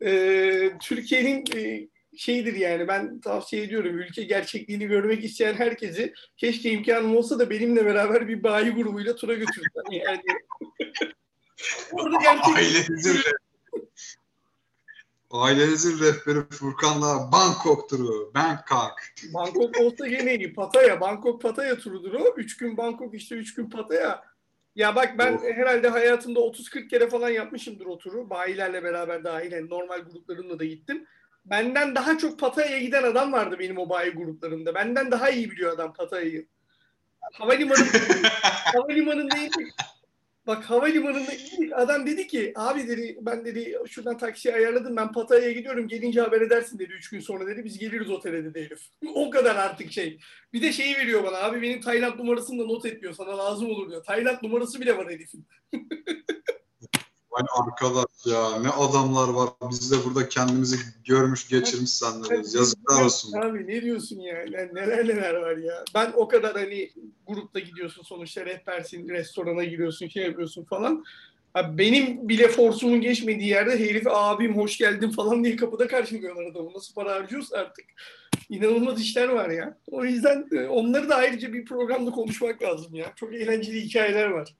e, 0.03 0.72
Türkiye'nin 0.82 1.44
e, 1.57 1.88
şeydir 2.16 2.55
yani 2.55 2.88
ben 2.88 3.20
tavsiye 3.20 3.62
ediyorum 3.62 3.99
ülke 3.99 4.22
gerçekliğini 4.22 4.86
görmek 4.86 5.24
isteyen 5.24 5.55
herkesi 5.55 6.14
keşke 6.36 6.70
imkanım 6.70 7.16
olsa 7.16 7.38
da 7.38 7.51
benimle 7.51 7.86
beraber 7.86 8.28
bir 8.28 8.42
bayi 8.42 8.70
grubuyla 8.70 9.16
tura 9.16 9.34
götürsem 9.34 9.84
yani. 9.90 10.22
Orada 11.92 12.16
gerçek 12.22 12.57
ailenizin, 12.57 13.20
ailenizin 15.30 16.01
rehberi 16.01 16.51
Furkan'la 16.51 17.32
Bangkok 17.32 17.90
turu. 17.90 18.32
Bangkok. 18.34 18.92
Bangkok 19.34 19.80
olsa 19.80 20.07
gene 20.07 20.34
iyi. 20.34 20.55
Pataya. 20.55 21.01
Bangkok 21.01 21.42
Pataya 21.42 21.78
turudur 21.78 22.12
o. 22.12 22.34
Üç 22.36 22.57
gün 22.57 22.76
Bangkok 22.76 23.14
işte 23.14 23.34
üç 23.34 23.55
gün 23.55 23.70
Pataya. 23.70 24.24
Ya 24.75 24.97
bak 24.97 25.19
ben 25.19 25.33
oh. 25.33 25.43
herhalde 25.43 25.89
hayatımda 25.89 26.41
30-40 26.41 26.89
kere 26.89 27.09
falan 27.09 27.31
yapmışımdır 27.31 27.87
o 27.87 27.99
turu. 27.99 28.31
Bayilerle 28.31 28.83
beraber 28.83 29.25
dahil. 29.25 29.53
Yani 29.53 29.71
normal 29.71 29.99
gruplarımla 29.99 30.59
da 30.59 30.64
gittim 30.64 31.07
benden 31.51 31.95
daha 31.95 32.19
çok 32.19 32.39
Pataya'ya 32.39 32.79
giden 32.79 33.03
adam 33.03 33.33
vardı 33.33 33.57
benim 33.59 33.79
o 33.79 33.89
bayi 33.89 34.11
gruplarında. 34.11 34.75
Benden 34.75 35.11
daha 35.11 35.31
iyi 35.31 35.51
biliyor 35.51 35.73
adam 35.73 35.93
Pataya'yı. 35.93 36.49
Havalimanı 37.33 37.79
havalimanında 38.75 39.37
indik. 39.37 39.75
Bak 40.49 40.64
havalimanında 40.70 41.32
indik. 41.32 41.72
Adam 41.72 42.07
dedi 42.07 42.26
ki 42.26 42.53
abi 42.57 42.88
dedi 42.88 43.18
ben 43.20 43.44
dedi 43.44 43.74
şuradan 43.86 44.18
taksi 44.18 44.55
ayarladım 44.55 44.96
ben 44.96 45.12
Pataya'ya 45.12 45.53
gidiyorum 45.53 45.88
gelince 45.88 46.20
haber 46.20 46.40
edersin 46.40 46.78
dedi 46.78 46.92
üç 46.92 47.11
gün 47.11 47.20
sonra 47.20 47.46
dedi 47.46 47.64
biz 47.64 47.78
geliriz 47.78 48.11
otele 48.11 48.44
dedi 48.44 48.64
herif. 48.64 48.80
o 49.14 49.30
kadar 49.30 49.57
artık 49.57 49.92
şey. 49.92 50.18
Bir 50.53 50.62
de 50.62 50.72
şeyi 50.72 50.96
veriyor 50.96 51.24
bana 51.24 51.36
abi 51.36 51.62
benim 51.62 51.80
Tayland 51.80 52.18
numarasını 52.18 52.62
da 52.62 52.66
not 52.66 52.86
etmiyor 52.86 53.14
sana 53.14 53.38
lazım 53.38 53.70
olur 53.70 53.90
diyor. 53.90 54.05
Tayland 54.05 54.38
numarası 54.42 54.80
bile 54.80 54.96
var 54.96 55.11
herifin. 55.11 55.46
Hani 57.39 57.66
arkadaş 57.68 58.05
ya 58.26 58.59
ne 58.61 58.68
adamlar 58.68 59.28
var. 59.28 59.49
Biz 59.70 59.93
de 59.93 59.97
burada 60.05 60.28
kendimizi 60.28 60.76
görmüş 61.05 61.49
geçirmiş 61.49 61.91
zannediyoruz. 61.91 62.55
Yazıklar 62.55 63.05
olsun. 63.05 63.32
Abi 63.32 63.66
ne 63.66 63.82
diyorsun 63.82 64.20
ya? 64.20 64.45
Yani 64.51 64.74
neler 64.74 65.09
neler 65.09 65.34
var 65.34 65.57
ya. 65.57 65.84
Ben 65.95 66.12
o 66.16 66.28
kadar 66.28 66.53
hani 66.53 66.91
grupta 67.26 67.59
gidiyorsun 67.59 68.03
sonuçta 68.03 68.47
rehbersin, 68.47 69.09
restorana 69.09 69.64
giriyorsun, 69.64 70.09
şey 70.09 70.22
yapıyorsun 70.24 70.64
falan. 70.64 71.05
Abi 71.55 71.78
benim 71.78 72.28
bile 72.28 72.49
forsumun 72.49 73.01
geçmediği 73.01 73.49
yerde 73.49 73.78
herif 73.78 74.07
abim 74.07 74.57
hoş 74.57 74.78
geldin 74.78 75.11
falan 75.11 75.45
diye 75.45 75.57
kapıda 75.57 75.86
karşılıyorlar 75.86 76.45
adamı. 76.45 76.72
Nasıl 76.74 76.95
para 76.95 77.14
harcıyorsa 77.14 77.59
artık. 77.59 77.84
İnanılmaz 78.49 79.01
işler 79.01 79.28
var 79.28 79.49
ya. 79.51 79.78
O 79.91 80.05
yüzden 80.05 80.47
e, 80.53 80.66
onları 80.66 81.09
da 81.09 81.16
ayrıca 81.16 81.53
bir 81.53 81.64
programda 81.64 82.11
konuşmak 82.11 82.62
lazım 82.62 82.95
ya. 82.95 83.12
Çok 83.16 83.34
eğlenceli 83.34 83.80
hikayeler 83.80 84.28
var. 84.28 84.55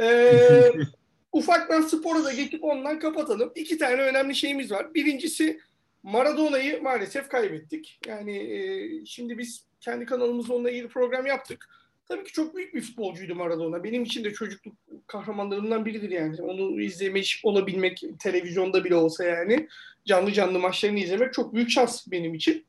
Ee, 0.00 0.72
ufaktan 1.32 1.82
spora 1.82 2.24
da 2.24 2.32
geçip 2.32 2.64
ondan 2.64 2.98
kapatalım. 2.98 3.52
İki 3.54 3.78
tane 3.78 4.02
önemli 4.02 4.34
şeyimiz 4.34 4.72
var. 4.72 4.94
Birincisi 4.94 5.60
Maradona'yı 6.02 6.82
maalesef 6.82 7.28
kaybettik. 7.28 8.00
Yani 8.06 8.36
e, 8.36 9.06
şimdi 9.06 9.38
biz 9.38 9.64
kendi 9.80 10.04
kanalımızda 10.04 10.54
onunla 10.54 10.70
ilgili 10.70 10.88
program 10.88 11.26
yaptık. 11.26 11.68
Tabii 12.08 12.24
ki 12.24 12.32
çok 12.32 12.56
büyük 12.56 12.74
bir 12.74 12.80
futbolcuydu 12.80 13.34
Maradona. 13.34 13.84
Benim 13.84 14.02
için 14.02 14.24
de 14.24 14.32
çocukluk 14.32 14.74
kahramanlarımdan 15.06 15.84
biridir 15.84 16.10
yani. 16.10 16.42
Onu 16.42 16.80
izlemiş 16.80 17.40
olabilmek 17.44 18.02
televizyonda 18.18 18.84
bile 18.84 18.94
olsa 18.94 19.24
yani 19.24 19.68
canlı 20.04 20.32
canlı 20.32 20.58
maçlarını 20.58 20.98
izlemek 20.98 21.34
çok 21.34 21.54
büyük 21.54 21.70
şans 21.70 22.06
benim 22.06 22.34
için. 22.34 22.66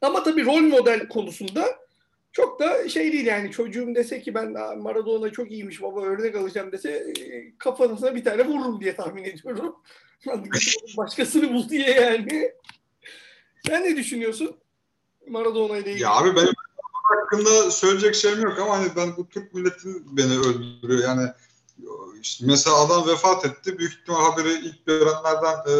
Ama 0.00 0.22
tabii 0.22 0.44
rol 0.44 0.60
model 0.60 1.08
konusunda 1.08 1.83
çok 2.34 2.60
da 2.60 2.88
şey 2.88 3.12
değil 3.12 3.26
yani 3.26 3.50
çocuğum 3.50 3.94
dese 3.94 4.22
ki 4.22 4.34
ben 4.34 4.52
Maradona 4.78 5.32
çok 5.32 5.50
iyiymiş 5.50 5.82
baba 5.82 6.02
örnek 6.02 6.36
alacağım 6.36 6.72
dese 6.72 7.12
kafasına 7.58 8.14
bir 8.14 8.24
tane 8.24 8.46
vururum 8.46 8.80
diye 8.80 8.96
tahmin 8.96 9.24
ediyorum. 9.24 9.76
Başkasını 10.96 11.54
bul 11.54 11.68
diye 11.68 11.90
yani. 11.90 12.52
Sen 13.66 13.84
ne 13.84 13.96
düşünüyorsun 13.96 14.56
Maradona 15.28 15.76
ile 15.76 15.90
ilgili? 15.90 16.02
Ya 16.02 16.10
abi 16.10 16.36
benim 16.36 16.54
hakkında 16.92 17.70
söyleyecek 17.70 18.14
şeyim 18.14 18.40
yok 18.40 18.58
ama 18.58 18.78
hani 18.78 18.88
ben 18.96 19.16
bu 19.16 19.28
Türk 19.28 19.54
milletin 19.54 20.16
beni 20.16 20.38
öldürüyor. 20.38 21.02
Yani 21.02 21.28
işte 22.22 22.44
mesela 22.48 22.76
adam 22.76 23.08
vefat 23.08 23.46
etti. 23.46 23.78
Büyük 23.78 23.92
ihtimal 23.92 24.30
haberi 24.30 24.52
ilk 24.52 24.86
görenlerden 24.86 25.56
e, 25.68 25.74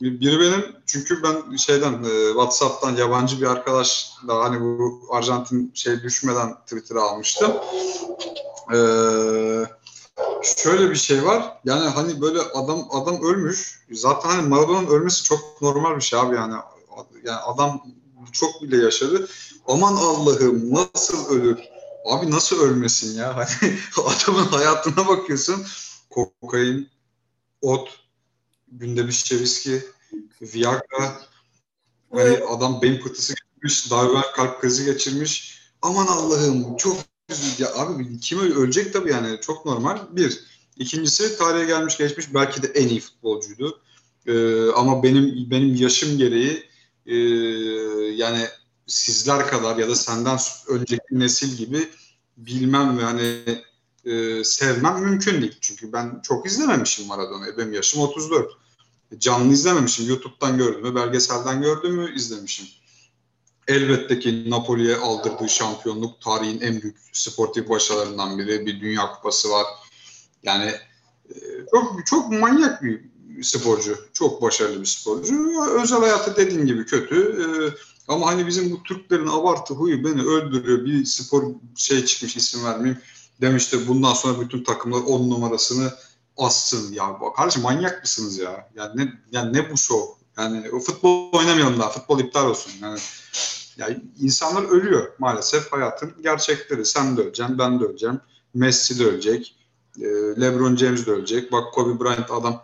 biri 0.00 0.40
benim 0.40 0.76
çünkü 0.86 1.22
ben 1.22 1.56
şeyden 1.56 2.04
e, 2.04 2.28
WhatsApp'tan 2.28 2.96
yabancı 2.96 3.40
bir 3.40 3.46
arkadaş 3.46 4.12
da 4.28 4.34
hani 4.38 4.60
bu 4.60 5.00
Arjantin 5.10 5.72
şey 5.74 6.02
düşmeden 6.02 6.54
Twitter'a 6.54 7.02
almıştım. 7.02 7.52
Ee, 8.72 9.66
şöyle 10.42 10.90
bir 10.90 10.96
şey 10.96 11.24
var. 11.24 11.58
Yani 11.64 11.88
hani 11.88 12.20
böyle 12.20 12.40
adam 12.40 12.88
adam 12.90 13.22
ölmüş. 13.22 13.86
Zaten 13.92 14.28
hani 14.30 14.48
Maradona'nın 14.48 14.86
ölmesi 14.86 15.22
çok 15.22 15.62
normal 15.62 15.96
bir 15.96 16.00
şey 16.00 16.18
abi 16.18 16.36
yani. 16.36 16.54
Yani 17.24 17.38
adam 17.38 17.82
çok 18.32 18.62
bile 18.62 18.84
yaşadı. 18.84 19.28
Aman 19.68 19.96
Allah'ım 19.96 20.74
nasıl 20.74 21.28
ölür? 21.34 21.58
Abi 22.04 22.30
nasıl 22.30 22.60
ölmesin 22.60 23.18
ya? 23.18 23.36
Hani 23.36 23.78
adamın 23.96 24.46
hayatına 24.46 25.08
bakıyorsun. 25.08 25.66
Kokain, 26.10 26.88
ot, 27.62 28.03
günde 28.78 29.06
bir 29.06 29.12
şişe 29.12 29.40
viski, 29.40 29.82
Viagra. 30.42 31.20
Hani 32.12 32.38
adam 32.38 32.82
beyin 32.82 33.00
pıhtısı 33.00 33.34
geçirmiş, 33.34 33.90
darbe 33.90 34.20
kalp 34.34 34.60
krizi 34.60 34.84
geçirmiş. 34.84 35.58
Aman 35.82 36.06
Allah'ım 36.06 36.76
çok 36.76 36.98
ya 37.58 37.74
abi 37.74 38.20
kim 38.20 38.38
ölecek 38.38 38.92
tabii 38.92 39.10
yani 39.10 39.40
çok 39.40 39.66
normal. 39.66 39.98
Bir. 40.10 40.40
İkincisi 40.76 41.38
tarihe 41.38 41.64
gelmiş 41.64 41.98
geçmiş 41.98 42.34
belki 42.34 42.62
de 42.62 42.66
en 42.66 42.88
iyi 42.88 43.00
futbolcuydu. 43.00 43.80
Ee, 44.26 44.70
ama 44.70 45.02
benim 45.02 45.50
benim 45.50 45.74
yaşım 45.74 46.18
gereği 46.18 46.68
e, 47.06 47.16
yani 48.14 48.46
sizler 48.86 49.46
kadar 49.46 49.76
ya 49.76 49.88
da 49.88 49.96
senden 49.96 50.38
önceki 50.68 51.02
nesil 51.10 51.56
gibi 51.56 51.88
bilmem 52.36 52.98
ve 52.98 53.02
hani 53.02 53.42
e, 54.04 54.44
sevmem 54.44 55.02
mümkün 55.02 55.40
değil. 55.40 55.58
Çünkü 55.60 55.92
ben 55.92 56.20
çok 56.22 56.46
izlememişim 56.46 57.06
Maradona'yı. 57.06 57.58
Benim 57.58 57.72
yaşım 57.72 58.00
34. 58.00 58.63
Canlı 59.18 59.52
izlememişim. 59.52 60.08
YouTube'dan 60.08 60.58
gördüm 60.58 60.82
mü, 60.82 60.94
belgeselden 60.94 61.62
gördüm 61.62 61.94
mü 61.94 62.14
izlemişim. 62.14 62.66
Elbette 63.68 64.18
ki 64.18 64.50
Napoli'ye 64.50 64.96
aldırdığı 64.96 65.48
şampiyonluk 65.48 66.20
tarihin 66.20 66.60
en 66.60 66.82
büyük 66.82 66.96
sportif 67.12 67.68
başarılarından 67.68 68.38
biri. 68.38 68.66
Bir 68.66 68.80
dünya 68.80 69.12
kupası 69.12 69.50
var. 69.50 69.66
Yani 70.42 70.72
e, 71.28 71.34
çok 71.70 72.06
çok 72.06 72.32
manyak 72.32 72.82
bir 72.82 73.00
sporcu. 73.42 73.98
Çok 74.12 74.42
başarılı 74.42 74.80
bir 74.80 74.86
sporcu. 74.86 75.62
Özel 75.82 76.00
hayatı 76.00 76.36
dediğin 76.36 76.66
gibi 76.66 76.86
kötü. 76.86 77.16
E, 77.16 77.44
ama 78.08 78.26
hani 78.26 78.46
bizim 78.46 78.70
bu 78.70 78.82
Türklerin 78.82 79.26
abartı 79.26 79.74
huyu 79.74 80.04
beni 80.04 80.22
öldürüyor. 80.22 80.84
Bir 80.84 81.04
spor 81.04 81.44
şey 81.76 82.04
çıkmış 82.04 82.36
isim 82.36 82.64
vermeyeyim. 82.64 83.00
Demişti 83.40 83.88
bundan 83.88 84.14
sonra 84.14 84.40
bütün 84.40 84.64
takımlar 84.64 85.00
10 85.00 85.30
numarasını 85.30 85.92
assın 86.36 86.92
ya. 86.92 87.18
Kardeşim 87.36 87.62
manyak 87.62 88.02
mısınız 88.02 88.38
ya? 88.38 88.68
Yani 88.76 88.96
ne, 88.96 89.12
yani 89.32 89.52
ne 89.52 89.70
bu 89.70 89.76
şov? 89.76 90.00
Yani 90.38 90.80
futbol 90.80 91.32
oynamayalım 91.32 91.78
daha. 91.78 91.90
Futbol 91.90 92.20
iptal 92.20 92.50
olsun. 92.50 92.72
Yani, 92.82 92.98
yani 93.76 94.04
insanlar 94.20 94.62
ölüyor 94.62 95.12
maalesef 95.18 95.72
hayatın 95.72 96.14
gerçekleri. 96.22 96.86
Sen 96.86 97.16
de 97.16 97.20
öleceksin, 97.20 97.58
ben 97.58 97.80
de 97.80 97.84
öleceğim. 97.84 98.20
Messi 98.54 98.98
de 98.98 99.04
ölecek. 99.04 99.56
E, 100.00 100.04
LeBron 100.40 100.76
James 100.76 101.06
de 101.06 101.10
ölecek. 101.10 101.52
Bak 101.52 101.74
Kobe 101.74 102.04
Bryant 102.04 102.30
adam 102.30 102.62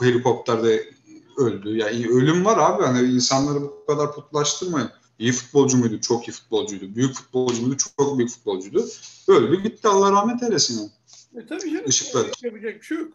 helikopterde 0.00 0.90
öldü. 1.36 1.76
Yani 1.76 2.08
ölüm 2.08 2.44
var 2.44 2.58
abi. 2.58 2.82
Hani 2.82 3.08
insanları 3.08 3.62
bu 3.62 3.86
kadar 3.86 4.14
putlaştırmayın. 4.14 4.90
İyi 5.18 5.32
futbolcu 5.32 5.76
muydu? 5.76 6.00
Çok 6.00 6.28
iyi 6.28 6.32
futbolcuydu. 6.32 6.94
Büyük 6.94 7.14
futbolcu 7.14 7.62
muydu? 7.62 7.76
Çok 7.76 8.18
büyük 8.18 8.30
futbolcuydu. 8.30 8.86
Öldü 9.28 9.62
gitti. 9.62 9.88
Allah 9.88 10.12
rahmet 10.12 10.42
eylesin. 10.42 10.78
Yani. 10.78 10.90
E 11.36 11.46
tabii 11.46 11.70
canım. 11.70 11.84
Işıklar. 11.86 12.26
Yapacak 12.42 12.74
bir 12.74 12.82
şey 12.82 12.98
yok. 12.98 13.12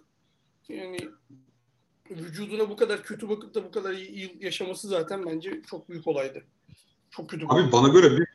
Yani 0.70 0.98
vücuduna 2.12 2.70
bu 2.70 2.76
kadar 2.76 3.04
kötü 3.04 3.30
bakıp 3.30 3.56
da 3.56 3.64
bu 3.64 3.72
kadar 3.72 3.94
iyi 3.94 4.38
yaşaması 4.40 4.88
zaten 4.88 5.26
bence 5.26 5.62
çok 5.70 5.90
büyük 5.90 6.08
olaydı. 6.08 6.44
Çok 7.10 7.30
kötü. 7.30 7.46
Abi 7.50 7.72
bana 7.72 7.88
göre 7.88 8.12
bir, 8.12 8.28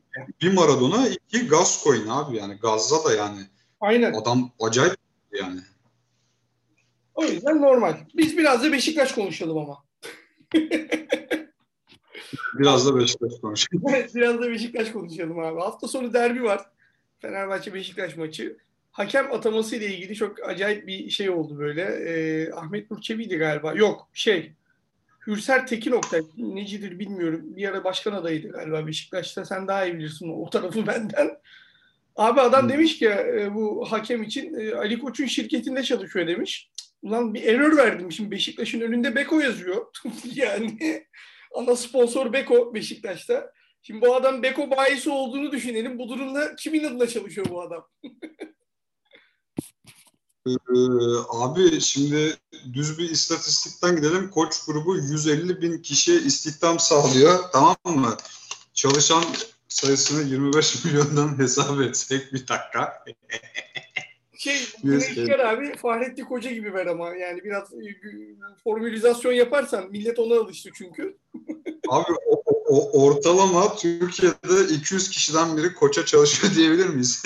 bir 0.43 0.53
Maradona 0.53 1.09
iki 1.09 1.49
Gascoigne 1.49 2.13
abi 2.13 2.37
yani 2.37 2.55
Gazza 2.55 3.05
da 3.05 3.15
yani. 3.15 3.41
Aynen. 3.81 4.13
Adam 4.13 4.51
acayip 4.61 4.97
yani. 5.33 5.61
O 7.15 7.25
yüzden 7.25 7.63
normal. 7.63 7.97
Biz 8.17 8.39
biraz 8.39 8.63
da 8.63 8.73
Beşiktaş 8.73 9.13
konuşalım 9.13 9.59
ama. 9.59 9.85
biraz 12.55 12.87
da 12.87 12.97
Beşiktaş 12.97 13.33
konuşalım. 13.41 13.85
biraz 14.15 14.41
da 14.41 14.51
Beşiktaş 14.51 14.93
konuşalım 14.93 15.39
abi. 15.39 15.61
Hafta 15.61 15.89
sonu 15.89 16.13
derbi 16.13 16.43
var. 16.43 16.71
Fenerbahçe 17.19 17.75
Beşiktaş 17.75 18.17
maçı. 18.17 18.57
Hakem 18.93 19.33
ataması 19.33 19.77
ile 19.77 19.87
ilgili 19.87 20.15
çok 20.15 20.49
acayip 20.49 20.87
bir 20.87 21.11
şey 21.11 21.31
oldu 21.31 21.59
böyle. 21.59 21.83
Ee, 21.83 22.53
Ahmet 22.53 22.91
Nurçevi'ydi 22.91 23.37
galiba. 23.37 23.73
Yok 23.73 24.09
şey. 24.13 24.53
Hürser 25.27 25.67
Tekin 25.67 25.93
Oktay. 25.93 26.23
Necidir 26.37 26.99
bilmiyorum. 26.99 27.57
Bir 27.57 27.69
ara 27.69 27.85
başkan 27.85 28.13
adayıydı 28.13 28.49
galiba 28.49 28.87
Beşiktaş'ta. 28.87 29.45
Sen 29.45 29.69
daha 29.69 29.87
iyi 29.87 29.95
bilirsin 29.95 30.29
o 30.29 30.51
tarafı 30.51 30.87
benden. 30.87 31.39
Abi 32.17 32.41
adam 32.41 32.63
hmm. 32.63 32.69
demiş 32.69 32.99
ki 32.99 33.09
e, 33.09 33.55
bu 33.55 33.93
hakem 33.93 34.23
için 34.23 34.55
e, 34.55 34.75
Ali 34.75 34.99
Koç'un 34.99 35.27
şirketinde 35.27 35.83
çalışıyor 35.83 36.27
demiş. 36.27 36.71
Ulan 37.03 37.35
bir 37.35 37.43
error 37.43 37.77
verdim. 37.77 38.13
Şimdi 38.13 38.31
Beşiktaş'ın 38.31 38.81
önünde 38.81 39.15
Beko 39.15 39.41
yazıyor. 39.41 39.87
yani 40.35 41.05
ana 41.55 41.77
sponsor 41.77 42.33
Beko 42.33 42.75
Beşiktaş'ta. 42.75 43.53
Şimdi 43.83 44.01
bu 44.01 44.15
adam 44.15 44.43
Beko 44.43 44.71
bayisi 44.71 45.11
olduğunu 45.11 45.53
düşünelim. 45.53 45.99
Bu 45.99 46.09
durumda 46.09 46.57
kimin 46.57 46.85
adına 46.85 47.07
çalışıyor 47.07 47.47
bu 47.51 47.63
adam? 47.63 47.89
Ee, 50.47 50.53
abi 51.31 51.81
şimdi 51.81 52.37
düz 52.73 52.99
bir 52.99 53.11
istatistikten 53.11 53.97
gidelim. 53.97 54.31
Koç 54.31 54.67
grubu 54.67 54.97
150 54.97 55.63
bin 55.63 55.79
kişiye 55.79 56.21
istihdam 56.21 56.79
sağlıyor. 56.79 57.39
Tamam 57.53 57.77
mı? 57.85 58.17
Çalışan 58.75 59.25
sayısını 59.69 60.23
25 60.23 60.85
milyondan 60.85 61.39
hesap 61.39 61.81
etsek 61.81 62.33
bir 62.33 62.49
dakika. 62.49 63.05
şey, 64.39 64.57
Güneşker 64.83 65.39
abi 65.39 65.77
Fahrettin 65.77 66.25
Koca 66.25 66.51
gibi 66.51 66.75
ver 66.75 66.87
ama 66.87 67.15
yani 67.15 67.45
biraz 67.45 67.73
e, 67.73 67.87
formülizasyon 68.65 69.33
yaparsan 69.33 69.91
millet 69.91 70.19
ona 70.19 70.41
alıştı 70.41 70.71
çünkü. 70.75 71.17
abi 71.89 72.13
o, 72.27 72.43
o, 72.69 73.05
ortalama 73.07 73.77
Türkiye'de 73.77 74.75
200 74.75 75.11
kişiden 75.11 75.57
biri 75.57 75.75
koça 75.75 76.07
çalışıyor 76.07 76.55
diyebilir 76.55 76.89
miyiz? 76.89 77.23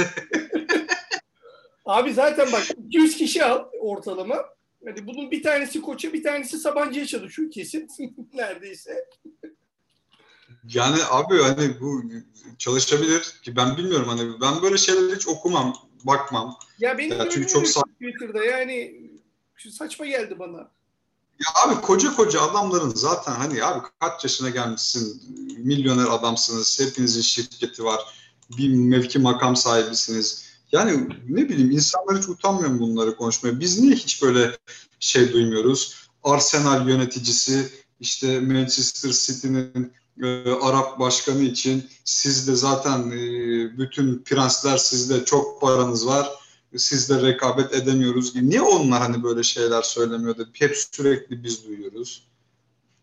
Abi 1.87 2.14
zaten 2.14 2.53
bak 2.53 2.66
200 2.87 3.16
kişi 3.16 3.45
al 3.45 3.64
ortalama. 3.80 4.45
Hani 4.84 5.07
bunun 5.07 5.30
bir 5.30 5.43
tanesi 5.43 5.82
koça 5.82 6.12
bir 6.12 6.22
tanesi 6.22 6.59
Sabancı'ya 6.59 7.07
çalışıyor 7.07 7.51
kesin. 7.51 7.89
Neredeyse. 8.34 9.05
Yani 10.64 10.97
abi 11.11 11.43
hani 11.43 11.80
bu 11.80 12.03
çalışabilir 12.59 13.41
ki 13.43 13.57
ben 13.57 13.76
bilmiyorum 13.76 14.09
hani 14.09 14.41
ben 14.41 14.62
böyle 14.62 14.78
şeyleri 14.78 15.16
hiç 15.16 15.28
okumam, 15.28 15.74
bakmam. 16.05 16.59
Ya 16.78 16.99
benim 16.99 17.18
ya 17.18 17.28
çünkü 17.30 17.49
çok 17.49 17.66
Twitter'da 17.66 18.45
yani 18.45 19.01
saçma 19.70 20.07
geldi 20.07 20.39
bana. 20.39 20.70
Ya 21.39 21.47
abi 21.66 21.80
koca 21.80 22.16
koca 22.16 22.41
adamların 22.41 22.91
zaten 22.91 23.32
hani 23.32 23.64
abi 23.64 23.87
kaç 24.01 24.24
yaşına 24.24 24.51
gelmişsin, 24.51 25.22
milyoner 25.59 26.07
adamsınız, 26.07 26.80
hepinizin 26.80 27.20
şirketi 27.20 27.84
var, 27.84 28.01
bir 28.59 28.74
mevki 28.74 29.18
makam 29.18 29.57
sahibisiniz. 29.57 30.45
Yani 30.76 31.08
ne 31.28 31.48
bileyim 31.48 31.70
insanlar 31.70 32.18
hiç 32.18 32.28
utanmıyor 32.28 32.78
bunları 32.78 33.16
konuşmaya? 33.16 33.60
Biz 33.60 33.80
niye 33.80 33.94
hiç 33.94 34.22
böyle 34.22 34.56
şey 35.00 35.32
duymuyoruz? 35.32 35.94
Arsenal 36.24 36.88
yöneticisi 36.88 37.68
işte 38.00 38.40
Manchester 38.40 39.10
City'nin 39.10 39.92
e, 40.22 40.50
Arap 40.50 40.98
başkanı 40.98 41.42
için 41.42 41.84
sizde 42.04 42.54
zaten 42.54 43.10
e, 43.10 43.18
bütün 43.78 44.18
prensler 44.18 44.76
sizde 44.76 45.24
çok 45.24 45.60
paranız 45.60 46.06
var 46.06 46.28
sizde 46.76 47.22
rekabet 47.22 47.74
edemiyoruz 47.74 48.34
gibi. 48.34 48.50
Niye 48.50 48.62
onlar 48.62 49.00
hani 49.00 49.22
böyle 49.22 49.42
şeyler 49.42 49.82
söylemiyordu? 49.82 50.48
Hep 50.52 50.76
sürekli 50.76 51.44
biz 51.44 51.64
duyuyoruz. 51.64 52.28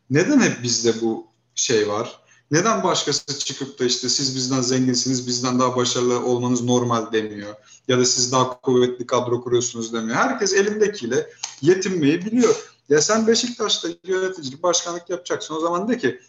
Neden 0.09 0.39
hep 0.39 0.63
bizde 0.63 1.01
bu 1.01 1.27
şey 1.55 1.87
var? 1.87 2.22
Neden 2.53 2.83
başkası 2.83 3.39
çıkıp 3.39 3.79
da 3.79 3.85
işte 3.85 4.09
siz 4.09 4.35
bizden 4.35 4.61
zenginsiniz, 4.61 5.27
bizden 5.27 5.59
daha 5.59 5.75
başarılı 5.75 6.25
olmanız 6.25 6.63
normal 6.63 7.11
demiyor. 7.11 7.55
Ya 7.87 7.99
da 7.99 8.05
siz 8.05 8.31
daha 8.31 8.61
kuvvetli 8.61 9.07
kadro 9.07 9.41
kuruyorsunuz 9.41 9.93
demiyor. 9.93 10.15
Herkes 10.15 10.53
elindekiyle 10.53 11.29
yetinmeyi 11.61 12.25
biliyor. 12.25 12.55
Ya 12.89 13.01
sen 13.01 13.27
Beşiktaş'ta 13.27 13.89
yöneticilik, 14.03 14.63
başkanlık 14.63 15.09
yapacaksın. 15.09 15.55
O 15.55 15.59
zaman 15.59 15.89
de 15.89 15.97
ki 15.97 16.19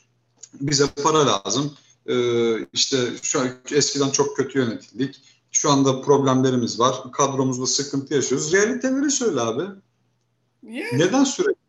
bize 0.61 0.87
para 0.87 1.27
lazım. 1.27 1.73
Ee, 2.07 2.67
işte 2.73 2.97
şu 3.23 3.41
an 3.41 3.49
eskiden 3.71 4.11
çok 4.11 4.37
kötü 4.37 4.59
yönetildik. 4.59 5.21
Şu 5.51 5.71
anda 5.71 6.01
problemlerimiz 6.01 6.81
var. 6.81 7.13
Kadromuzda 7.13 7.67
sıkıntı 7.67 8.15
yaşıyoruz. 8.15 8.53
Realiteleri 8.53 9.11
söyle 9.11 9.41
abi. 9.41 9.63
Yeah. 10.63 10.93
Neden 10.93 11.25
sürekli? 11.25 11.65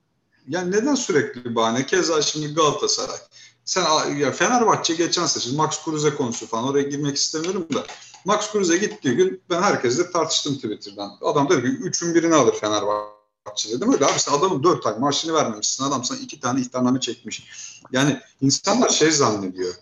Yani 0.48 0.72
neden 0.72 0.96
sürekli 0.96 1.56
bahane? 1.56 1.86
Keza 1.86 2.22
şimdi 2.22 2.54
Galatasaray. 2.54 3.18
Sen 3.66 4.16
ya 4.16 4.32
Fenerbahçe 4.32 4.96
geçen 4.96 5.26
sezon 5.26 5.56
Max 5.56 5.84
Kruse 5.84 6.16
konusu 6.16 6.48
falan 6.48 6.64
oraya 6.64 6.84
girmek 6.84 7.16
istemiyorum 7.16 7.68
da 7.74 7.86
Max 8.26 8.52
Kruse 8.52 8.78
gittiği 8.78 9.16
gün 9.16 9.42
ben 9.50 9.62
herkesle 9.62 10.12
tartıştım 10.12 10.56
Twitter'dan. 10.56 11.18
Adam 11.22 11.50
dedi 11.50 11.62
ki 11.62 11.84
üçün 11.84 12.16
birini 12.16 12.36
alır 12.36 12.56
Fenerbahçe 12.56 13.70
dedim. 13.70 13.94
Öyle 13.94 14.06
abi 14.06 14.20
sen 14.20 14.34
adamın 14.34 14.64
dört 14.64 14.86
ay 14.86 15.00
maaşını 15.00 15.34
vermemişsin. 15.34 15.84
Adam 15.84 16.04
sana 16.04 16.18
iki 16.18 16.40
tane 16.40 16.62
ihtarname 16.62 17.00
çekmiş. 17.00 17.48
Yani 17.92 18.20
insanlar 18.42 18.90
şey 18.90 19.12
zannediyor. 19.12 19.74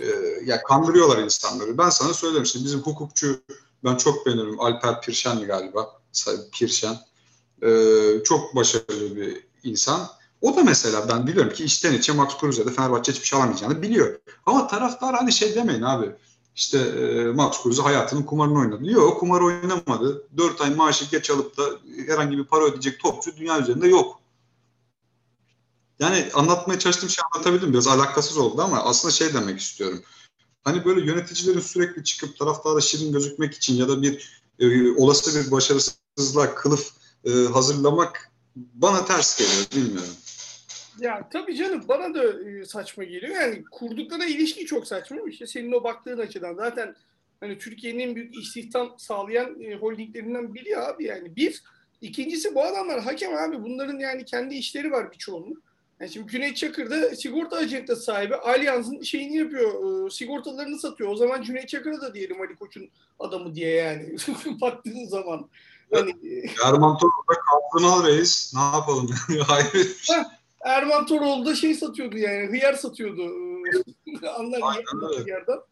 E, 0.00 0.06
ya 0.44 0.62
kandırıyorlar 0.62 1.18
insanları. 1.18 1.78
Ben 1.78 1.90
sana 1.90 2.14
söylerim 2.14 2.42
işte 2.42 2.58
bizim 2.64 2.80
hukukçu 2.80 3.40
ben 3.84 3.96
çok 3.96 4.26
beğenirim. 4.26 4.60
Alper 4.60 5.00
Pirşen 5.00 5.46
galiba. 5.46 6.00
Pirşen. 6.52 6.96
E, 7.62 7.70
çok 8.24 8.56
başarılı 8.56 9.16
bir 9.16 9.46
insan 9.64 10.08
o 10.40 10.56
da 10.56 10.64
mesela 10.64 11.08
ben 11.08 11.26
biliyorum 11.26 11.52
ki 11.52 11.64
içten 11.64 11.92
içe 11.92 12.12
Max 12.12 12.38
Kruse'de 12.40 12.72
Fenerbahçe 12.72 13.12
hiçbir 13.12 13.26
şey 13.26 13.38
alamayacağını 13.38 13.82
biliyor. 13.82 14.20
Ama 14.46 14.68
taraftar 14.68 15.14
hani 15.14 15.32
şey 15.32 15.54
demeyin 15.54 15.82
abi. 15.82 16.10
İşte 16.56 16.78
e, 16.78 17.24
Max 17.24 17.62
Kruse 17.62 17.82
hayatının 17.82 18.22
kumarını 18.22 18.58
oynadı. 18.58 18.90
Yok 18.90 19.20
kumar 19.20 19.40
oynamadı. 19.40 20.26
4 20.36 20.60
ay 20.60 20.74
maaşı 20.74 21.04
geç 21.10 21.30
alıp 21.30 21.56
da 21.56 21.62
herhangi 22.06 22.38
bir 22.38 22.44
para 22.44 22.64
ödeyecek 22.64 23.00
topçu 23.00 23.36
dünya 23.36 23.60
üzerinde 23.60 23.88
yok. 23.88 24.20
Yani 25.98 26.28
anlatmaya 26.34 26.78
çalıştığım 26.78 27.10
şey 27.10 27.24
anlatabildim. 27.32 27.72
Biraz 27.72 27.86
alakasız 27.86 28.38
oldu 28.38 28.62
ama 28.62 28.82
aslında 28.82 29.12
şey 29.12 29.34
demek 29.34 29.60
istiyorum. 29.60 30.02
Hani 30.64 30.84
böyle 30.84 31.06
yöneticilerin 31.06 31.60
sürekli 31.60 32.04
çıkıp 32.04 32.38
taraftara 32.38 32.80
şirin 32.80 33.12
gözükmek 33.12 33.54
için 33.54 33.76
ya 33.76 33.88
da 33.88 34.02
bir 34.02 34.42
e, 34.58 34.92
olası 34.92 35.44
bir 35.44 35.50
başarısızlığa 35.50 36.54
kılıf 36.54 36.90
e, 37.24 37.30
hazırlamak 37.30 38.32
bana 38.56 39.04
ters 39.04 39.38
geliyor 39.38 39.66
bilmiyorum. 39.76 40.14
Ya 41.00 41.28
tabii 41.32 41.56
canım 41.56 41.84
bana 41.88 42.14
da 42.14 42.50
e, 42.50 42.64
saçma 42.64 43.04
geliyor. 43.04 43.34
Yani 43.34 43.64
kurdukları 43.64 44.24
ilişki 44.24 44.66
çok 44.66 44.86
saçma. 44.86 45.16
İşte 45.28 45.46
senin 45.46 45.72
o 45.72 45.84
baktığın 45.84 46.18
açıdan 46.18 46.54
zaten 46.54 46.94
hani 47.40 47.58
Türkiye'nin 47.58 47.98
en 47.98 48.16
büyük 48.16 48.36
istihdam 48.36 48.94
sağlayan 48.98 49.60
e, 49.60 49.74
holdinglerinden 49.74 50.54
biri 50.54 50.78
abi 50.78 51.04
yani. 51.04 51.36
Bir, 51.36 51.62
ikincisi 52.00 52.54
bu 52.54 52.64
adamlar 52.64 53.00
hakem 53.00 53.36
abi. 53.36 53.62
Bunların 53.62 53.98
yani 53.98 54.24
kendi 54.24 54.54
işleri 54.54 54.92
var 54.92 55.12
birçoğunun. 55.12 55.62
Yani 56.00 56.12
şimdi 56.12 56.32
Cüneyt 56.32 56.56
Çakır 56.56 56.90
da 56.90 57.16
sigorta 57.16 57.56
acentası 57.56 58.02
sahibi. 58.02 58.34
Allianz'ın 58.34 59.02
şeyini 59.02 59.36
yapıyor, 59.36 60.06
e, 60.06 60.10
sigortalarını 60.10 60.78
satıyor. 60.78 61.10
O 61.10 61.16
zaman 61.16 61.42
Cüneyt 61.42 61.68
Çakır'a 61.68 62.00
da 62.00 62.14
diyelim 62.14 62.40
Ali 62.40 62.56
Koç'un 62.56 62.90
adamı 63.18 63.54
diye 63.54 63.70
yani 63.70 64.16
baktığın 64.60 65.04
zaman. 65.04 65.48
Hani... 65.92 66.10
Erman 66.66 66.98
Toroğlu'da 66.98 67.40
kaldığını 67.50 67.92
al 67.92 68.06
reis. 68.06 68.54
Ne 68.54 68.60
yapalım? 68.60 69.10
Hayır. 69.46 69.96
Erman 70.60 71.06
Toroğlu 71.06 71.46
da 71.46 71.54
şey 71.54 71.74
satıyordu 71.74 72.18
yani. 72.18 72.46
Hıyar 72.46 72.74
satıyordu. 72.74 73.22
Anlar 74.38 74.60
hıyardan. 75.24 75.62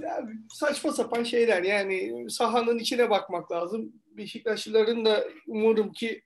Yani 0.00 0.30
saçma 0.52 0.92
sapan 0.92 1.22
şeyler 1.22 1.62
yani 1.62 2.26
sahanın 2.30 2.78
içine 2.78 3.10
bakmak 3.10 3.52
lazım. 3.52 3.92
Beşiktaşlıların 4.10 5.04
da 5.04 5.24
umarım 5.46 5.92
ki 5.92 6.22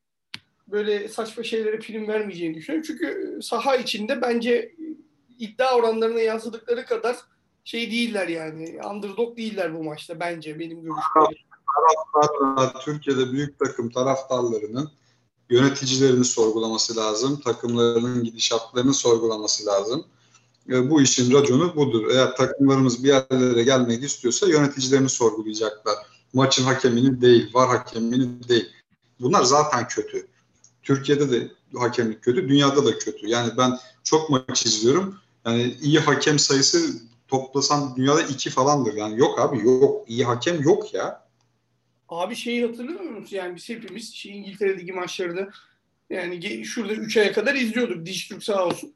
böyle 0.68 1.09
saçma 1.09 1.42
şeylere 1.42 1.78
prim 1.78 2.09
vermeyeceğini 2.09 2.55
düşünüyorum. 2.55 2.86
Çünkü 2.86 3.38
saha 3.42 3.76
içinde 3.76 4.22
bence 4.22 4.74
iddia 5.38 5.76
oranlarına 5.76 6.20
yansıdıkları 6.20 6.84
kadar 6.84 7.16
şey 7.64 7.90
değiller 7.90 8.28
yani. 8.28 8.80
Underdog 8.90 9.36
değiller 9.36 9.74
bu 9.74 9.84
maçta 9.84 10.20
bence 10.20 10.59
benim 10.59 10.82
görüşüm. 10.82 11.38
Taraftarlar, 12.14 12.80
Türkiye'de 12.84 13.32
büyük 13.32 13.59
takım 13.59 13.90
taraftarlarının 13.90 14.90
yöneticilerini 15.51 16.24
sorgulaması 16.24 16.96
lazım, 16.96 17.40
takımlarının 17.40 18.24
gidişatlarını 18.24 18.94
sorgulaması 18.94 19.66
lazım. 19.66 20.05
E, 20.70 20.90
bu 20.90 21.03
işin 21.03 21.32
raconu 21.32 21.76
budur. 21.76 22.11
Eğer 22.11 22.36
takımlarımız 22.36 23.05
bir 23.05 23.09
yerlere 23.09 23.62
gelmek 23.62 24.03
istiyorsa 24.03 24.49
yöneticilerini 24.49 25.09
sorgulayacaklar. 25.09 25.94
Maçın 26.32 26.64
hakemini 26.64 27.20
değil, 27.20 27.55
var 27.55 27.68
hakemini 27.68 28.49
değil. 28.49 28.68
Bunlar 29.20 29.42
zaten 29.42 29.88
kötü. 29.88 30.26
Türkiye'de 30.82 31.30
de 31.30 31.51
hakemlik 31.76 32.22
kötü, 32.22 32.49
dünyada 32.49 32.84
da 32.84 32.99
kötü. 32.99 33.26
Yani 33.26 33.53
ben 33.57 33.78
çok 34.03 34.30
maç 34.30 34.66
izliyorum. 34.66 35.14
Yani 35.46 35.76
iyi 35.82 35.99
hakem 35.99 36.38
sayısı 36.38 36.78
toplasan 37.28 37.96
dünyada 37.96 38.22
iki 38.22 38.51
falandır. 38.51 38.94
Yani 38.94 39.18
yok 39.18 39.38
abi 39.38 39.66
yok. 39.66 40.05
iyi 40.09 40.24
hakem 40.24 40.62
yok 40.62 40.94
ya. 40.94 41.27
Abi 42.09 42.36
şeyi 42.36 42.66
hatırlıyor 42.66 43.00
musunuz? 43.00 43.32
Yani 43.32 43.56
biz 43.56 43.68
hepimiz 43.68 44.14
şey 44.14 44.38
İngiltere 44.38 44.78
Ligi 44.78 44.92
maçlarını 44.92 45.50
yani 46.11 46.64
şurada 46.64 46.94
3 46.94 47.16
aya 47.16 47.32
kadar 47.32 47.54
izliyorduk. 47.54 48.06
Diş 48.06 48.28
Türk 48.28 48.44
sağ 48.44 48.66
olsun. 48.66 48.94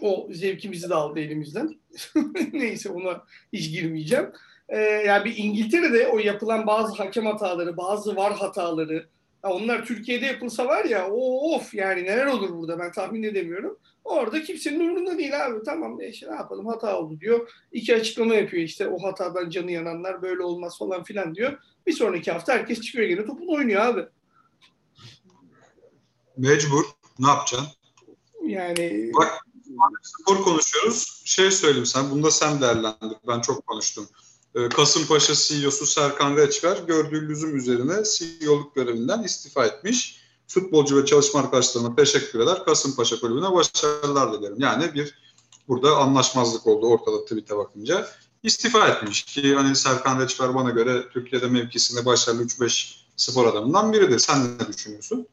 O 0.00 0.28
zevkimizi 0.30 0.90
de 0.90 0.94
aldı 0.94 1.20
elimizden. 1.20 1.78
Neyse 2.52 2.88
ona 2.88 3.24
hiç 3.52 3.70
girmeyeceğim. 3.70 4.32
e, 4.68 4.78
yani 4.80 5.24
bir 5.24 5.36
İngiltere'de 5.36 6.08
o 6.08 6.18
yapılan 6.18 6.66
bazı 6.66 6.94
hakem 6.94 7.26
hataları, 7.26 7.76
bazı 7.76 8.16
var 8.16 8.36
hataları 8.36 9.08
ya 9.44 9.50
onlar 9.50 9.84
Türkiye'de 9.86 10.26
yapılsa 10.26 10.66
var 10.66 10.84
ya 10.84 11.10
of 11.10 11.74
yani 11.74 12.04
neler 12.04 12.26
olur 12.26 12.50
burada 12.50 12.78
ben 12.78 12.92
tahmin 12.92 13.22
edemiyorum. 13.22 13.78
Orada 14.04 14.42
kimsenin 14.42 14.80
umurunda 14.80 15.18
değil 15.18 15.46
abi. 15.46 15.62
Tamam 15.64 16.00
işte 16.00 16.30
ne 16.30 16.34
yapalım 16.34 16.66
hata 16.66 16.98
oldu 16.98 17.20
diyor. 17.20 17.50
İki 17.72 17.94
açıklama 17.94 18.34
yapıyor 18.34 18.62
işte 18.62 18.88
o 18.88 19.02
hatadan 19.02 19.50
canı 19.50 19.70
yananlar 19.70 20.22
böyle 20.22 20.42
olmaz 20.42 20.78
falan 20.78 21.04
filan 21.04 21.34
diyor. 21.34 21.58
Bir 21.86 21.92
sonraki 21.92 22.32
hafta 22.32 22.52
herkes 22.52 22.80
çıkıyor 22.80 23.08
gene 23.08 23.26
topunu 23.26 23.52
oynuyor 23.52 23.82
abi. 23.82 24.04
Mecbur. 26.36 26.84
Ne 27.18 27.28
yapacaksın? 27.28 27.68
Yani 28.46 29.10
Bak 29.14 29.46
spor 30.02 30.42
konuşuyoruz. 30.42 31.22
Şey 31.24 31.50
söyleyeyim 31.50 31.86
sen, 31.86 32.10
bunda 32.10 32.30
sen 32.30 32.60
değerlendir. 32.60 33.18
Ben 33.28 33.40
çok 33.40 33.66
konuştum. 33.66 34.08
Ee, 34.54 34.68
Kasımpaşa 34.68 35.34
CEO'su 35.34 35.86
Serkan 35.86 36.36
Reçber 36.36 36.76
gördüğü 36.86 37.28
lüzum 37.28 37.56
üzerine 37.56 37.94
CEO'luk 38.04 38.74
görevinden 38.74 39.22
istifa 39.22 39.66
etmiş. 39.66 40.20
Futbolcu 40.46 41.02
ve 41.02 41.06
çalışma 41.06 41.40
arkadaşlarına 41.40 41.96
teşekkür 41.96 42.40
eder. 42.40 42.64
Kasımpaşa 42.64 43.20
kulübüne 43.20 43.52
başarılar 43.52 44.32
dilerim. 44.32 44.56
Yani 44.58 44.94
bir 44.94 45.14
burada 45.68 45.96
anlaşmazlık 45.96 46.66
oldu 46.66 46.86
ortada 46.86 47.24
tweet'e 47.24 47.56
bakınca. 47.56 48.06
İstifa 48.42 48.88
etmiş 48.88 49.22
ki 49.22 49.54
hani 49.54 49.76
Serkan 49.76 50.20
Reçber 50.20 50.54
bana 50.54 50.70
göre 50.70 51.08
Türkiye'de 51.12 51.46
mevkisinde 51.46 52.04
başarılı 52.04 52.42
3-5 52.42 52.96
spor 53.16 53.46
adamından 53.46 53.92
biridir. 53.92 54.18
Sen 54.18 54.58
ne 54.58 54.68
düşünüyorsun? 54.68 55.26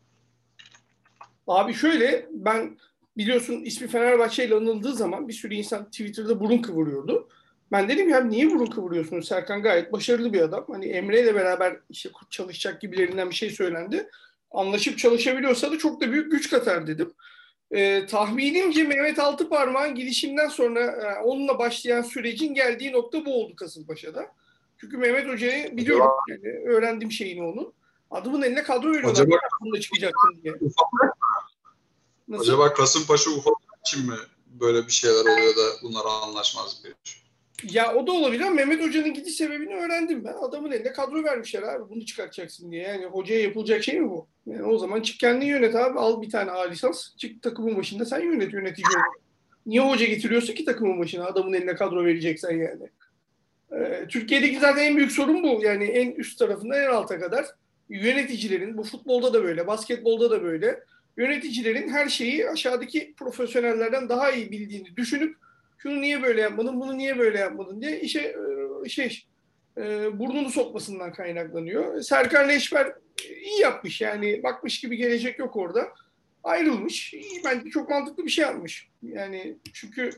Abi 1.47 1.73
şöyle 1.73 2.29
ben 2.31 2.77
biliyorsun 3.17 3.53
ismi 3.53 3.87
Fenerbahçe 3.87 4.45
ile 4.45 4.55
anıldığı 4.55 4.93
zaman 4.93 5.27
bir 5.27 5.33
sürü 5.33 5.55
insan 5.55 5.85
Twitter'da 5.85 6.39
burun 6.39 6.57
kıvırıyordu. 6.57 7.27
Ben 7.71 7.89
dedim 7.89 8.09
ya 8.09 8.23
niye 8.23 8.51
burun 8.51 8.65
kıvırıyorsunuz? 8.65 9.27
Serkan 9.27 9.61
gayet 9.61 9.93
başarılı 9.93 10.33
bir 10.33 10.41
adam. 10.41 10.65
Hani 10.71 10.85
Emre 10.85 11.21
ile 11.21 11.35
beraber 11.35 11.77
işte 11.89 12.09
çalışacak 12.29 12.81
gibilerinden 12.81 13.29
bir 13.29 13.35
şey 13.35 13.49
söylendi. 13.49 14.09
Anlaşıp 14.51 14.97
çalışabiliyorsa 14.97 15.71
da 15.71 15.77
çok 15.77 16.01
da 16.01 16.11
büyük 16.11 16.31
güç 16.31 16.49
katar 16.49 16.87
dedim. 16.87 17.13
Ee, 17.71 18.05
tahminimce 18.05 18.83
Mehmet 18.83 19.19
Altıparmak'ın 19.19 19.95
gidişinden 19.95 20.47
sonra 20.47 20.79
e, 20.79 21.23
onunla 21.23 21.59
başlayan 21.59 22.01
sürecin 22.01 22.53
geldiği 22.53 22.91
nokta 22.91 23.25
bu 23.25 23.43
oldu 23.43 23.55
Kasımpaşa'da. 23.55 24.27
Çünkü 24.77 24.97
Mehmet 24.97 25.27
Hoca'yı 25.27 25.77
biliyorum 25.77 26.11
yani 26.29 26.69
öğrendim 26.69 27.11
şeyini 27.11 27.43
onun. 27.43 27.73
Adımın 28.11 28.41
eline 28.41 28.63
kadro 28.63 28.87
veriyorlar. 28.87 29.11
Acaba, 29.11 29.35
Bunda 29.61 29.79
çıkacaksın 29.79 30.39
diye. 30.43 30.53
Nasıl? 32.27 32.43
Acaba 32.43 32.73
Kasımpaşa 32.73 33.31
ufak 33.31 33.53
için 33.85 34.05
mi 34.05 34.15
böyle 34.47 34.87
bir 34.87 34.91
şeyler 34.91 35.21
oluyor 35.21 35.55
da 35.55 35.81
bunlar 35.83 36.05
anlaşmaz 36.05 36.81
bir 36.83 37.26
Ya 37.63 37.95
o 37.95 38.07
da 38.07 38.11
olabilir 38.11 38.41
ama 38.41 38.51
Mehmet 38.51 38.83
Hoca'nın 38.83 39.13
gidiş 39.13 39.35
sebebini 39.35 39.75
öğrendim 39.75 40.23
ben. 40.23 40.33
Adamın 40.33 40.71
eline 40.71 40.93
kadro 40.93 41.23
vermişler 41.23 41.63
abi 41.63 41.89
bunu 41.89 42.05
çıkartacaksın 42.05 42.71
diye. 42.71 42.83
Yani 42.83 43.05
hocaya 43.05 43.41
yapılacak 43.41 43.83
şey 43.83 43.99
mi 43.99 44.09
bu? 44.09 44.27
Yani 44.45 44.63
o 44.63 44.77
zaman 44.77 45.01
çık 45.01 45.19
kendin 45.19 45.45
yönet 45.45 45.75
abi. 45.75 45.99
Al 45.99 46.21
bir 46.21 46.29
tane 46.29 46.51
A 46.51 46.61
lisans. 46.61 47.15
Çık 47.17 47.41
takımın 47.41 47.77
başında 47.77 48.05
sen 48.05 48.19
yönet 48.19 48.53
yönetici 48.53 48.87
ol. 48.87 49.21
Niye 49.65 49.81
hoca 49.81 50.05
getiriyorsun 50.05 50.53
ki 50.53 50.65
takımın 50.65 50.99
başına? 50.99 51.25
Adamın 51.25 51.53
eline 51.53 51.75
kadro 51.75 52.05
vereceksen 52.05 52.51
yani. 52.51 52.89
Ee, 53.71 54.07
Türkiye'deki 54.09 54.59
zaten 54.59 54.83
en 54.83 54.97
büyük 54.97 55.11
sorun 55.11 55.43
bu. 55.43 55.59
Yani 55.63 55.83
en 55.83 56.11
üst 56.11 56.39
tarafından 56.39 56.81
en 56.81 56.87
alta 56.87 57.19
kadar 57.19 57.45
yöneticilerin, 57.89 58.77
bu 58.77 58.83
futbolda 58.83 59.33
da 59.33 59.43
böyle, 59.43 59.67
basketbolda 59.67 60.31
da 60.31 60.43
böyle, 60.43 60.83
yöneticilerin 61.17 61.89
her 61.89 62.09
şeyi 62.09 62.49
aşağıdaki 62.49 63.13
profesyonellerden 63.17 64.09
daha 64.09 64.31
iyi 64.31 64.51
bildiğini 64.51 64.97
düşünüp 64.97 65.35
şunu 65.77 66.01
niye 66.01 66.23
böyle 66.23 66.41
yapmadın, 66.41 66.81
bunu 66.81 66.97
niye 66.97 67.17
böyle 67.17 67.39
yapmadın 67.39 67.81
diye 67.81 67.99
işe 67.99 68.35
şey 68.87 69.25
e, 69.77 70.19
burnunu 70.19 70.49
sokmasından 70.49 71.13
kaynaklanıyor. 71.13 72.01
Serkan 72.01 72.49
Leşber 72.49 72.93
iyi 73.29 73.61
yapmış 73.61 74.01
yani 74.01 74.43
bakmış 74.43 74.79
gibi 74.79 74.97
gelecek 74.97 75.39
yok 75.39 75.55
orada. 75.55 75.87
Ayrılmış. 76.43 77.13
İyi, 77.13 77.41
bence 77.45 77.69
çok 77.69 77.89
mantıklı 77.89 78.25
bir 78.25 78.29
şey 78.29 78.45
yapmış. 78.45 78.89
Yani 79.03 79.57
çünkü 79.73 80.09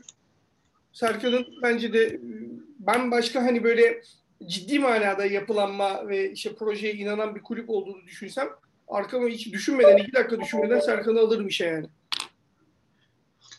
Serkan'ın 0.92 1.46
bence 1.62 1.92
de 1.92 2.20
ben 2.78 3.10
başka 3.10 3.42
hani 3.42 3.64
böyle 3.64 4.02
ciddi 4.46 4.78
manada 4.78 5.26
yapılanma 5.26 6.08
ve 6.08 6.32
işte 6.32 6.54
projeye 6.54 6.94
inanan 6.94 7.34
bir 7.34 7.42
kulüp 7.42 7.70
olduğunu 7.70 8.06
düşünsem 8.06 8.48
arkama 8.88 9.28
hiç 9.28 9.52
düşünmeden 9.52 9.96
iki 9.96 10.12
dakika 10.12 10.40
düşünmeden 10.40 10.80
Serkan'ı 10.80 11.20
alırım 11.20 11.48
işe 11.48 11.66
yani. 11.66 11.86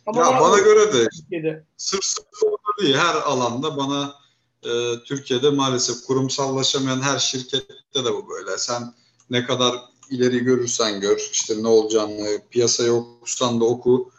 Ama 0.06 0.22
ya 0.22 0.39
bana 0.41 0.60
göre 0.60 0.93
de 0.93 1.08
Türkiye'de. 1.10 1.66
sırf 1.78 2.04
sporda 2.04 2.82
değil 2.82 2.95
her 2.95 3.16
alanda 3.16 3.78
bana 3.78 4.16
e, 4.64 4.70
Türkiye'de 5.06 5.49
maalesef 5.49 6.04
kurumsallaşamayan 6.08 7.02
her 7.02 7.20
şirkette 7.20 8.06
de 8.06 8.14
bu 8.14 8.30
böyle. 8.30 8.58
Sen 8.58 8.93
ne 9.30 9.45
kadar 9.45 9.76
ileri 10.10 10.39
görürsen 10.39 11.02
gör 11.02 11.30
işte 11.32 11.64
ne 11.64 11.68
olacağını 11.68 12.41
piyasaya 12.49 12.93
okusan 12.93 13.62
da 13.62 13.66
oku. 13.66 14.12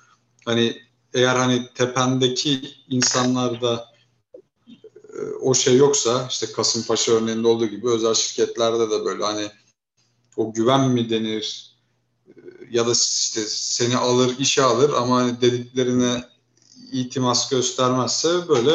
Hani 0.44 0.82
eğer 1.14 1.36
hani 1.36 1.68
tependeki 1.74 2.60
insanlar 2.88 3.60
da 3.62 3.92
e, 5.14 5.20
o 5.40 5.54
şey 5.54 5.76
yoksa 5.76 6.26
işte 6.30 6.52
Kasımpaşa 6.52 7.12
örneğinde 7.12 7.48
olduğu 7.48 7.66
gibi 7.66 7.88
özel 7.90 8.14
şirketlerde 8.14 8.90
de 8.90 9.04
böyle 9.04 9.24
hani 9.24 9.50
o 10.36 10.52
güven 10.52 10.90
mi 10.90 11.10
denir 11.10 11.71
ya 12.72 12.86
da 12.86 12.92
işte 12.92 13.40
seni 13.48 13.96
alır 13.96 14.36
işe 14.38 14.62
alır 14.62 14.90
ama 14.96 15.16
hani 15.16 15.40
dediklerine 15.40 16.24
itimas 16.92 17.50
göstermezse 17.50 18.28
böyle 18.48 18.72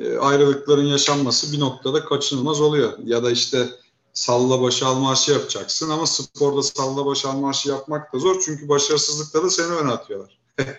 e, 0.00 0.18
ayrılıkların 0.18 0.86
yaşanması 0.86 1.52
bir 1.52 1.60
noktada 1.60 2.04
kaçınılmaz 2.04 2.60
oluyor. 2.60 2.92
Ya 3.04 3.24
da 3.24 3.30
işte 3.30 3.68
salla 4.12 4.62
başı 4.62 4.86
al 4.86 4.94
marşı 4.94 5.32
yapacaksın 5.32 5.90
ama 5.90 6.06
sporda 6.06 6.62
salla 6.62 7.06
başı 7.06 7.28
al 7.28 7.38
marşı 7.38 7.68
yapmak 7.68 8.14
da 8.14 8.18
zor 8.18 8.42
çünkü 8.44 8.68
başarısızlıkta 8.68 9.42
da 9.42 9.50
seni 9.50 9.66
öne 9.66 9.90
atıyorlar. 9.90 10.40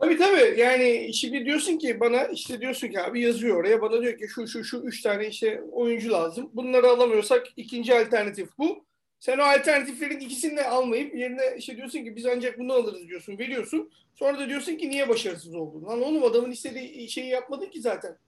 tabii 0.00 0.18
tabii 0.18 0.60
yani 0.60 1.10
şimdi 1.14 1.44
diyorsun 1.44 1.78
ki 1.78 2.00
bana 2.00 2.24
işte 2.24 2.60
diyorsun 2.60 2.88
ki 2.88 3.02
abi 3.02 3.20
yazıyor 3.20 3.56
oraya 3.56 3.82
bana 3.82 4.02
diyor 4.02 4.18
ki 4.18 4.26
şu 4.34 4.48
şu 4.48 4.64
şu 4.64 4.76
üç 4.76 5.02
tane 5.02 5.28
işte 5.28 5.62
oyuncu 5.72 6.12
lazım. 6.12 6.50
Bunları 6.52 6.88
alamıyorsak 6.88 7.46
ikinci 7.56 7.94
alternatif 7.94 8.48
bu. 8.58 8.87
Sen 9.20 9.38
o 9.38 9.42
alternatiflerin 9.42 10.20
ikisini 10.20 10.56
de 10.56 10.68
almayıp 10.68 11.14
yerine 11.14 11.54
işte 11.58 11.76
diyorsun 11.76 12.04
ki 12.04 12.16
biz 12.16 12.26
ancak 12.26 12.58
bunu 12.58 12.72
alırız 12.72 13.08
diyorsun 13.08 13.38
veriyorsun. 13.38 13.90
Sonra 14.14 14.38
da 14.38 14.48
diyorsun 14.48 14.76
ki 14.76 14.90
niye 14.90 15.08
başarısız 15.08 15.54
oldun? 15.54 15.84
Lan 15.86 16.02
oğlum 16.02 16.24
adamın 16.24 16.50
istediği 16.50 17.10
şeyi 17.10 17.28
yapmadın 17.28 17.66
ki 17.66 17.80
zaten. 17.80 18.18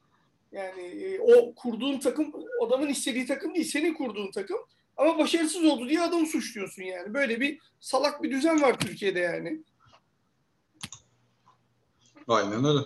Yani 0.52 0.82
e, 0.82 1.20
o 1.20 1.54
kurduğun 1.54 1.98
takım 1.98 2.32
adamın 2.66 2.88
istediği 2.88 3.26
takım 3.26 3.54
değil 3.54 3.66
senin 3.66 3.94
kurduğun 3.94 4.30
takım. 4.30 4.58
Ama 4.96 5.18
başarısız 5.18 5.64
oldu 5.64 5.88
diye 5.88 6.00
adamı 6.00 6.26
suçluyorsun 6.26 6.82
yani. 6.82 7.14
Böyle 7.14 7.40
bir 7.40 7.58
salak 7.80 8.22
bir 8.22 8.30
düzen 8.30 8.62
var 8.62 8.78
Türkiye'de 8.80 9.18
yani. 9.18 9.62
Aynen 12.28 12.64
öyle. 12.64 12.80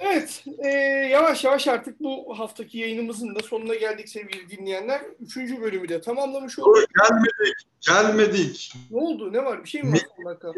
Evet, 0.00 0.44
e, 0.58 0.68
yavaş 1.10 1.44
yavaş 1.44 1.68
artık 1.68 2.00
bu 2.00 2.38
haftaki 2.38 2.78
yayınımızın 2.78 3.34
da 3.34 3.40
sonuna 3.42 3.74
geldik 3.74 4.08
sevgili 4.08 4.50
dinleyenler. 4.50 5.00
Üçüncü 5.20 5.60
bölümü 5.60 5.88
de 5.88 6.00
tamamlamış 6.00 6.58
olduk. 6.58 6.88
Gelmedik, 7.02 7.56
gelmedik. 7.80 8.72
Ne 8.90 8.98
oldu, 8.98 9.32
ne 9.32 9.44
var? 9.44 9.64
Bir 9.64 9.68
şey 9.68 9.82
mi 9.82 9.98
var 10.18 10.40
dakika? 10.40 10.52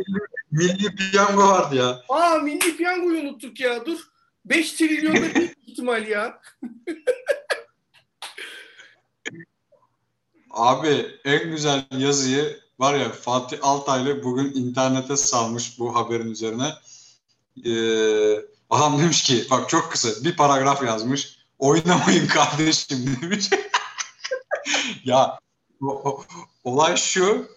Milli 0.51 0.97
piyango 0.97 1.49
vardı 1.49 1.77
ya. 1.77 2.03
Aa, 2.09 2.39
milli 2.39 2.77
piyangoyu 2.77 3.21
unuttuk 3.21 3.61
ya, 3.61 3.87
dur. 3.87 3.99
5 4.45 4.73
trilyonda 4.73 5.35
bir 5.35 5.55
ihtimal 5.67 6.09
ya. 6.09 6.41
Abi 10.51 11.07
en 11.25 11.51
güzel 11.51 11.85
yazıyı 11.91 12.61
var 12.79 12.95
ya 12.95 13.13
Fatih 13.13 13.59
Altaylı 13.63 14.23
bugün 14.25 14.53
internete 14.55 15.17
salmış 15.17 15.79
bu 15.79 15.95
haberin 15.95 16.31
üzerine. 16.31 16.69
Ee, 17.67 18.56
adam 18.71 18.99
demiş 18.99 19.23
ki 19.23 19.47
bak 19.51 19.69
çok 19.69 19.93
kısa 19.93 20.25
bir 20.25 20.37
paragraf 20.37 20.83
yazmış. 20.83 21.39
Oynamayın 21.59 22.27
kardeşim 22.29 23.19
demiş. 23.23 23.51
ya 25.05 25.39
o, 25.83 25.87
o, 25.87 26.25
olay 26.65 26.97
şu 26.97 27.49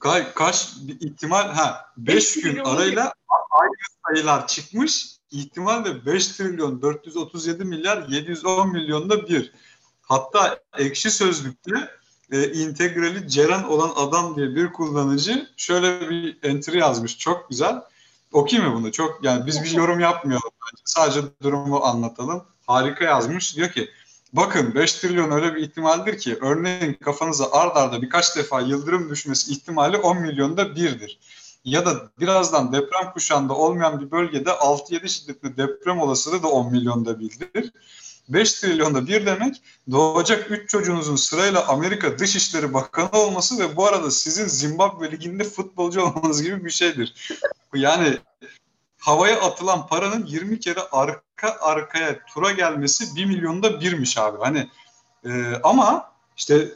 ka, 0.00 0.34
kaç 0.34 0.72
bir 0.80 1.00
ihtimal 1.00 1.52
ha 1.52 1.92
5 1.96 2.34
gün 2.34 2.58
arayla 2.58 3.12
aynı 3.50 3.72
sayılar 4.06 4.46
çıkmış. 4.46 5.06
İhtimal 5.30 5.84
de 5.84 6.06
5 6.06 6.28
trilyon 6.28 6.82
437 6.82 7.64
milyar 7.64 8.08
710 8.08 8.72
milyonda 8.72 9.28
bir. 9.28 9.52
Hatta 10.02 10.60
ekşi 10.78 11.10
sözlükte 11.10 11.90
e, 12.32 12.52
integrali 12.52 13.28
Ceren 13.28 13.62
olan 13.62 13.92
adam 13.96 14.36
diye 14.36 14.54
bir 14.54 14.72
kullanıcı 14.72 15.48
şöyle 15.56 16.10
bir 16.10 16.38
entry 16.42 16.78
yazmış. 16.78 17.18
Çok 17.18 17.50
güzel. 17.50 17.82
Okuyayım 18.34 18.72
mı 18.72 18.78
bunu? 18.78 18.92
Çok 18.92 19.24
yani 19.24 19.46
biz 19.46 19.62
bir 19.62 19.70
yorum 19.70 20.00
yapmayalım. 20.00 20.50
Bence. 20.62 20.82
Sadece 20.84 21.20
durumu 21.42 21.84
anlatalım. 21.84 22.44
Harika 22.66 23.04
yazmış. 23.04 23.56
Diyor 23.56 23.68
ki 23.68 23.90
bakın 24.32 24.74
5 24.74 24.92
trilyon 24.92 25.30
öyle 25.30 25.54
bir 25.54 25.62
ihtimaldir 25.62 26.18
ki 26.18 26.38
örneğin 26.40 26.94
kafanıza 26.94 27.52
ard 27.52 27.76
arda 27.76 28.02
birkaç 28.02 28.36
defa 28.36 28.60
yıldırım 28.60 29.10
düşmesi 29.10 29.52
ihtimali 29.52 29.96
10 29.96 30.18
milyonda 30.18 30.76
birdir. 30.76 31.18
Ya 31.64 31.86
da 31.86 32.10
birazdan 32.20 32.72
deprem 32.72 33.12
kuşağında 33.12 33.54
olmayan 33.54 34.00
bir 34.00 34.10
bölgede 34.10 34.50
6-7 34.50 35.08
şiddetli 35.08 35.56
deprem 35.56 36.00
olasılığı 36.00 36.42
da 36.42 36.48
10 36.48 36.72
milyonda 36.72 37.20
birdir. 37.20 37.72
5 38.28 38.52
trilyonda 38.52 39.06
bir 39.06 39.26
demek 39.26 39.62
doğacak 39.90 40.50
3 40.50 40.70
çocuğunuzun 40.70 41.16
sırayla 41.16 41.68
Amerika 41.68 42.18
Dışişleri 42.18 42.74
Bakanı 42.74 43.10
olması 43.12 43.58
ve 43.58 43.76
bu 43.76 43.86
arada 43.86 44.10
sizin 44.10 44.46
Zimbabwe 44.46 45.10
Ligi'nde 45.10 45.44
futbolcu 45.44 46.02
olmanız 46.02 46.42
gibi 46.42 46.64
bir 46.64 46.70
şeydir. 46.70 47.34
Yani 47.74 48.18
havaya 48.98 49.40
atılan 49.40 49.86
paranın 49.86 50.26
20 50.26 50.60
kere 50.60 50.80
arka 50.92 51.56
arkaya 51.60 52.26
tura 52.26 52.52
gelmesi 52.52 53.16
1 53.16 53.24
milyonda 53.24 53.80
birmiş 53.80 54.18
abi. 54.18 54.38
Hani 54.38 54.68
e, 55.24 55.54
ama 55.62 56.12
işte 56.36 56.68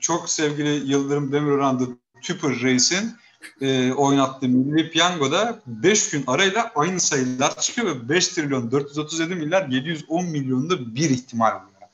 çok 0.00 0.30
sevgili 0.30 0.90
Yıldırım 0.90 1.32
Demirören 1.32 1.78
The 1.78 1.84
Tüpür 2.22 2.62
Reis'in 2.62 3.16
e, 3.60 3.92
oynattığı 3.92 4.48
Milli 4.48 4.90
Piyango'da 4.90 5.60
5 5.66 6.10
gün 6.10 6.24
arayla 6.26 6.72
aynı 6.74 7.00
sayılar 7.00 7.60
çıkıyor 7.60 7.86
ve 7.86 8.08
5 8.08 8.28
trilyon 8.28 8.70
437 8.70 9.34
milyar 9.34 9.68
710 9.68 10.24
milyonda 10.24 10.94
bir 10.94 11.10
ihtimal 11.10 11.50
ya. 11.50 11.90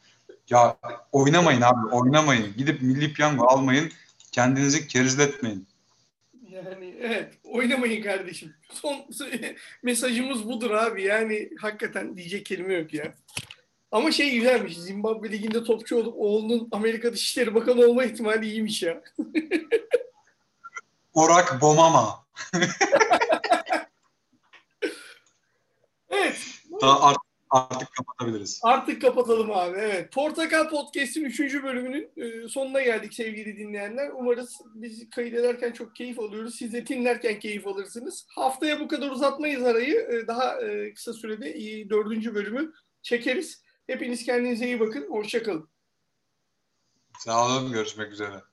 Ya 0.51 0.77
oynamayın 1.13 1.61
abi 1.61 1.95
oynamayın. 1.95 2.55
Gidip 2.57 2.83
Milli 2.83 3.13
Piyango 3.13 3.47
almayın. 3.47 3.91
Kendinizi 4.33 4.87
kerizletmeyin. 4.87 5.67
Yani 6.51 6.95
evet 7.01 7.33
oynamayın 7.45 8.03
kardeşim. 8.03 8.55
Son 8.73 8.97
mesajımız 9.83 10.49
budur 10.49 10.71
abi. 10.71 11.03
Yani 11.03 11.51
hakikaten 11.59 12.17
diyecek 12.17 12.47
kelime 12.47 12.75
yok 12.75 12.95
ya. 12.95 13.15
Ama 13.93 14.13
şey 14.13 14.35
güzelmiş. 14.35 14.79
Zimbabwe 14.79 15.33
Ligi'nde 15.33 15.65
topçu 15.65 15.97
olup 15.97 16.15
oğlunun 16.19 16.69
Amerika 16.73 17.13
Dışişleri 17.13 17.55
Bakanı 17.55 17.87
olma 17.87 18.05
ihtimali 18.05 18.47
iyiymiş 18.47 18.83
ya. 18.83 19.03
Orak 21.15 21.61
Bomama. 21.61 22.27
evet. 26.11 26.37
Daha 26.81 27.03
artık, 27.03 27.23
artık 27.51 27.89
kapatabiliriz. 27.95 28.61
Artık 28.63 29.03
kapatalım 29.03 29.51
abi. 29.51 29.79
Evet. 29.79 30.13
Portakal 30.13 30.69
Podcast'in 30.69 31.25
3. 31.25 31.41
bölümünün 31.41 32.11
e, 32.17 32.49
sonuna 32.49 32.83
geldik 32.83 33.15
sevgili 33.15 33.57
dinleyenler. 33.57 34.11
Umarız 34.11 34.61
biz 34.75 35.11
kaydederken 35.11 35.73
çok 35.73 35.97
keyif 35.97 36.21
alıyoruz. 36.21 36.55
Siz 36.55 36.73
de 36.73 36.87
dinlerken 36.87 37.41
keyif 37.41 37.67
alırsınız. 37.67 38.27
Haftaya 38.29 38.81
bu 38.81 38.89
kadar 38.89 39.11
uzatmayız 39.11 39.63
arayı. 39.63 39.95
E, 39.95 40.27
daha 40.27 40.61
e, 40.63 40.95
kısa 40.95 41.13
sürede 41.13 41.55
dördüncü 41.91 42.35
bölümü 42.35 42.73
çekeriz. 43.03 43.63
Hepiniz 43.87 44.25
kendinize 44.25 44.67
iyi 44.67 44.81
bakın. 44.81 45.11
Hoşçakalın. 45.11 45.69
Sağ 47.19 47.47
olun. 47.47 47.73
Görüşmek 47.73 48.13
üzere. 48.13 48.52